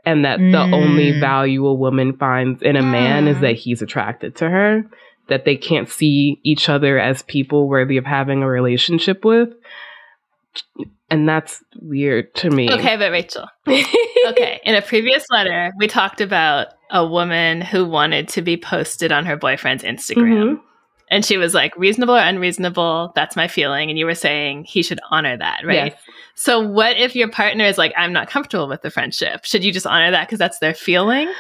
and 0.05 0.25
that 0.25 0.38
mm. 0.38 0.53
the 0.53 0.75
only 0.75 1.12
mm. 1.12 1.21
value 1.21 1.67
a 1.67 1.75
woman 1.75 2.17
finds 2.17 2.62
in 2.62 2.77
a 2.77 2.83
man 2.83 3.29
is 3.29 3.41
that 3.41 3.57
he's 3.57 3.83
attracted 3.83 4.37
to 4.37 4.49
her, 4.49 4.85
that 5.29 5.45
they 5.45 5.57
can't 5.57 5.88
see 5.88 6.41
each 6.43 6.69
other 6.69 6.99
as 6.99 7.23
people 7.23 7.69
worthy 7.69 7.99
of 7.99 8.07
having 8.07 8.43
a 8.43 8.49
relationship 8.49 9.25
with. 9.25 9.51
And 11.11 11.29
that's 11.29 11.62
weird 11.81 12.35
to 12.37 12.51
me. 12.51 12.71
Okay, 12.71 12.97
but 12.97 13.11
Rachelle. 13.12 13.49
okay, 14.27 14.61
in 14.64 14.75
a 14.75 14.83
previous 14.83 15.25
letter, 15.31 15.73
we 15.79 15.87
talked 15.87 16.21
about 16.21 16.68
a 16.90 17.07
woman 17.07 17.61
who 17.61 17.87
wanted 17.87 18.29
to 18.29 18.42
be 18.42 18.57
posted 18.57 19.12
on 19.12 19.25
her 19.25 19.37
boyfriend's 19.37 19.85
Instagram. 19.85 20.33
Mm-hmm. 20.33 20.62
And 21.11 21.25
she 21.25 21.38
was 21.38 21.55
like, 21.55 21.75
reasonable 21.77 22.14
or 22.14 22.21
unreasonable? 22.21 23.12
That's 23.14 23.35
my 23.35 23.49
feeling. 23.49 23.88
And 23.88 23.99
you 23.99 24.05
were 24.05 24.14
saying 24.14 24.64
he 24.64 24.83
should 24.83 25.01
honor 25.11 25.38
that, 25.38 25.62
right? 25.64 25.92
Yes. 25.92 26.01
So, 26.35 26.61
what 26.61 26.99
if 26.99 27.16
your 27.16 27.31
partner 27.31 27.64
is 27.64 27.79
like, 27.79 27.94
I'm 27.97 28.12
not 28.12 28.29
comfortable 28.29 28.68
with 28.68 28.83
the 28.83 28.90
friendship? 28.90 29.47
Should 29.47 29.64
you 29.64 29.73
just 29.73 29.87
honor 29.87 30.11
that 30.11 30.29
because 30.29 30.38
that's 30.38 30.59
their 30.59 30.75
feeling? 30.75 31.33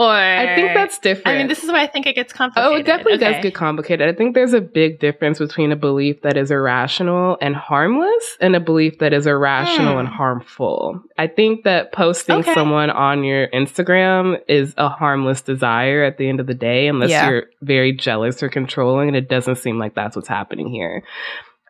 Or 0.00 0.10
I 0.10 0.54
think 0.54 0.72
that's 0.72 0.98
different. 0.98 1.28
I 1.28 1.36
mean, 1.36 1.48
this 1.48 1.62
is 1.62 1.70
why 1.70 1.82
I 1.82 1.86
think 1.86 2.06
it 2.06 2.14
gets 2.14 2.32
complicated. 2.32 2.72
Oh, 2.72 2.74
it 2.74 2.86
definitely 2.86 3.22
okay. 3.22 3.34
does 3.34 3.42
get 3.42 3.54
complicated. 3.54 4.08
I 4.08 4.16
think 4.16 4.34
there's 4.34 4.54
a 4.54 4.60
big 4.62 4.98
difference 4.98 5.38
between 5.38 5.72
a 5.72 5.76
belief 5.76 6.22
that 6.22 6.38
is 6.38 6.50
irrational 6.50 7.36
and 7.42 7.54
harmless 7.54 8.38
and 8.40 8.56
a 8.56 8.60
belief 8.60 8.98
that 9.00 9.12
is 9.12 9.26
irrational 9.26 9.96
mm. 9.96 10.00
and 10.00 10.08
hmm. 10.08 10.14
harmful. 10.14 11.02
I 11.18 11.26
think 11.26 11.64
that 11.64 11.92
posting 11.92 12.36
okay. 12.36 12.54
someone 12.54 12.88
on 12.88 13.24
your 13.24 13.48
Instagram 13.48 14.40
is 14.48 14.72
a 14.78 14.88
harmless 14.88 15.42
desire 15.42 16.02
at 16.02 16.16
the 16.16 16.30
end 16.30 16.40
of 16.40 16.46
the 16.46 16.54
day, 16.54 16.88
unless 16.88 17.10
yeah. 17.10 17.28
you're 17.28 17.44
very 17.60 17.92
jealous 17.92 18.42
or 18.42 18.48
controlling, 18.48 19.08
and 19.08 19.16
it 19.18 19.28
doesn't 19.28 19.56
seem 19.56 19.78
like 19.78 19.94
that's 19.94 20.16
what's 20.16 20.28
happening 20.28 20.70
here. 20.70 21.02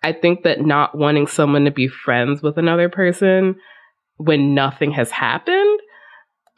I 0.05 0.13
think 0.13 0.45
that 0.45 0.61
not 0.61 0.97
wanting 0.97 1.27
someone 1.27 1.65
to 1.65 1.73
be 1.73 1.89
friends 1.89 2.43
with 2.43 2.59
another 2.59 2.89
person 2.89 3.57
when 4.19 4.55
nothing 4.55 4.93
has 4.93 5.11
happened 5.11 5.81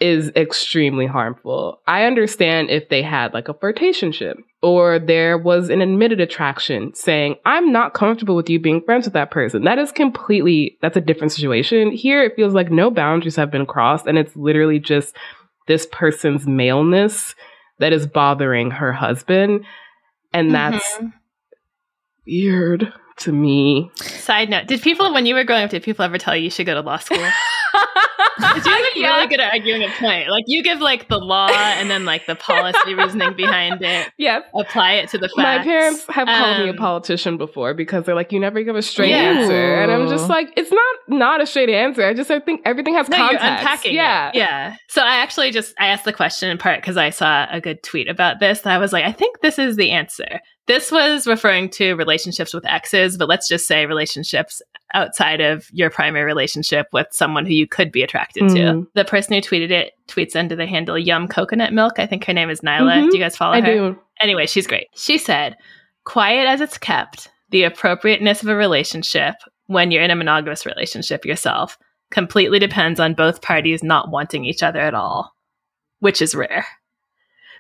is 0.00 0.30
extremely 0.34 1.06
harmful. 1.06 1.80
I 1.86 2.04
understand 2.04 2.70
if 2.70 2.88
they 2.88 3.02
had 3.02 3.32
like 3.32 3.48
a 3.48 3.54
flirtationship 3.54 4.34
or 4.62 4.98
there 4.98 5.38
was 5.38 5.68
an 5.68 5.80
admitted 5.80 6.20
attraction 6.20 6.94
saying, 6.94 7.36
I'm 7.46 7.72
not 7.72 7.94
comfortable 7.94 8.34
with 8.34 8.50
you 8.50 8.58
being 8.58 8.82
friends 8.82 9.06
with 9.06 9.14
that 9.14 9.30
person. 9.30 9.64
That 9.64 9.78
is 9.78 9.92
completely, 9.92 10.76
that's 10.82 10.96
a 10.96 11.00
different 11.00 11.32
situation. 11.32 11.92
Here, 11.92 12.22
it 12.22 12.34
feels 12.34 12.54
like 12.54 12.70
no 12.70 12.90
boundaries 12.90 13.36
have 13.36 13.50
been 13.50 13.66
crossed 13.66 14.06
and 14.06 14.18
it's 14.18 14.34
literally 14.34 14.78
just 14.80 15.14
this 15.68 15.86
person's 15.92 16.46
maleness 16.46 17.34
that 17.78 17.92
is 17.92 18.06
bothering 18.06 18.72
her 18.72 18.92
husband. 18.92 19.64
And 20.32 20.52
that's 20.52 20.84
mm-hmm. 20.94 21.08
weird 22.26 22.92
to 23.18 23.32
me. 23.32 23.90
Side 23.96 24.50
note, 24.50 24.66
did 24.66 24.82
people, 24.82 25.12
when 25.12 25.26
you 25.26 25.34
were 25.34 25.44
growing 25.44 25.64
up, 25.64 25.70
did 25.70 25.82
people 25.82 26.04
ever 26.04 26.18
tell 26.18 26.36
you 26.36 26.44
you 26.44 26.50
should 26.50 26.66
go 26.66 26.74
to 26.74 26.80
law 26.80 26.98
school? 26.98 27.18
You're 28.38 28.82
like 28.82 28.96
yeah. 28.96 29.16
really 29.16 29.26
good 29.28 29.40
at 29.40 29.52
arguing 29.52 29.82
a 29.82 29.88
point. 29.98 30.28
Like 30.28 30.44
you 30.46 30.62
give 30.62 30.80
like 30.80 31.08
the 31.08 31.18
law 31.18 31.48
and 31.48 31.90
then 31.90 32.04
like 32.04 32.26
the 32.26 32.34
policy 32.34 32.94
reasoning 32.94 33.34
behind 33.34 33.82
it. 33.82 34.10
Yep. 34.18 34.52
Apply 34.54 34.92
it 34.92 35.08
to 35.10 35.18
the 35.18 35.28
facts. 35.28 35.36
My 35.36 35.58
parents 35.64 36.04
have 36.08 36.28
um, 36.28 36.38
called 36.38 36.58
me 36.58 36.68
a 36.68 36.70
um, 36.70 36.76
politician 36.76 37.38
before 37.38 37.74
because 37.74 38.04
they're 38.04 38.14
like, 38.14 38.30
you 38.30 38.38
never 38.38 38.62
give 38.62 38.76
a 38.76 38.82
straight 38.82 39.10
yeah. 39.10 39.16
answer. 39.16 39.74
And 39.74 39.90
I'm 39.90 40.08
just 40.08 40.28
like, 40.28 40.52
it's 40.56 40.70
not 40.70 40.96
not 41.08 41.40
a 41.40 41.46
straight 41.46 41.70
answer. 41.70 42.06
I 42.06 42.14
just 42.14 42.30
I 42.30 42.38
think 42.38 42.60
everything 42.64 42.94
has 42.94 43.08
no, 43.08 43.16
context. 43.16 43.42
You're 43.44 43.52
unpacking 43.52 43.94
yeah. 43.94 44.28
It. 44.28 44.36
Yeah. 44.36 44.76
So 44.88 45.02
I 45.02 45.16
actually 45.16 45.50
just 45.50 45.74
I 45.80 45.88
asked 45.88 46.04
the 46.04 46.12
question 46.12 46.50
in 46.50 46.58
part 46.58 46.80
because 46.80 46.96
I 46.96 47.10
saw 47.10 47.46
a 47.50 47.60
good 47.60 47.82
tweet 47.82 48.08
about 48.08 48.38
this. 48.38 48.64
I 48.64 48.78
was 48.78 48.92
like, 48.92 49.04
I 49.04 49.12
think 49.12 49.40
this 49.40 49.58
is 49.58 49.76
the 49.76 49.90
answer. 49.90 50.40
This 50.66 50.92
was 50.92 51.26
referring 51.26 51.70
to 51.70 51.94
relationships 51.94 52.54
with 52.54 52.64
exes, 52.66 53.16
but 53.16 53.28
let's 53.28 53.48
just 53.48 53.66
say 53.66 53.86
relationships 53.86 54.62
outside 54.94 55.40
of 55.40 55.68
your 55.72 55.90
primary 55.90 56.24
relationship 56.24 56.86
with 56.92 57.08
someone 57.10 57.46
who 57.46 57.52
you 57.52 57.66
could 57.66 57.90
be 57.90 58.02
attracted 58.02 58.44
mm. 58.44 58.54
to. 58.54 58.88
The 58.94 59.04
person 59.04 59.34
who 59.34 59.40
tweeted 59.40 59.70
it 59.70 59.92
tweets 60.06 60.36
under 60.36 60.54
the 60.54 60.66
handle 60.66 60.98
Yum 60.98 61.26
Coconut 61.26 61.72
Milk. 61.72 61.98
I 61.98 62.06
think 62.06 62.24
her 62.26 62.32
name 62.32 62.50
is 62.50 62.60
Nyla. 62.60 62.92
Mm-hmm. 62.92 63.08
Do 63.08 63.16
you 63.16 63.22
guys 63.22 63.36
follow 63.36 63.54
I 63.54 63.60
her? 63.60 63.66
do. 63.66 63.98
Anyway, 64.20 64.46
she's 64.46 64.66
great. 64.66 64.86
She 64.94 65.18
said, 65.18 65.56
Quiet 66.04 66.46
as 66.46 66.60
it's 66.60 66.78
kept, 66.78 67.28
the 67.50 67.64
appropriateness 67.64 68.42
of 68.42 68.48
a 68.48 68.56
relationship 68.56 69.34
when 69.66 69.90
you're 69.90 70.02
in 70.02 70.10
a 70.10 70.16
monogamous 70.16 70.66
relationship 70.66 71.24
yourself 71.24 71.78
completely 72.10 72.58
depends 72.58 73.00
on 73.00 73.14
both 73.14 73.42
parties 73.42 73.82
not 73.82 74.10
wanting 74.10 74.44
each 74.44 74.62
other 74.62 74.80
at 74.80 74.94
all, 74.94 75.32
which 76.00 76.20
is 76.20 76.34
rare. 76.34 76.66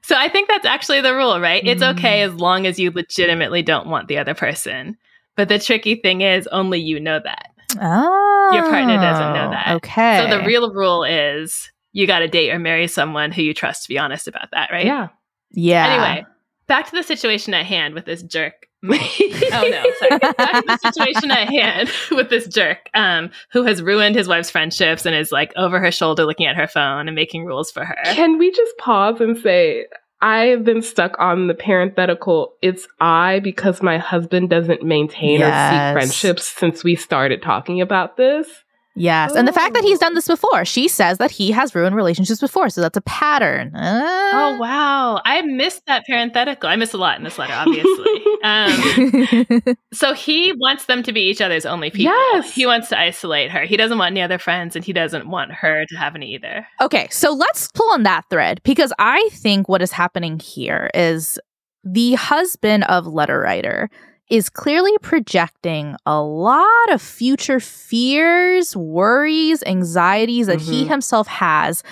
So 0.02 0.16
I 0.16 0.28
think 0.28 0.48
that's 0.48 0.66
actually 0.66 1.00
the 1.00 1.14
rule, 1.14 1.40
right? 1.40 1.62
It's 1.64 1.82
okay 1.82 2.20
mm. 2.20 2.26
as 2.26 2.34
long 2.34 2.66
as 2.66 2.78
you 2.78 2.90
legitimately 2.90 3.62
don't 3.62 3.86
want 3.86 4.08
the 4.08 4.18
other 4.18 4.34
person. 4.34 4.96
But 5.36 5.48
the 5.48 5.58
tricky 5.58 5.94
thing 5.94 6.20
is, 6.20 6.46
only 6.48 6.80
you 6.80 7.00
know 7.00 7.20
that. 7.22 7.50
Oh. 7.80 8.50
Your 8.52 8.68
partner 8.68 8.96
doesn't 8.96 9.32
know 9.32 9.50
that. 9.50 9.76
Okay. 9.76 10.18
So 10.18 10.38
the 10.38 10.44
real 10.44 10.72
rule 10.72 11.04
is 11.04 11.70
you 11.92 12.06
got 12.06 12.18
to 12.20 12.28
date 12.28 12.50
or 12.50 12.58
marry 12.58 12.86
someone 12.88 13.32
who 13.32 13.42
you 13.42 13.54
trust 13.54 13.84
to 13.84 13.88
be 13.88 13.98
honest 13.98 14.28
about 14.28 14.50
that, 14.52 14.70
right? 14.70 14.84
Yeah. 14.84 15.08
Yeah. 15.52 15.86
Anyway, 15.86 16.26
back 16.66 16.86
to 16.86 16.92
the 16.92 17.02
situation 17.02 17.54
at 17.54 17.66
hand 17.66 17.94
with 17.94 18.04
this 18.04 18.22
jerk. 18.22 18.68
oh 18.90 19.68
no, 19.70 19.84
sorry. 19.98 20.18
Back 20.18 20.36
to 20.36 20.64
the 20.66 20.78
situation 20.82 21.30
at 21.30 21.48
hand 21.48 21.88
with 22.10 22.30
this 22.30 22.48
jerk 22.48 22.90
um, 22.94 23.30
who 23.52 23.62
has 23.64 23.80
ruined 23.80 24.16
his 24.16 24.26
wife's 24.26 24.50
friendships 24.50 25.06
and 25.06 25.14
is 25.14 25.30
like 25.30 25.52
over 25.56 25.78
her 25.78 25.92
shoulder 25.92 26.24
looking 26.24 26.46
at 26.46 26.56
her 26.56 26.66
phone 26.66 27.06
and 27.06 27.14
making 27.14 27.44
rules 27.44 27.70
for 27.70 27.84
her. 27.84 27.96
Can 28.06 28.38
we 28.38 28.50
just 28.50 28.76
pause 28.78 29.20
and 29.20 29.36
say 29.36 29.86
I 30.20 30.46
have 30.46 30.64
been 30.64 30.82
stuck 30.82 31.18
on 31.18 31.48
the 31.48 31.54
parenthetical, 31.54 32.54
it's 32.62 32.86
I 33.00 33.40
because 33.40 33.82
my 33.82 33.98
husband 33.98 34.50
doesn't 34.50 34.82
maintain 34.84 35.40
yes. 35.40 35.50
or 35.50 35.74
seek 35.74 35.92
friendships 35.92 36.48
since 36.48 36.84
we 36.84 36.94
started 36.94 37.42
talking 37.42 37.80
about 37.80 38.16
this. 38.16 38.48
Yes. 38.94 39.34
And 39.34 39.48
the 39.48 39.52
fact 39.52 39.74
that 39.74 39.84
he's 39.84 39.98
done 39.98 40.14
this 40.14 40.28
before, 40.28 40.64
she 40.64 40.86
says 40.86 41.18
that 41.18 41.30
he 41.30 41.50
has 41.52 41.74
ruined 41.74 41.96
relationships 41.96 42.40
before. 42.40 42.68
So 42.68 42.80
that's 42.80 42.96
a 42.96 43.02
pattern. 43.02 43.74
Uh, 43.74 44.30
oh, 44.34 44.58
wow. 44.60 45.20
I 45.24 45.42
missed 45.42 45.86
that 45.86 46.04
parenthetical. 46.06 46.68
I 46.68 46.76
missed 46.76 46.92
a 46.92 46.98
lot 46.98 47.16
in 47.16 47.24
this 47.24 47.38
letter, 47.38 47.54
obviously. 47.54 48.22
um, 49.70 49.76
so 49.92 50.12
he 50.12 50.52
wants 50.58 50.86
them 50.86 51.02
to 51.04 51.12
be 51.12 51.22
each 51.22 51.40
other's 51.40 51.64
only 51.64 51.90
people. 51.90 52.12
Yes. 52.32 52.54
He 52.54 52.66
wants 52.66 52.88
to 52.90 52.98
isolate 52.98 53.50
her. 53.50 53.62
He 53.62 53.76
doesn't 53.76 53.98
want 53.98 54.12
any 54.12 54.20
other 54.22 54.38
friends 54.38 54.76
and 54.76 54.84
he 54.84 54.92
doesn't 54.92 55.28
want 55.28 55.52
her 55.52 55.86
to 55.86 55.96
have 55.96 56.14
any 56.14 56.34
either. 56.34 56.66
Okay. 56.80 57.08
So 57.10 57.32
let's 57.32 57.70
pull 57.72 57.90
on 57.92 58.02
that 58.02 58.24
thread 58.28 58.60
because 58.62 58.92
I 58.98 59.28
think 59.32 59.68
what 59.68 59.80
is 59.80 59.92
happening 59.92 60.38
here 60.38 60.90
is 60.94 61.38
the 61.84 62.14
husband 62.14 62.84
of 62.84 63.06
letter 63.06 63.40
writer 63.40 63.90
is 64.32 64.48
clearly 64.48 64.96
projecting 65.02 65.94
a 66.06 66.18
lot 66.22 66.90
of 66.90 67.02
future 67.02 67.60
fears, 67.60 68.74
worries, 68.74 69.62
anxieties 69.66 70.46
that 70.46 70.58
mm-hmm. 70.58 70.72
he 70.72 70.88
himself 70.88 71.26
has 71.26 71.82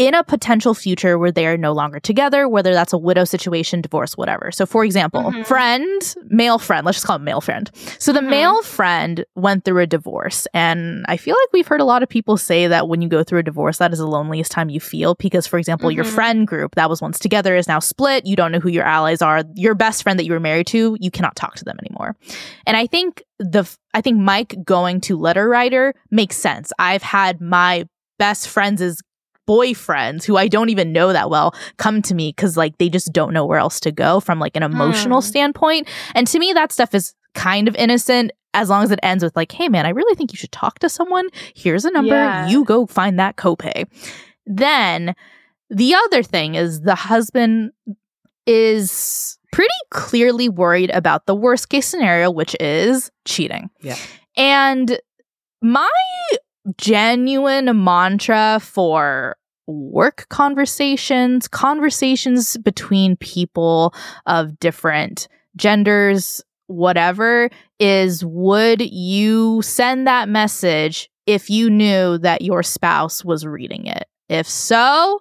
in 0.00 0.14
a 0.14 0.24
potential 0.24 0.72
future 0.72 1.18
where 1.18 1.30
they 1.30 1.46
are 1.46 1.58
no 1.58 1.72
longer 1.72 2.00
together, 2.00 2.48
whether 2.48 2.72
that's 2.72 2.94
a 2.94 2.96
widow 2.96 3.22
situation, 3.22 3.82
divorce, 3.82 4.16
whatever. 4.16 4.50
So, 4.50 4.64
for 4.64 4.82
example, 4.82 5.24
mm-hmm. 5.24 5.42
friend, 5.42 6.14
male 6.30 6.58
friend, 6.58 6.86
let's 6.86 6.96
just 6.96 7.06
call 7.06 7.16
him 7.16 7.24
male 7.24 7.42
friend. 7.42 7.70
So, 7.98 8.10
the 8.10 8.20
mm-hmm. 8.20 8.30
male 8.30 8.62
friend 8.62 9.26
went 9.34 9.66
through 9.66 9.82
a 9.82 9.86
divorce. 9.86 10.46
And 10.54 11.04
I 11.06 11.18
feel 11.18 11.36
like 11.38 11.52
we've 11.52 11.66
heard 11.66 11.82
a 11.82 11.84
lot 11.84 12.02
of 12.02 12.08
people 12.08 12.38
say 12.38 12.66
that 12.66 12.88
when 12.88 13.02
you 13.02 13.10
go 13.10 13.22
through 13.22 13.40
a 13.40 13.42
divorce, 13.42 13.76
that 13.76 13.92
is 13.92 13.98
the 13.98 14.06
loneliest 14.06 14.50
time 14.50 14.70
you 14.70 14.80
feel. 14.80 15.16
Because, 15.16 15.46
for 15.46 15.58
example, 15.58 15.90
mm-hmm. 15.90 15.96
your 15.96 16.06
friend 16.06 16.46
group 16.46 16.76
that 16.76 16.88
was 16.88 17.02
once 17.02 17.18
together 17.18 17.54
is 17.54 17.68
now 17.68 17.78
split. 17.78 18.24
You 18.24 18.36
don't 18.36 18.52
know 18.52 18.60
who 18.60 18.70
your 18.70 18.84
allies 18.84 19.20
are. 19.20 19.42
Your 19.54 19.74
best 19.74 20.02
friend 20.02 20.18
that 20.18 20.24
you 20.24 20.32
were 20.32 20.40
married 20.40 20.68
to, 20.68 20.96
you 20.98 21.10
cannot 21.10 21.36
talk 21.36 21.56
to 21.56 21.64
them 21.66 21.76
anymore. 21.78 22.16
And 22.66 22.74
I 22.74 22.86
think 22.86 23.22
the, 23.38 23.70
I 23.92 24.00
think 24.00 24.16
Mike 24.16 24.56
going 24.64 25.02
to 25.02 25.18
letter 25.18 25.46
writer 25.46 25.92
makes 26.10 26.38
sense. 26.38 26.72
I've 26.78 27.02
had 27.02 27.42
my 27.42 27.84
best 28.18 28.48
friends' 28.48 29.02
boyfriends 29.50 30.24
who 30.24 30.36
I 30.36 30.46
don't 30.46 30.68
even 30.68 30.92
know 30.92 31.12
that 31.12 31.28
well 31.28 31.56
come 31.76 32.02
to 32.02 32.14
me 32.14 32.28
because 32.28 32.56
like 32.56 32.78
they 32.78 32.88
just 32.88 33.12
don't 33.12 33.32
know 33.32 33.44
where 33.44 33.58
else 33.58 33.80
to 33.80 33.90
go 33.90 34.20
from 34.20 34.38
like 34.38 34.56
an 34.56 34.62
emotional 34.62 35.20
mm. 35.20 35.24
standpoint. 35.24 35.88
And 36.14 36.28
to 36.28 36.38
me, 36.38 36.52
that 36.52 36.70
stuff 36.70 36.94
is 36.94 37.14
kind 37.34 37.66
of 37.66 37.74
innocent 37.74 38.30
as 38.54 38.68
long 38.68 38.84
as 38.84 38.92
it 38.92 39.00
ends 39.02 39.24
with 39.24 39.34
like, 39.34 39.50
hey 39.50 39.68
man, 39.68 39.86
I 39.86 39.90
really 39.90 40.14
think 40.14 40.32
you 40.32 40.36
should 40.36 40.52
talk 40.52 40.78
to 40.78 40.88
someone. 40.88 41.28
Here's 41.54 41.84
a 41.84 41.90
number. 41.90 42.14
Yeah. 42.14 42.48
You 42.48 42.64
go 42.64 42.86
find 42.86 43.18
that 43.18 43.36
copay. 43.36 43.86
Then 44.46 45.14
the 45.68 45.94
other 45.94 46.22
thing 46.22 46.54
is 46.54 46.82
the 46.82 46.94
husband 46.94 47.72
is 48.46 49.36
pretty 49.52 49.74
clearly 49.90 50.48
worried 50.48 50.90
about 50.90 51.26
the 51.26 51.34
worst 51.34 51.70
case 51.70 51.88
scenario, 51.88 52.30
which 52.30 52.54
is 52.60 53.10
cheating. 53.24 53.68
Yeah. 53.80 53.96
And 54.36 55.00
my 55.60 55.90
genuine 56.76 57.82
mantra 57.84 58.60
for 58.62 59.36
work 59.66 60.26
conversations, 60.28 61.48
conversations 61.48 62.56
between 62.58 63.16
people 63.16 63.94
of 64.26 64.58
different 64.58 65.28
genders, 65.56 66.42
whatever, 66.66 67.50
is 67.78 68.24
would 68.24 68.80
you 68.80 69.62
send 69.62 70.06
that 70.06 70.28
message 70.28 71.10
if 71.26 71.50
you 71.50 71.70
knew 71.70 72.18
that 72.18 72.42
your 72.42 72.62
spouse 72.62 73.24
was 73.24 73.46
reading 73.46 73.86
it? 73.86 74.06
If 74.28 74.48
so, 74.48 75.20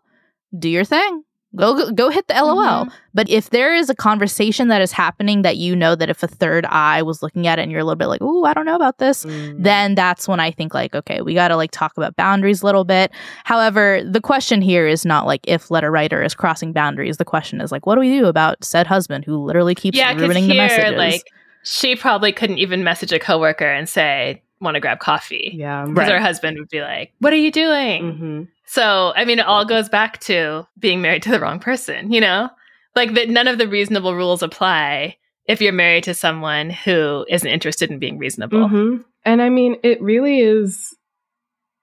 do 0.58 0.70
your 0.70 0.86
thing. 0.86 1.24
Go 1.56 1.92
go 1.92 2.10
hit 2.10 2.28
the 2.28 2.34
lol 2.36 2.58
mm-hmm. 2.58 2.90
but 3.14 3.28
if 3.28 3.50
there 3.50 3.74
is 3.74 3.90
a 3.90 3.96
conversation 3.96 4.68
that 4.68 4.82
is 4.82 4.92
happening 4.92 5.42
that 5.42 5.58
you 5.58 5.76
know 5.76 5.96
that 5.96 6.08
if 6.08 6.22
a 6.22 6.28
third 6.28 6.64
eye 6.68 7.02
was 7.02 7.24
looking 7.24 7.48
at 7.48 7.58
it 7.58 7.64
and 7.64 7.72
you're 7.72 7.82
a 7.82 7.84
little 7.84 7.96
bit 7.96 8.06
like 8.06 8.22
oh 8.22 8.46
i 8.46 8.54
don't 8.54 8.68
know 8.68 8.76
about 8.76 9.00
this 9.00 9.26
mm. 9.26 9.56
then 9.58 9.96
that's 9.96 10.28
when 10.28 10.40
i 10.40 10.52
think 10.52 10.76
like 10.76 10.94
okay 10.94 11.22
we 11.22 11.34
got 11.34 11.48
to 11.48 11.56
like 11.56 11.72
talk 11.72 11.98
about 11.98 12.16
boundaries 12.16 12.62
a 12.62 12.66
little 12.66 12.84
bit 12.84 13.12
however 13.46 14.02
the 14.04 14.22
question 14.22 14.62
here 14.62 14.88
is 14.88 15.06
not 15.06 15.26
like 15.26 15.42
if 15.46 15.72
letter 15.72 15.90
writer 15.90 16.22
is 16.22 16.36
crossing 16.36 16.72
boundaries 16.72 17.18
the 17.18 17.26
question 17.26 17.62
is 17.62 17.72
like 17.72 17.88
what 17.88 17.96
do 17.96 18.02
we 18.02 18.20
do 18.20 18.28
about 18.28 18.64
said 18.64 18.86
husband 18.86 19.26
who 19.26 19.44
literally 19.44 19.74
keeps 19.74 19.98
yeah, 19.98 20.14
ruining 20.14 20.44
here, 20.44 20.54
the 20.54 20.58
messages 20.58 20.98
like 20.98 21.24
she 21.64 21.96
probably 21.96 22.32
couldn't 22.32 22.60
even 22.60 22.84
message 22.84 23.12
a 23.12 23.20
coworker 23.20 23.66
and 23.66 23.90
say 23.90 24.44
want 24.62 24.76
to 24.76 24.82
grab 24.82 25.00
coffee 25.00 25.52
yeah 25.56 25.86
because 25.86 25.98
right. 25.98 26.12
her 26.12 26.20
husband 26.20 26.58
would 26.58 26.70
be 26.70 26.82
like 26.82 27.14
what 27.20 27.32
are 27.34 27.38
you 27.38 27.52
doing 27.52 28.04
mm-hmm. 28.04 28.44
So, 28.70 29.14
I 29.16 29.26
mean, 29.26 29.40
it 29.40 29.48
all 29.48 29.66
goes 29.66 29.90
back 29.90 30.20
to 30.22 30.68
being 30.78 31.02
married 31.02 31.24
to 31.24 31.32
the 31.32 31.40
wrong 31.40 31.60
person, 31.60 32.12
you 32.12 32.22
know? 32.22 32.52
Like 32.96 33.16
that 33.16 33.28
none 33.28 33.48
of 33.48 33.58
the 33.58 33.68
reasonable 33.68 34.14
rules 34.14 34.44
apply 34.44 35.18
if 35.46 35.60
you're 35.60 35.74
married 35.74 36.04
to 36.04 36.14
someone 36.14 36.70
who 36.70 37.26
isn't 37.28 37.50
interested 37.50 37.90
in 37.90 37.98
being 37.98 38.20
reasonable. 38.20 38.70
Mm-hmm. 38.70 39.02
And 39.26 39.42
I 39.42 39.50
mean, 39.50 39.78
it 39.82 40.00
really 40.04 40.42
is 40.42 40.96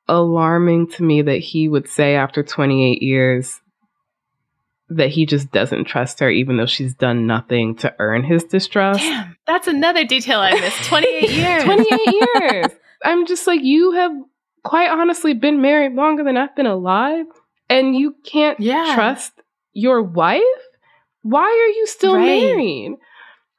alarming 0.06 0.90
to 0.92 1.02
me 1.02 1.22
that 1.22 1.38
he 1.38 1.68
would 1.68 1.88
say 1.88 2.14
after 2.14 2.44
28 2.44 3.02
years 3.02 3.60
that 4.88 5.08
he 5.08 5.26
just 5.26 5.50
doesn't 5.50 5.86
trust 5.86 6.20
her, 6.20 6.30
even 6.30 6.56
though 6.56 6.66
she's 6.66 6.94
done 6.94 7.26
nothing 7.26 7.74
to 7.78 7.92
earn 7.98 8.22
his 8.22 8.44
distrust. 8.44 9.00
Damn, 9.00 9.35
that's 9.46 9.66
another 9.66 10.04
detail 10.04 10.40
I 10.40 10.52
missed. 10.54 10.84
28 10.84 11.30
years. 11.30 11.64
28 11.64 12.00
years. 12.42 12.66
I'm 13.04 13.26
just 13.26 13.46
like, 13.46 13.60
you 13.62 13.92
have 13.92 14.12
quite 14.64 14.90
honestly 14.90 15.34
been 15.34 15.60
married 15.60 15.94
longer 15.94 16.24
than 16.24 16.36
I've 16.36 16.54
been 16.56 16.66
alive, 16.66 17.26
and 17.68 17.94
you 17.96 18.16
can't 18.24 18.58
yeah. 18.58 18.94
trust 18.94 19.32
your 19.72 20.02
wife? 20.02 20.42
Why 21.22 21.44
are 21.44 21.78
you 21.78 21.86
still 21.86 22.14
right. 22.14 22.24
married? 22.24 22.96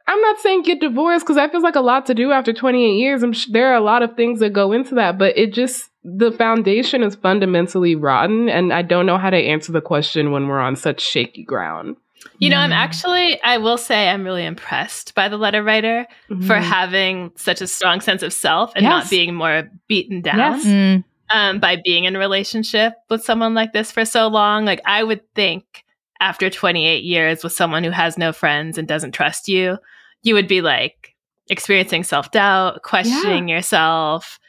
I'm 0.08 0.22
not 0.22 0.40
saying 0.40 0.64
get 0.64 0.80
divorced 0.80 1.26
because 1.26 1.36
that 1.36 1.52
feels 1.52 1.64
like 1.64 1.76
a 1.76 1.82
lot 1.82 2.06
to 2.06 2.14
do 2.14 2.32
after 2.32 2.54
28 2.54 2.94
years. 2.94 3.24
I'm 3.24 3.34
sh- 3.34 3.48
there 3.52 3.72
are 3.72 3.76
a 3.76 3.82
lot 3.82 4.04
of 4.04 4.16
things 4.16 4.40
that 4.40 4.54
go 4.54 4.72
into 4.72 4.96
that, 4.96 5.18
but 5.18 5.38
it 5.38 5.54
just 5.54 5.90
the 6.04 6.32
foundation 6.32 7.04
is 7.04 7.16
fundamentally 7.16 7.96
rotten, 7.96 8.48
and 8.48 8.72
I 8.72 8.82
don't 8.82 9.06
know 9.06 9.18
how 9.18 9.30
to 9.30 9.38
answer 9.38 9.74
the 9.74 9.82
question 9.82 10.32
when 10.32 10.48
we're 10.48 10.60
on 10.60 10.78
such 10.78 11.02
shaky 11.02 11.44
ground. 11.44 11.98
You 12.39 12.49
know, 12.49 12.57
I'm 12.57 12.72
actually, 12.72 13.41
I 13.41 13.57
will 13.57 13.78
say, 13.78 14.09
I'm 14.09 14.24
really 14.24 14.45
impressed 14.45 15.15
by 15.15 15.28
the 15.28 15.38
letter 15.38 15.63
writer 15.63 16.07
mm-hmm. 16.30 16.45
for 16.45 16.55
having 16.55 17.32
such 17.36 17.61
a 17.61 17.68
strong 17.68 18.01
sense 18.01 18.22
of 18.24 18.34
self 18.34 18.72
and 18.76 18.84
yes. 18.84 18.89
not 18.89 19.09
being 19.09 19.34
more 19.34 19.70
beaten 19.88 20.22
down 20.22 20.38
yes. 20.38 20.65
mm. 20.65 21.03
um, 21.32 21.59
by 21.59 21.78
being 21.84 22.05
in 22.05 22.15
a 22.15 22.20
relationship 22.20 22.93
with 23.09 23.24
someone 23.24 23.53
like 23.53 23.74
this 23.74 23.91
for 23.91 24.05
so 24.05 24.28
long. 24.28 24.65
Like, 24.65 24.82
I 24.86 25.03
would 25.03 25.22
think 25.34 25.84
after 26.20 26.49
28 26.49 27.03
years 27.03 27.43
with 27.43 27.53
someone 27.53 27.84
who 27.84 27.91
has 27.91 28.18
no 28.18 28.32
friends 28.32 28.78
and 28.78 28.88
doesn't 28.88 29.13
trust 29.13 29.47
you, 29.47 29.78
you 30.24 30.34
would 30.34 30.47
be 30.47 30.61
like 30.61 31.15
experiencing 31.49 32.03
self 32.03 32.32
doubt, 32.32 32.84
questioning 32.84 33.47
yeah. 33.47 33.55
yourself. 33.55 34.39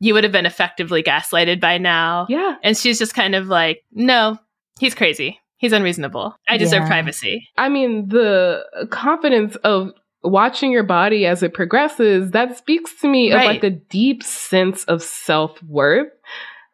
You 0.00 0.14
would 0.14 0.24
have 0.24 0.32
been 0.32 0.46
effectively 0.46 1.02
gaslighted 1.02 1.60
by 1.60 1.78
now. 1.78 2.26
Yeah. 2.28 2.56
And 2.62 2.76
she's 2.76 2.98
just 2.98 3.14
kind 3.14 3.34
of 3.36 3.46
like, 3.46 3.84
no, 3.92 4.36
he's 4.80 4.94
crazy. 4.94 5.38
He's 5.62 5.72
unreasonable. 5.72 6.36
I 6.48 6.56
deserve 6.56 6.82
yeah. 6.82 6.88
privacy. 6.88 7.48
I 7.56 7.68
mean, 7.68 8.08
the 8.08 8.64
confidence 8.90 9.54
of 9.62 9.92
watching 10.24 10.72
your 10.72 10.82
body 10.82 11.24
as 11.24 11.44
it 11.44 11.54
progresses, 11.54 12.32
that 12.32 12.58
speaks 12.58 12.92
to 13.00 13.08
me 13.08 13.32
right. 13.32 13.42
of 13.42 13.46
like 13.46 13.64
a 13.64 13.70
deep 13.70 14.24
sense 14.24 14.82
of 14.84 15.04
self 15.04 15.62
worth 15.62 16.08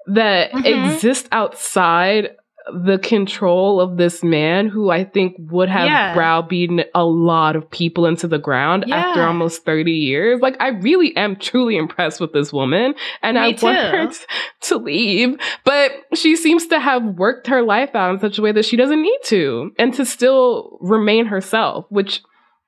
that 0.06 0.52
mm-hmm. 0.52 0.90
exists 0.90 1.28
outside 1.32 2.30
the 2.72 2.98
control 2.98 3.80
of 3.80 3.96
this 3.96 4.22
man 4.22 4.68
who 4.68 4.90
I 4.90 5.04
think 5.04 5.36
would 5.38 5.68
have 5.68 5.86
yeah. 5.86 6.14
browbeaten 6.14 6.84
a 6.94 7.04
lot 7.04 7.56
of 7.56 7.70
people 7.70 8.06
into 8.06 8.28
the 8.28 8.38
ground 8.38 8.84
yeah. 8.86 8.96
after 8.96 9.22
almost 9.22 9.64
30 9.64 9.92
years. 9.92 10.40
Like, 10.40 10.56
I 10.60 10.68
really 10.68 11.16
am 11.16 11.36
truly 11.36 11.76
impressed 11.76 12.20
with 12.20 12.32
this 12.32 12.52
woman 12.52 12.94
and 13.22 13.36
Me 13.36 13.40
I 13.40 13.52
too. 13.52 13.66
want 13.66 13.78
her 13.78 14.06
t- 14.08 14.18
to 14.62 14.76
leave, 14.76 15.36
but 15.64 15.92
she 16.14 16.36
seems 16.36 16.66
to 16.68 16.78
have 16.78 17.04
worked 17.04 17.46
her 17.46 17.62
life 17.62 17.94
out 17.94 18.14
in 18.14 18.20
such 18.20 18.38
a 18.38 18.42
way 18.42 18.52
that 18.52 18.64
she 18.64 18.76
doesn't 18.76 19.02
need 19.02 19.20
to 19.24 19.72
and 19.78 19.94
to 19.94 20.04
still 20.04 20.78
remain 20.80 21.26
herself, 21.26 21.86
which, 21.88 22.22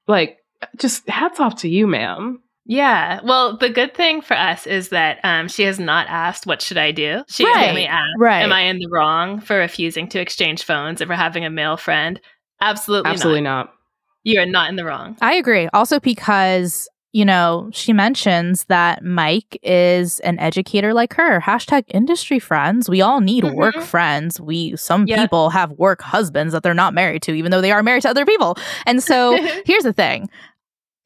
like, 0.06 0.38
just 0.76 1.08
hats 1.08 1.40
off 1.40 1.56
to 1.56 1.68
you, 1.68 1.86
ma'am. 1.86 2.42
Yeah. 2.70 3.18
Well, 3.24 3.56
the 3.56 3.68
good 3.68 3.94
thing 3.94 4.20
for 4.20 4.34
us 4.34 4.64
is 4.64 4.90
that 4.90 5.18
um, 5.24 5.48
she 5.48 5.64
has 5.64 5.80
not 5.80 6.06
asked, 6.08 6.46
What 6.46 6.62
should 6.62 6.78
I 6.78 6.92
do? 6.92 7.24
She 7.26 7.44
right. 7.44 7.68
only 7.68 7.84
asked, 7.84 8.14
right. 8.16 8.44
Am 8.44 8.52
I 8.52 8.60
in 8.60 8.78
the 8.78 8.88
wrong 8.88 9.40
for 9.40 9.56
refusing 9.56 10.08
to 10.10 10.20
exchange 10.20 10.62
phones 10.62 11.00
and 11.00 11.08
for 11.08 11.16
having 11.16 11.44
a 11.44 11.50
male 11.50 11.76
friend? 11.76 12.20
Absolutely, 12.60 13.10
Absolutely 13.10 13.40
not. 13.40 13.66
not. 13.66 13.74
You 14.22 14.38
are 14.40 14.46
not 14.46 14.70
in 14.70 14.76
the 14.76 14.84
wrong. 14.84 15.16
I 15.20 15.34
agree. 15.34 15.68
Also, 15.72 15.98
because 15.98 16.88
you 17.12 17.24
know, 17.24 17.68
she 17.72 17.92
mentions 17.92 18.66
that 18.66 19.02
Mike 19.02 19.58
is 19.64 20.20
an 20.20 20.38
educator 20.38 20.94
like 20.94 21.12
her. 21.14 21.40
Hashtag 21.40 21.82
industry 21.88 22.38
friends. 22.38 22.88
We 22.88 23.00
all 23.00 23.20
need 23.20 23.42
mm-hmm. 23.42 23.56
work 23.56 23.80
friends. 23.80 24.40
We 24.40 24.76
some 24.76 25.08
yep. 25.08 25.18
people 25.18 25.50
have 25.50 25.72
work 25.72 26.02
husbands 26.02 26.52
that 26.52 26.62
they're 26.62 26.72
not 26.72 26.94
married 26.94 27.22
to, 27.22 27.32
even 27.32 27.50
though 27.50 27.60
they 27.60 27.72
are 27.72 27.82
married 27.82 28.02
to 28.02 28.10
other 28.10 28.24
people. 28.24 28.56
And 28.86 29.02
so 29.02 29.36
here's 29.64 29.82
the 29.82 29.92
thing 29.92 30.30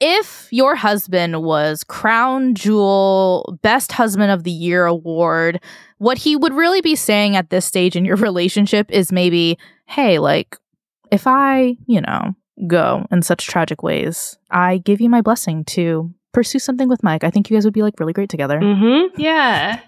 if 0.00 0.48
your 0.50 0.74
husband 0.74 1.42
was 1.42 1.84
crown 1.84 2.54
jewel 2.54 3.58
best 3.62 3.92
husband 3.92 4.30
of 4.30 4.44
the 4.44 4.50
year 4.50 4.86
award 4.86 5.60
what 5.98 6.18
he 6.18 6.36
would 6.36 6.52
really 6.52 6.80
be 6.80 6.96
saying 6.96 7.36
at 7.36 7.50
this 7.50 7.64
stage 7.64 7.96
in 7.96 8.04
your 8.04 8.16
relationship 8.28 8.90
is 8.90 9.12
maybe 9.12 9.58
hey 9.86 10.18
like 10.18 10.56
if 11.10 11.26
i 11.26 11.76
you 11.86 12.00
know 12.00 12.34
go 12.66 13.06
in 13.10 13.22
such 13.22 13.46
tragic 13.46 13.82
ways 13.82 14.36
i 14.50 14.78
give 14.78 15.00
you 15.00 15.08
my 15.08 15.20
blessing 15.20 15.64
to 15.64 16.12
pursue 16.32 16.58
something 16.58 16.88
with 16.88 17.02
mike. 17.02 17.24
I 17.24 17.30
think 17.30 17.48
you 17.48 17.56
guys 17.56 17.64
would 17.64 17.72
be 17.72 17.82
like 17.82 17.94
really 17.98 18.12
great 18.12 18.28
together. 18.28 18.60
Mm-hmm. 18.60 19.20
yeah. 19.20 19.80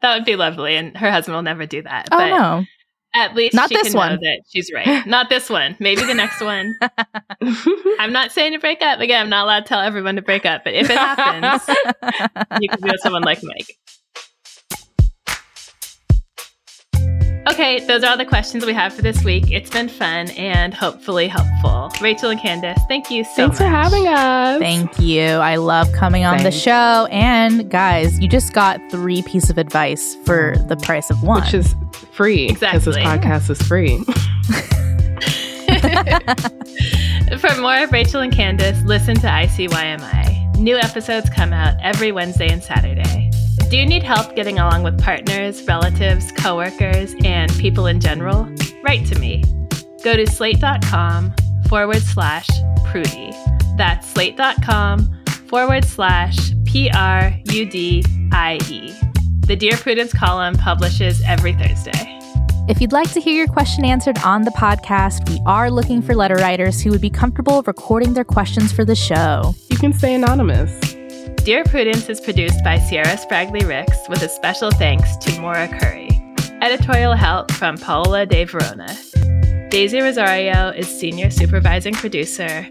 That 0.00 0.16
would 0.16 0.24
be 0.24 0.34
lovely 0.36 0.76
and 0.76 0.96
her 0.96 1.10
husband 1.10 1.34
will 1.34 1.42
never 1.42 1.64
do 1.64 1.80
that 1.82 2.08
oh 2.10 2.18
but 2.18 2.28
no 2.28 2.64
at 3.14 3.34
least 3.34 3.54
not 3.54 3.70
this 3.70 3.94
one. 3.94 4.18
that 4.20 4.40
she's 4.50 4.70
right. 4.72 5.06
Not 5.06 5.28
this 5.28 5.48
one. 5.48 5.76
Maybe 5.78 6.02
the 6.04 6.14
next 6.14 6.40
one. 6.40 6.74
I'm 8.00 8.12
not 8.12 8.32
saying 8.32 8.52
to 8.52 8.58
break 8.58 8.82
up. 8.82 8.98
Again, 9.00 9.22
I'm 9.22 9.30
not 9.30 9.44
allowed 9.44 9.60
to 9.60 9.66
tell 9.66 9.80
everyone 9.80 10.16
to 10.16 10.22
break 10.22 10.44
up. 10.44 10.64
But 10.64 10.74
if 10.74 10.90
it 10.90 10.96
happens, 10.96 11.62
you 12.60 12.68
can 12.68 12.80
be 12.82 12.90
with 12.90 13.00
someone 13.00 13.22
like 13.22 13.38
Mike. 13.42 13.78
Okay, 17.46 17.80
those 17.86 18.02
are 18.02 18.10
all 18.10 18.16
the 18.16 18.24
questions 18.24 18.64
we 18.64 18.72
have 18.72 18.94
for 18.94 19.02
this 19.02 19.22
week. 19.22 19.50
It's 19.50 19.68
been 19.68 19.88
fun 19.88 20.30
and 20.30 20.72
hopefully 20.72 21.28
helpful. 21.28 21.90
Rachelle 22.00 22.30
and 22.30 22.40
Candice, 22.40 22.78
thank 22.88 23.10
you 23.10 23.22
so 23.22 23.30
Thanks 23.36 23.60
much. 23.60 23.66
for 23.66 23.66
having 23.66 24.08
us. 24.08 24.58
Thank 24.58 24.98
you. 24.98 25.24
I 25.24 25.56
love 25.56 25.92
coming 25.92 26.24
on 26.24 26.38
Thanks. 26.38 26.56
the 26.56 26.60
show. 26.60 27.06
And 27.10 27.70
guys, 27.70 28.18
you 28.18 28.28
just 28.28 28.54
got 28.54 28.80
three 28.90 29.22
pieces 29.22 29.50
of 29.50 29.58
advice 29.58 30.16
for 30.24 30.54
the 30.68 30.76
price 30.76 31.10
of 31.10 31.22
one. 31.22 31.42
Which 31.42 31.52
is 31.52 31.74
free. 32.12 32.48
Exactly. 32.48 32.78
Because 32.78 32.94
this 32.94 32.96
podcast 32.96 33.50
is 33.50 33.60
free. 33.62 33.98
for 37.38 37.60
more 37.60 37.76
of 37.76 37.90
Rachelle 37.90 38.24
and 38.24 38.32
Candice, 38.32 38.82
listen 38.86 39.16
to 39.16 39.26
ICYMI. 39.26 40.56
New 40.56 40.76
episodes 40.76 41.28
come 41.28 41.52
out 41.52 41.76
every 41.82 42.10
Wednesday 42.10 42.50
and 42.50 42.62
Saturday. 42.62 43.30
Do 43.70 43.78
you 43.78 43.86
need 43.86 44.02
help 44.02 44.36
getting 44.36 44.58
along 44.58 44.84
with 44.84 45.00
partners, 45.02 45.62
relatives, 45.64 46.30
coworkers, 46.32 47.14
and 47.24 47.52
people 47.58 47.86
in 47.86 47.98
general? 48.00 48.48
Write 48.84 49.06
to 49.06 49.18
me. 49.18 49.42
Go 50.04 50.16
to 50.16 50.26
slate.com 50.26 51.34
forward 51.68 52.02
slash 52.02 52.46
Prudie. 52.86 53.32
That's 53.76 54.08
slate.com 54.08 55.24
forward 55.48 55.84
slash 55.84 56.52
P 56.64 56.90
R 56.94 57.34
U 57.46 57.66
D 57.66 58.04
I 58.32 58.58
E. 58.68 58.94
The 59.46 59.56
Dear 59.56 59.76
Prudence 59.76 60.12
column 60.12 60.54
publishes 60.54 61.22
every 61.26 61.54
Thursday. 61.54 62.14
If 62.68 62.80
you'd 62.80 62.92
like 62.92 63.12
to 63.12 63.20
hear 63.20 63.34
your 63.34 63.46
question 63.46 63.84
answered 63.84 64.18
on 64.18 64.42
the 64.42 64.50
podcast, 64.52 65.28
we 65.28 65.40
are 65.46 65.70
looking 65.70 66.00
for 66.00 66.14
letter 66.14 66.36
writers 66.36 66.80
who 66.80 66.90
would 66.90 67.00
be 67.00 67.10
comfortable 67.10 67.62
recording 67.62 68.14
their 68.14 68.24
questions 68.24 68.72
for 68.72 68.84
the 68.84 68.94
show. 68.94 69.54
You 69.68 69.76
can 69.76 69.92
stay 69.92 70.14
anonymous. 70.14 70.93
Dear 71.44 71.62
Prudence 71.64 72.08
is 72.08 72.22
produced 72.22 72.64
by 72.64 72.78
Sierra 72.78 73.18
Spragley 73.18 73.68
Ricks 73.68 73.98
with 74.08 74.22
a 74.22 74.30
special 74.30 74.70
thanks 74.70 75.14
to 75.18 75.40
Maura 75.42 75.68
Currie. 75.68 76.08
Editorial 76.62 77.12
help 77.12 77.52
from 77.52 77.76
Paola 77.76 78.24
De 78.24 78.44
Verona. 78.44 78.96
Daisy 79.68 80.00
Rosario 80.00 80.70
is 80.70 80.88
senior 80.88 81.28
supervising 81.28 81.92
producer, 81.92 82.66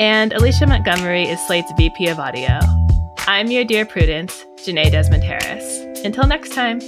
and 0.00 0.32
Alicia 0.32 0.66
Montgomery 0.66 1.24
is 1.24 1.38
Slate's 1.46 1.70
VP 1.76 2.08
of 2.08 2.18
audio. 2.18 2.60
I'm 3.26 3.48
your 3.50 3.64
Dear 3.64 3.84
Prudence, 3.84 4.46
Jenée 4.56 4.90
Desmond 4.90 5.22
Harris. 5.22 5.80
Until 6.02 6.26
next 6.26 6.54
time. 6.54 6.80